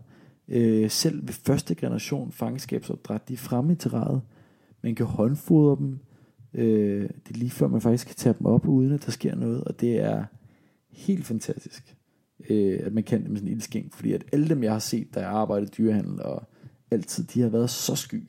øh, 0.48 0.90
selv 0.90 1.22
ved 1.22 1.32
første 1.32 1.74
generation 1.74 2.32
fangenskabsopdræt, 2.32 3.28
de 3.28 3.32
er 3.32 3.38
fremme 3.38 3.72
i 3.72 3.76
terraret. 3.76 4.20
Man 4.82 4.94
kan 4.94 5.06
håndfodre 5.06 5.76
dem, 5.76 5.98
øh, 6.54 7.02
det 7.02 7.34
er 7.34 7.38
lige 7.38 7.50
før 7.50 7.68
man 7.68 7.80
faktisk 7.80 8.06
kan 8.06 8.16
tage 8.16 8.34
dem 8.38 8.46
op, 8.46 8.68
uden 8.68 8.92
at 8.92 9.06
der 9.06 9.10
sker 9.10 9.34
noget, 9.34 9.64
og 9.64 9.80
det 9.80 10.00
er 10.00 10.24
helt 10.98 11.26
fantastisk, 11.26 11.96
øh, 12.50 12.80
at 12.82 12.92
man 12.92 13.02
kan 13.04 13.22
det 13.22 13.30
med 13.30 13.36
sådan 13.36 13.48
en 13.48 13.54
ildskænk, 13.54 13.94
fordi 13.94 14.12
at 14.12 14.24
alle 14.32 14.48
dem, 14.48 14.62
jeg 14.62 14.72
har 14.72 14.78
set, 14.78 15.14
der 15.14 15.20
jeg 15.20 15.30
arbejdet 15.30 15.68
i 15.68 15.72
dyrehandel, 15.78 16.22
og 16.22 16.42
altid, 16.90 17.24
de 17.24 17.40
har 17.40 17.48
været 17.48 17.70
så 17.70 17.94
sky. 17.94 18.22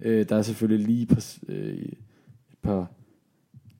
Øh, 0.00 0.28
der 0.28 0.36
er 0.36 0.42
selvfølgelig 0.42 0.86
lige 0.86 1.02
et 1.02 1.08
par, 1.08 1.38
øh, 1.48 1.78
et 2.52 2.58
par 2.62 2.90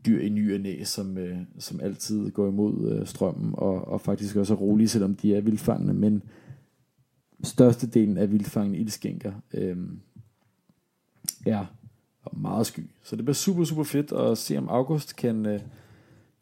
dyr 0.06 0.20
i 0.20 0.28
ny 0.28 0.54
og 0.54 0.61
næ, 0.61 0.85
som, 0.85 1.18
øh, 1.18 1.38
som 1.58 1.80
altid 1.80 2.30
går 2.30 2.48
imod 2.48 2.92
øh, 2.92 3.06
strømmen, 3.06 3.54
og, 3.54 3.88
og 3.88 4.00
faktisk 4.00 4.37
også 4.37 4.54
er 4.54 4.58
rolige, 4.58 4.88
selvom 4.88 5.14
de 5.14 5.35
er 5.35 5.40
vildfangende, 5.40 5.94
men 5.94 6.22
størstedelen 7.42 8.18
af 8.18 8.32
vildfangende 8.32 8.78
ildskænker 8.78 9.32
øh, 9.54 9.76
er 11.46 11.66
meget 12.32 12.66
sky. 12.66 12.80
Så 13.02 13.16
det 13.16 13.24
bliver 13.24 13.35
super, 13.35 13.64
super 13.64 13.82
fedt 13.82 14.12
at 14.12 14.38
se, 14.38 14.58
om 14.58 14.68
August 14.68 15.16
kan, 15.16 15.46
øh, 15.46 15.61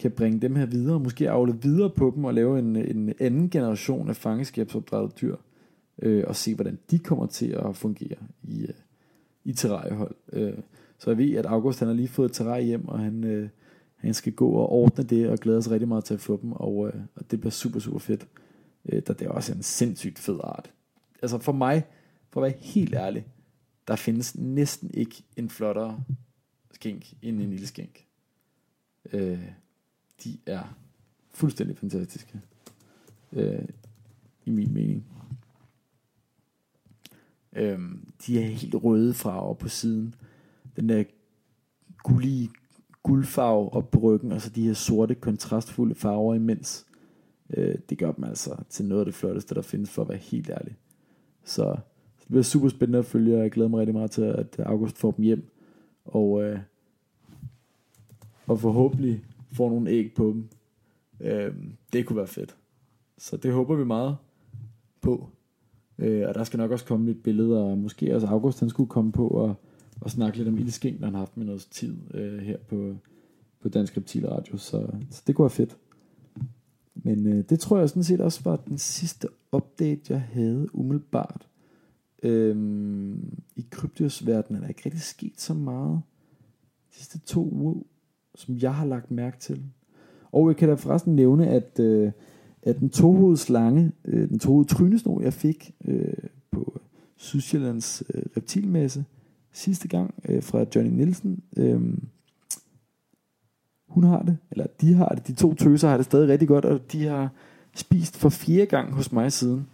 kan 0.00 0.10
bringe 0.10 0.40
dem 0.40 0.56
her 0.56 0.66
videre, 0.66 1.00
måske 1.00 1.30
afle 1.30 1.58
videre 1.62 1.90
på 1.90 2.12
dem 2.16 2.24
og 2.24 2.34
lave 2.34 2.58
en, 2.58 2.76
en 2.76 3.12
anden 3.20 3.50
generation 3.50 4.08
af 4.08 4.16
fangeskabsopdrættede 4.16 5.12
dyr, 5.20 5.36
øh, 6.02 6.24
og 6.26 6.36
se, 6.36 6.54
hvordan 6.54 6.78
de 6.90 6.98
kommer 6.98 7.26
til 7.26 7.46
at 7.46 7.76
fungere 7.76 8.16
i, 8.42 8.62
øh, 8.62 8.74
i 9.44 9.52
terrariehold. 9.52 10.14
Øh, 10.32 10.58
så 10.98 11.10
jeg 11.10 11.18
ved, 11.18 11.34
at 11.34 11.46
August 11.46 11.78
han 11.78 11.88
har 11.88 11.94
lige 11.94 12.08
fået 12.08 12.28
et 12.28 12.34
terrarie 12.34 12.64
hjem, 12.64 12.88
og 12.88 12.98
han, 12.98 13.24
øh, 13.24 13.48
han 13.96 14.14
skal 14.14 14.32
gå 14.32 14.50
og 14.50 14.68
ordne 14.72 15.04
det, 15.04 15.28
og 15.28 15.38
glæder 15.38 15.60
sig 15.60 15.72
rigtig 15.72 15.88
meget 15.88 16.04
til 16.04 16.14
at 16.14 16.20
få 16.20 16.40
dem, 16.42 16.52
og, 16.52 16.88
øh, 16.88 17.00
og 17.14 17.30
det 17.30 17.40
bliver 17.40 17.50
super, 17.50 17.80
super 17.80 17.98
fedt. 17.98 18.28
Øh, 18.84 19.02
der 19.06 19.12
det 19.12 19.26
er 19.26 19.30
også 19.30 19.52
en 19.52 19.62
sindssygt 19.62 20.18
fed 20.18 20.38
art. 20.44 20.72
Altså 21.22 21.38
for 21.38 21.52
mig, 21.52 21.84
for 22.30 22.40
at 22.40 22.44
være 22.44 22.60
helt 22.60 22.94
ærlig, 22.94 23.26
der 23.88 23.96
findes 23.96 24.38
næsten 24.38 24.90
ikke 24.94 25.22
en 25.36 25.50
flottere 25.50 26.04
skink 26.72 27.12
end 27.22 27.40
en 27.40 27.50
lille 27.50 27.66
skink. 27.66 28.06
Øh, 29.12 29.50
de 30.24 30.38
er 30.46 30.76
fuldstændig 31.30 31.78
fantastiske. 31.78 32.40
Øh, 33.32 33.68
I 34.44 34.50
min 34.50 34.74
mening. 34.74 35.06
Øh, 37.52 37.78
de 38.26 38.42
er 38.42 38.46
helt 38.46 38.74
røde 38.74 39.14
farver 39.14 39.54
på 39.54 39.68
siden. 39.68 40.14
Den 40.76 40.88
der 40.88 41.04
gullige 42.02 42.50
guldfarve 43.02 43.72
op 43.72 43.90
på 43.90 43.98
ryggen, 43.98 44.32
og 44.32 44.40
så 44.40 44.50
de 44.50 44.66
her 44.66 44.74
sorte 44.74 45.14
kontrastfulde 45.14 45.94
farver 45.94 46.34
imens. 46.34 46.86
Øh, 47.50 47.74
det 47.88 47.98
gør 47.98 48.12
dem 48.12 48.24
altså 48.24 48.56
til 48.68 48.84
noget 48.84 49.00
af 49.00 49.04
det 49.04 49.14
flotteste, 49.14 49.54
der 49.54 49.62
findes, 49.62 49.90
for 49.90 50.02
at 50.02 50.08
være 50.08 50.18
helt 50.18 50.50
ærlig. 50.50 50.76
Så 51.44 51.76
det 52.18 52.26
bliver 52.28 52.42
super 52.42 52.68
spændende 52.68 52.98
at 52.98 53.04
følge, 53.04 53.36
og 53.36 53.42
jeg 53.42 53.50
glæder 53.50 53.68
mig 53.68 53.80
rigtig 53.80 53.94
meget 53.94 54.10
til, 54.10 54.22
at 54.22 54.60
August 54.60 54.98
får 54.98 55.10
dem 55.10 55.24
hjem. 55.24 55.50
Og, 56.04 56.42
øh, 56.42 56.58
og 58.46 58.60
forhåbentlig 58.60 59.24
får 59.52 59.68
nogle 59.68 59.90
æg 59.90 60.12
på 60.14 60.26
dem. 60.26 60.48
Øh, 61.20 61.54
det 61.92 62.06
kunne 62.06 62.16
være 62.16 62.26
fedt. 62.26 62.56
Så 63.18 63.36
det 63.36 63.52
håber 63.52 63.76
vi 63.76 63.84
meget 63.84 64.16
på. 65.00 65.28
Øh, 65.98 66.28
og 66.28 66.34
der 66.34 66.44
skal 66.44 66.58
nok 66.58 66.70
også 66.70 66.84
komme 66.84 67.06
lidt 67.06 67.22
billeder, 67.22 67.60
og 67.60 67.78
måske 67.78 68.14
også 68.14 68.26
August 68.26 68.60
han 68.60 68.68
skulle 68.68 68.88
komme 68.88 69.12
på 69.12 69.28
og, 69.28 69.54
og 70.00 70.10
snakke 70.10 70.38
lidt 70.38 70.48
om 70.48 70.58
ildskinken, 70.58 71.04
han 71.04 71.12
har 71.14 71.18
haft 71.18 71.36
med 71.36 71.46
noget 71.46 71.66
tid 71.70 71.96
øh, 72.14 72.38
her 72.38 72.56
på, 72.68 72.96
på 73.62 73.68
Dansk 73.68 73.96
Reptilradio. 73.96 74.56
Så, 74.56 74.90
så 75.10 75.22
det 75.26 75.34
kunne 75.34 75.44
være 75.44 75.50
fedt. 75.50 75.76
Men 76.94 77.26
øh, 77.26 77.44
det 77.48 77.60
tror 77.60 77.78
jeg 77.78 77.88
sådan 77.88 78.04
set 78.04 78.20
også 78.20 78.40
var 78.44 78.56
den 78.56 78.78
sidste 78.78 79.28
update, 79.52 80.12
jeg 80.12 80.20
havde 80.20 80.74
umiddelbart. 80.74 81.48
Øhm, 82.22 83.38
I 83.56 83.66
kryptosverdenen 83.70 84.56
er 84.56 84.60
der 84.60 84.68
ikke 84.68 84.82
rigtig 84.86 85.02
sket 85.02 85.40
så 85.40 85.54
meget 85.54 86.02
de 86.90 86.94
sidste 86.94 87.18
to 87.18 87.48
uger, 87.52 87.82
som 88.34 88.56
jeg 88.56 88.74
har 88.74 88.86
lagt 88.86 89.10
mærke 89.10 89.38
til. 89.38 89.62
Og 90.32 90.48
jeg 90.48 90.56
kan 90.56 90.68
da 90.68 90.74
forresten 90.74 91.16
nævne, 91.16 91.48
at, 91.48 91.80
øh, 91.80 92.12
at 92.62 92.78
den 92.78 92.90
tohovede 92.90 93.36
slange, 93.36 93.92
øh, 94.04 94.28
den 94.28 94.38
tohovede 94.38 94.68
trynesnor, 94.68 95.20
jeg 95.20 95.32
fik 95.32 95.74
øh, 95.84 96.12
på 96.50 96.80
Sydsjællands 97.16 98.02
øh, 98.14 98.22
reptilmesse 98.36 99.04
sidste 99.52 99.88
gang 99.88 100.14
øh, 100.28 100.42
fra 100.42 100.64
Johnny 100.74 100.90
Nielsen, 100.90 101.42
øh, 101.56 101.80
hun 103.88 104.04
har 104.04 104.22
det, 104.22 104.38
eller 104.50 104.66
de 104.80 104.94
har 104.94 105.08
det, 105.08 105.26
de 105.26 105.32
to 105.32 105.54
tøser 105.54 105.88
har 105.88 105.96
det 105.96 106.06
stadig 106.06 106.28
rigtig 106.28 106.48
godt, 106.48 106.64
og 106.64 106.92
de 106.92 107.06
har 107.06 107.28
spist 107.74 108.16
for 108.16 108.28
fire 108.28 108.66
gang 108.66 108.92
hos 108.92 109.12
mig 109.12 109.32
siden. 109.32 109.66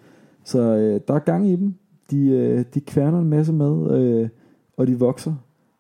Så 0.44 0.60
øh, 0.60 1.00
der 1.08 1.14
er 1.14 1.18
gang 1.18 1.48
i 1.48 1.56
dem. 1.56 1.74
De, 2.10 2.26
øh, 2.28 2.64
de 2.74 2.80
kværner 2.80 3.18
en 3.18 3.28
masse 3.28 3.52
mad, 3.52 4.00
øh, 4.00 4.28
og 4.76 4.86
de 4.86 4.98
vokser. 4.98 5.34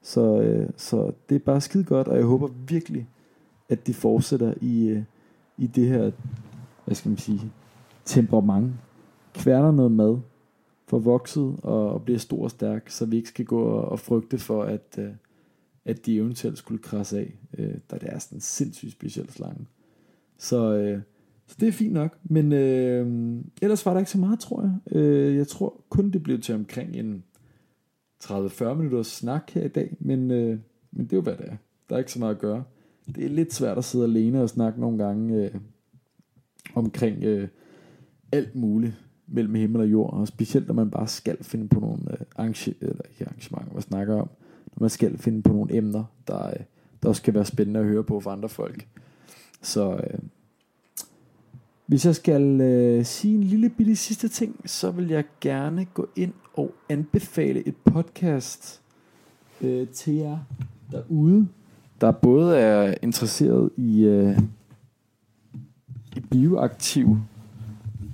Så, 0.06 0.40
øh, 0.40 0.68
så 0.76 1.12
det 1.28 1.34
er 1.34 1.38
bare 1.38 1.60
skide 1.60 1.84
godt, 1.84 2.08
og 2.08 2.16
jeg 2.16 2.24
håber 2.24 2.48
virkelig, 2.68 3.08
at 3.68 3.86
de 3.86 3.94
fortsætter 3.94 4.54
i, 4.60 4.88
øh, 4.88 5.02
i 5.58 5.66
det 5.66 5.88
her, 5.88 6.10
hvad 6.84 6.94
skal 6.94 7.08
man 7.08 7.18
sige, 7.18 7.40
temperament. 8.04 8.72
Kværner 9.34 9.72
noget 9.72 9.92
mad, 9.92 10.18
får 10.88 10.98
vokset 10.98 11.56
og, 11.62 11.92
og 11.92 12.02
bliver 12.02 12.18
stor 12.18 12.44
og 12.44 12.50
stærk, 12.50 12.90
så 12.90 13.06
vi 13.06 13.16
ikke 13.16 13.28
skal 13.28 13.44
gå 13.44 13.62
og, 13.62 13.84
og 13.88 13.98
frygte 13.98 14.38
for, 14.38 14.62
at, 14.62 14.98
øh, 14.98 15.10
at 15.84 16.06
de 16.06 16.16
eventuelt 16.16 16.58
skulle 16.58 16.82
krasse 16.82 17.18
af, 17.18 17.34
øh, 17.58 17.74
da 17.90 17.98
det 17.98 18.08
er 18.08 18.18
sådan 18.18 18.36
en 18.36 18.40
sindssygt 18.40 18.92
speciel 18.92 19.30
slange. 19.30 19.66
Så, 20.38 20.74
øh, 20.74 21.00
så 21.46 21.56
det 21.60 21.68
er 21.68 21.72
fint 21.72 21.92
nok, 21.92 22.18
men 22.24 22.52
øh, 22.52 23.36
ellers 23.62 23.86
var 23.86 23.92
der 23.92 23.98
ikke 23.98 24.10
så 24.10 24.18
meget, 24.18 24.40
tror 24.40 24.62
jeg. 24.62 24.96
Øh, 24.96 25.36
jeg 25.36 25.48
tror 25.48 25.80
kun 25.88 26.10
det 26.10 26.22
blev 26.22 26.40
til 26.40 26.54
omkring 26.54 26.96
en 26.96 27.24
30-40 28.24 28.74
minutters 28.74 29.06
snak 29.06 29.50
her 29.50 29.62
i 29.62 29.68
dag, 29.68 29.96
men, 30.00 30.30
øh, 30.30 30.58
men 30.92 31.04
det 31.04 31.12
er 31.12 31.16
jo 31.16 31.22
hvad 31.22 31.36
det 31.36 31.46
er. 31.46 31.56
Der 31.88 31.94
er 31.94 31.98
ikke 31.98 32.12
så 32.12 32.18
meget 32.18 32.34
at 32.34 32.40
gøre. 32.40 32.64
Det 33.14 33.24
er 33.24 33.28
lidt 33.28 33.54
svært 33.54 33.78
at 33.78 33.84
sidde 33.84 34.04
alene 34.04 34.42
og 34.42 34.48
snakke 34.48 34.80
nogle 34.80 35.04
gange 35.04 35.44
øh, 35.44 35.54
omkring 36.74 37.24
øh, 37.24 37.48
alt 38.32 38.54
muligt 38.54 38.94
mellem 39.26 39.54
himmel 39.54 39.80
og 39.80 39.90
jord, 39.90 40.12
og 40.12 40.28
specielt 40.28 40.66
når 40.66 40.74
man 40.74 40.90
bare 40.90 41.08
skal 41.08 41.44
finde 41.44 41.68
på 41.68 41.80
nogle 41.80 42.02
øh, 42.10 42.18
arrange, 42.36 42.74
eller 42.80 43.02
ikke 43.10 43.24
arrangementer, 43.24 43.72
hvad 43.72 43.82
snakker 43.82 44.14
om, 44.14 44.30
når 44.66 44.80
man 44.80 44.90
skal 44.90 45.18
finde 45.18 45.42
på 45.42 45.52
nogle 45.52 45.74
emner, 45.76 46.04
der, 46.28 46.46
øh, 46.46 46.60
der 47.02 47.08
også 47.08 47.22
kan 47.22 47.34
være 47.34 47.44
spændende 47.44 47.80
at 47.80 47.86
høre 47.86 48.04
på 48.04 48.20
for 48.20 48.30
andre 48.30 48.48
folk. 48.48 48.88
Så 49.62 49.92
øh, 49.92 50.18
hvis 51.86 52.06
jeg 52.06 52.14
skal 52.14 52.60
øh, 52.60 53.04
sige 53.04 53.34
en 53.34 53.42
lille 53.42 53.68
bitte 53.68 53.96
sidste 53.96 54.28
ting, 54.28 54.60
så 54.66 54.90
vil 54.90 55.08
jeg 55.08 55.24
gerne 55.40 55.84
gå 55.84 56.08
ind 56.16 56.32
og 56.54 56.74
anbefale 56.88 57.68
et 57.68 57.76
podcast 57.76 58.80
øh, 59.60 59.88
til 59.88 60.14
jer 60.14 60.38
derude, 60.90 61.48
der 62.00 62.10
både 62.10 62.58
er 62.58 62.94
interesseret 63.02 63.70
i, 63.76 64.04
øh, 64.04 64.38
i 66.16 66.20
bioaktiv 66.20 67.18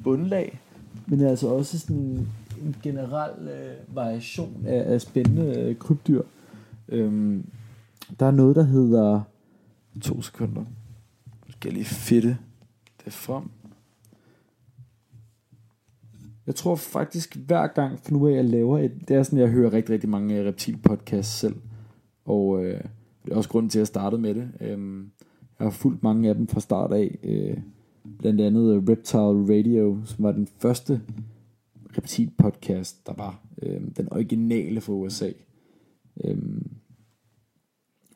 bundlag, 0.05 0.61
men 1.07 1.21
altså 1.21 1.49
også 1.49 1.79
sådan 1.79 2.27
en 2.63 2.77
generel 2.83 3.49
øh, 3.49 3.97
variation 3.97 4.65
af, 4.67 4.93
af 4.93 5.01
spændende 5.01 5.61
øh, 5.61 5.77
krybdyr. 5.77 6.23
Øhm, 6.89 7.47
der 8.21 8.27
er 8.27 8.31
noget, 8.31 8.57
der 8.57 8.63
hedder... 8.63 9.21
To 10.03 10.23
sekunder. 10.23 10.61
Nu 11.47 11.53
skal 11.53 11.69
jeg 11.69 11.73
lige 11.73 11.85
fitte 11.85 12.39
det 13.05 13.13
frem. 13.13 13.51
Jeg 16.47 16.55
tror 16.55 16.75
faktisk 16.77 17.37
hver 17.37 17.67
gang 17.67 18.01
for 18.01 18.13
nu 18.13 18.29
af 18.29 18.35
jeg 18.35 18.45
laver 18.45 18.79
et, 18.79 18.93
det 19.09 19.17
er 19.17 19.23
sådan 19.23 19.39
jeg 19.39 19.49
hører 19.49 19.73
rigtig 19.73 19.93
rigtig 19.95 20.11
mange 20.11 20.39
øh, 20.41 20.47
reptil 20.47 20.79
podcasts 20.83 21.33
selv. 21.39 21.57
Og 22.25 22.65
øh, 22.65 22.81
det 23.25 23.33
er 23.33 23.37
også 23.37 23.51
grunden 23.51 23.71
til 23.71 23.79
at 23.79 23.81
jeg 23.81 23.87
startede 23.87 24.23
med 24.23 24.35
det. 24.35 24.51
Øhm, 24.61 25.11
jeg 25.59 25.65
har 25.67 25.71
fulgt 25.71 26.03
mange 26.03 26.29
af 26.29 26.35
dem 26.35 26.47
fra 26.47 26.61
start 26.61 26.93
af. 26.93 27.19
Øh, 27.23 27.57
blandt 28.19 28.41
andet 28.41 28.75
øh, 28.75 28.83
Reptile 28.89 29.59
Radio, 29.59 29.99
som 30.05 30.25
var 30.25 30.33
den 30.33 30.49
første 30.59 31.01
reptil 31.99 32.31
podcast, 32.39 33.07
der 33.07 33.13
var 33.15 33.43
øh, 33.63 33.81
den 33.97 34.13
originale 34.13 34.81
fra 34.81 34.93
USA. 34.93 35.31
Øh, 36.25 36.39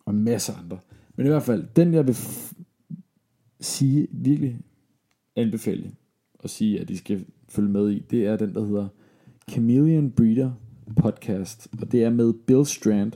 og 0.04 0.14
masser 0.14 0.54
andre. 0.62 0.78
Men 1.16 1.26
i 1.26 1.28
hvert 1.28 1.42
fald, 1.42 1.64
den 1.76 1.94
jeg 1.94 2.06
vil 2.06 2.12
f- 2.12 2.54
sige 3.60 4.08
virkelig 4.10 4.60
anbefale 5.36 5.92
og 6.38 6.50
sige, 6.50 6.80
at 6.80 6.88
de 6.88 6.98
skal 6.98 7.24
følge 7.48 7.68
med 7.68 7.90
i, 7.90 7.98
det 8.10 8.26
er 8.26 8.36
den, 8.36 8.54
der 8.54 8.66
hedder 8.66 8.88
Chameleon 9.50 10.10
Breeder 10.10 10.50
Podcast. 10.96 11.68
Og 11.80 11.92
det 11.92 12.04
er 12.04 12.10
med 12.10 12.32
Bill 12.32 12.66
Strand. 12.66 13.12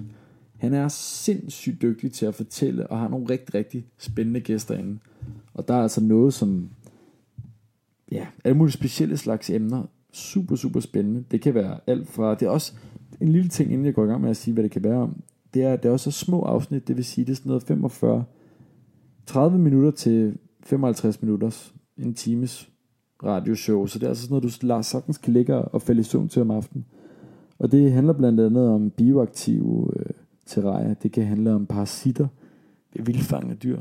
Han 0.56 0.74
er 0.74 0.88
sindssygt 0.88 1.82
dygtig 1.82 2.12
til 2.12 2.26
at 2.26 2.34
fortælle, 2.34 2.86
og 2.86 2.98
har 2.98 3.08
nogle 3.08 3.26
rigtig, 3.30 3.54
rigtig 3.54 3.86
spændende 3.98 4.40
gæster 4.40 4.74
inde. 4.78 4.98
Og 5.54 5.68
der 5.68 5.74
er 5.74 5.82
altså 5.82 6.00
noget 6.00 6.34
som, 6.34 6.68
ja, 8.12 8.26
alle 8.44 8.58
mulige 8.58 8.72
specielle 8.72 9.16
slags 9.16 9.50
emner. 9.50 9.82
Super, 10.12 10.56
super 10.56 10.80
spændende. 10.80 11.24
Det 11.30 11.40
kan 11.40 11.54
være 11.54 11.80
alt 11.86 12.08
fra, 12.08 12.34
det 12.34 12.46
er 12.46 12.50
også 12.50 12.72
en 13.20 13.28
lille 13.28 13.48
ting, 13.48 13.72
inden 13.72 13.86
jeg 13.86 13.94
går 13.94 14.04
i 14.04 14.08
gang 14.08 14.20
med 14.20 14.30
at 14.30 14.36
sige, 14.36 14.54
hvad 14.54 14.64
det 14.64 14.70
kan 14.70 14.84
være 14.84 14.98
om. 14.98 15.22
Det 15.54 15.62
er, 15.62 15.76
det 15.76 15.88
er 15.88 15.92
også 15.92 16.10
små 16.10 16.42
afsnit, 16.42 16.88
det 16.88 16.96
vil 16.96 17.04
sige, 17.04 17.24
det 17.24 17.32
er 17.32 17.36
sådan 17.36 17.48
noget 17.48 17.62
45, 17.62 18.24
30 19.26 19.58
minutter 19.58 19.90
til 19.90 20.38
55 20.62 21.22
minutter, 21.22 21.70
en 21.98 22.14
times 22.14 22.69
radioshow. 23.24 23.86
Så 23.86 23.98
det 23.98 24.04
er 24.04 24.08
altså 24.08 24.22
sådan 24.22 24.32
noget, 24.32 24.82
du 24.82 24.82
sagtens 24.82 25.18
kan 25.18 25.32
ligge 25.32 25.54
og 25.54 25.82
falde 25.82 26.00
i 26.00 26.04
søvn 26.04 26.28
til 26.28 26.42
om 26.42 26.50
aftenen. 26.50 26.84
Og 27.58 27.72
det 27.72 27.92
handler 27.92 28.12
blandt 28.12 28.40
andet 28.40 28.68
om 28.68 28.90
bioaktive 28.90 29.90
øh, 29.96 30.06
terrarier. 30.46 30.94
Det 30.94 31.12
kan 31.12 31.24
handle 31.24 31.54
om 31.54 31.66
parasitter 31.66 32.26
ved 32.94 33.04
vildfangende 33.04 33.56
dyr. 33.56 33.80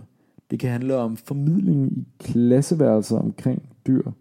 Det 0.52 0.60
kan 0.60 0.70
handle 0.70 0.96
om 0.96 1.18
formidling 1.18 1.98
i 1.98 2.08
klasseværelser 2.20 3.18
omkring 3.18 3.62
dyr. 3.88 4.12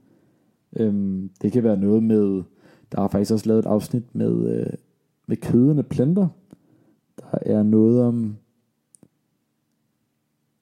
Øhm, 0.76 1.30
det 1.42 1.52
kan 1.52 1.64
være 1.64 1.76
noget 1.76 2.02
med, 2.02 2.42
der 2.92 3.02
er 3.02 3.08
faktisk 3.08 3.32
også 3.32 3.48
lavet 3.48 3.58
et 3.58 3.66
afsnit 3.66 4.14
med, 4.14 4.60
øh, 4.60 4.72
med 5.26 5.36
kødende 5.36 5.82
planter. 5.82 6.28
Der 7.16 7.38
er 7.46 7.62
noget 7.62 8.02
om, 8.02 8.36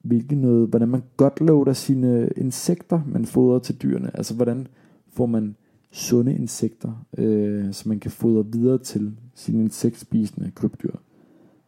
hvilken 0.07 0.37
noget, 0.37 0.69
hvordan 0.69 0.87
man 0.87 1.03
godt 1.17 1.41
loader 1.41 1.73
sine 1.73 2.29
insekter, 2.37 3.01
man 3.05 3.25
fodrer 3.25 3.59
til 3.59 3.75
dyrene. 3.75 4.17
Altså 4.17 4.33
hvordan 4.33 4.67
får 5.09 5.25
man 5.25 5.55
sunde 5.91 6.35
insekter, 6.35 7.05
øh, 7.17 7.73
som 7.73 7.89
man 7.89 7.99
kan 7.99 8.11
fodre 8.11 8.51
videre 8.51 8.77
til 8.77 9.17
sine 9.35 9.63
insektspisende 9.63 10.51
krybdyr. 10.55 10.95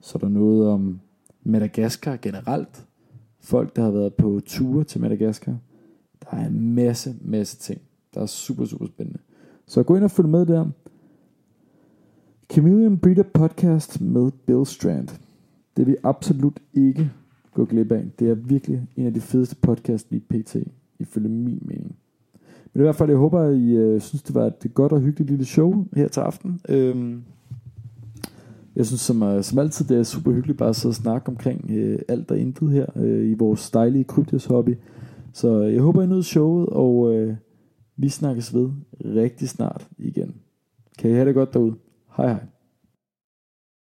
Så 0.01 0.17
er 0.17 0.19
der 0.19 0.29
noget 0.29 0.67
om 0.67 0.99
Madagaskar 1.43 2.17
generelt. 2.21 2.85
Folk, 3.39 3.75
der 3.75 3.81
har 3.81 3.91
været 3.91 4.13
på 4.13 4.41
ture 4.45 4.83
til 4.83 5.01
Madagaskar. 5.01 5.57
Der 6.23 6.37
er 6.37 6.47
en 6.47 6.75
masse, 6.75 7.15
masse 7.21 7.57
ting. 7.57 7.81
Der 8.13 8.21
er 8.21 8.25
super, 8.25 8.65
super 8.65 8.85
spændende. 8.85 9.19
Så 9.67 9.83
gå 9.83 9.95
ind 9.95 10.03
og 10.03 10.11
følg 10.11 10.29
med 10.29 10.45
der. 10.45 10.65
Chameleon 12.51 12.97
Breeder 12.97 13.23
Podcast 13.23 14.01
med 14.01 14.31
Bill 14.45 14.65
Strand. 14.65 15.07
Det 15.77 15.87
vil 15.87 15.97
absolut 16.03 16.59
ikke 16.73 17.11
gå 17.59 17.65
glip 17.65 17.91
af. 17.91 18.05
Det 18.19 18.29
er 18.29 18.33
virkelig 18.33 18.87
en 18.95 19.05
af 19.05 19.13
de 19.13 19.21
fedeste 19.21 19.55
podcasts 19.55 20.11
i 20.11 20.19
PT, 20.19 20.55
ifølge 20.99 21.29
min 21.29 21.63
mening. 21.65 21.95
Men 22.73 22.81
i 22.81 22.83
hvert 22.83 22.95
fald, 22.95 23.09
jeg 23.09 23.17
håber, 23.17 23.39
at 23.39 23.57
I 23.57 23.75
øh, 23.75 24.01
synes, 24.01 24.23
det 24.23 24.35
var 24.35 24.45
et 24.45 24.73
godt 24.73 24.91
og 24.91 24.99
hyggeligt 24.99 25.29
lille 25.29 25.45
show 25.45 25.85
her 25.95 26.07
til 26.07 26.19
aften. 26.19 26.61
Øhm, 26.69 27.23
jeg 28.75 28.85
synes 28.85 29.01
som, 29.01 29.23
øh, 29.23 29.43
som 29.43 29.59
altid, 29.59 29.85
det 29.85 29.97
er 29.97 30.03
super 30.03 30.31
hyggeligt 30.31 30.57
bare 30.57 30.69
at 30.69 30.75
sidde 30.75 30.91
og 30.91 30.95
snakke 30.95 31.27
omkring 31.27 31.71
øh, 31.71 31.99
alt 32.07 32.31
og 32.31 32.39
intet 32.39 32.71
her 32.71 32.85
øh, 32.95 33.31
i 33.31 33.33
vores 33.33 33.71
dejlige 33.71 34.03
kryptis 34.03 34.45
hobby. 34.45 34.75
Så 35.33 35.63
øh, 35.63 35.73
jeg 35.73 35.81
håber, 35.81 36.03
I 36.03 36.07
nød 36.07 36.23
showet, 36.23 36.69
og 36.69 37.15
øh, 37.15 37.35
vi 37.97 38.09
snakkes 38.09 38.53
ved 38.53 38.69
rigtig 39.05 39.49
snart 39.49 39.87
igen. 39.97 40.35
Kan 40.97 41.11
I 41.11 41.13
have 41.13 41.25
det 41.25 41.35
godt 41.35 41.53
derude? 41.53 41.75
Hej 42.17 42.27
hej. 42.27 42.58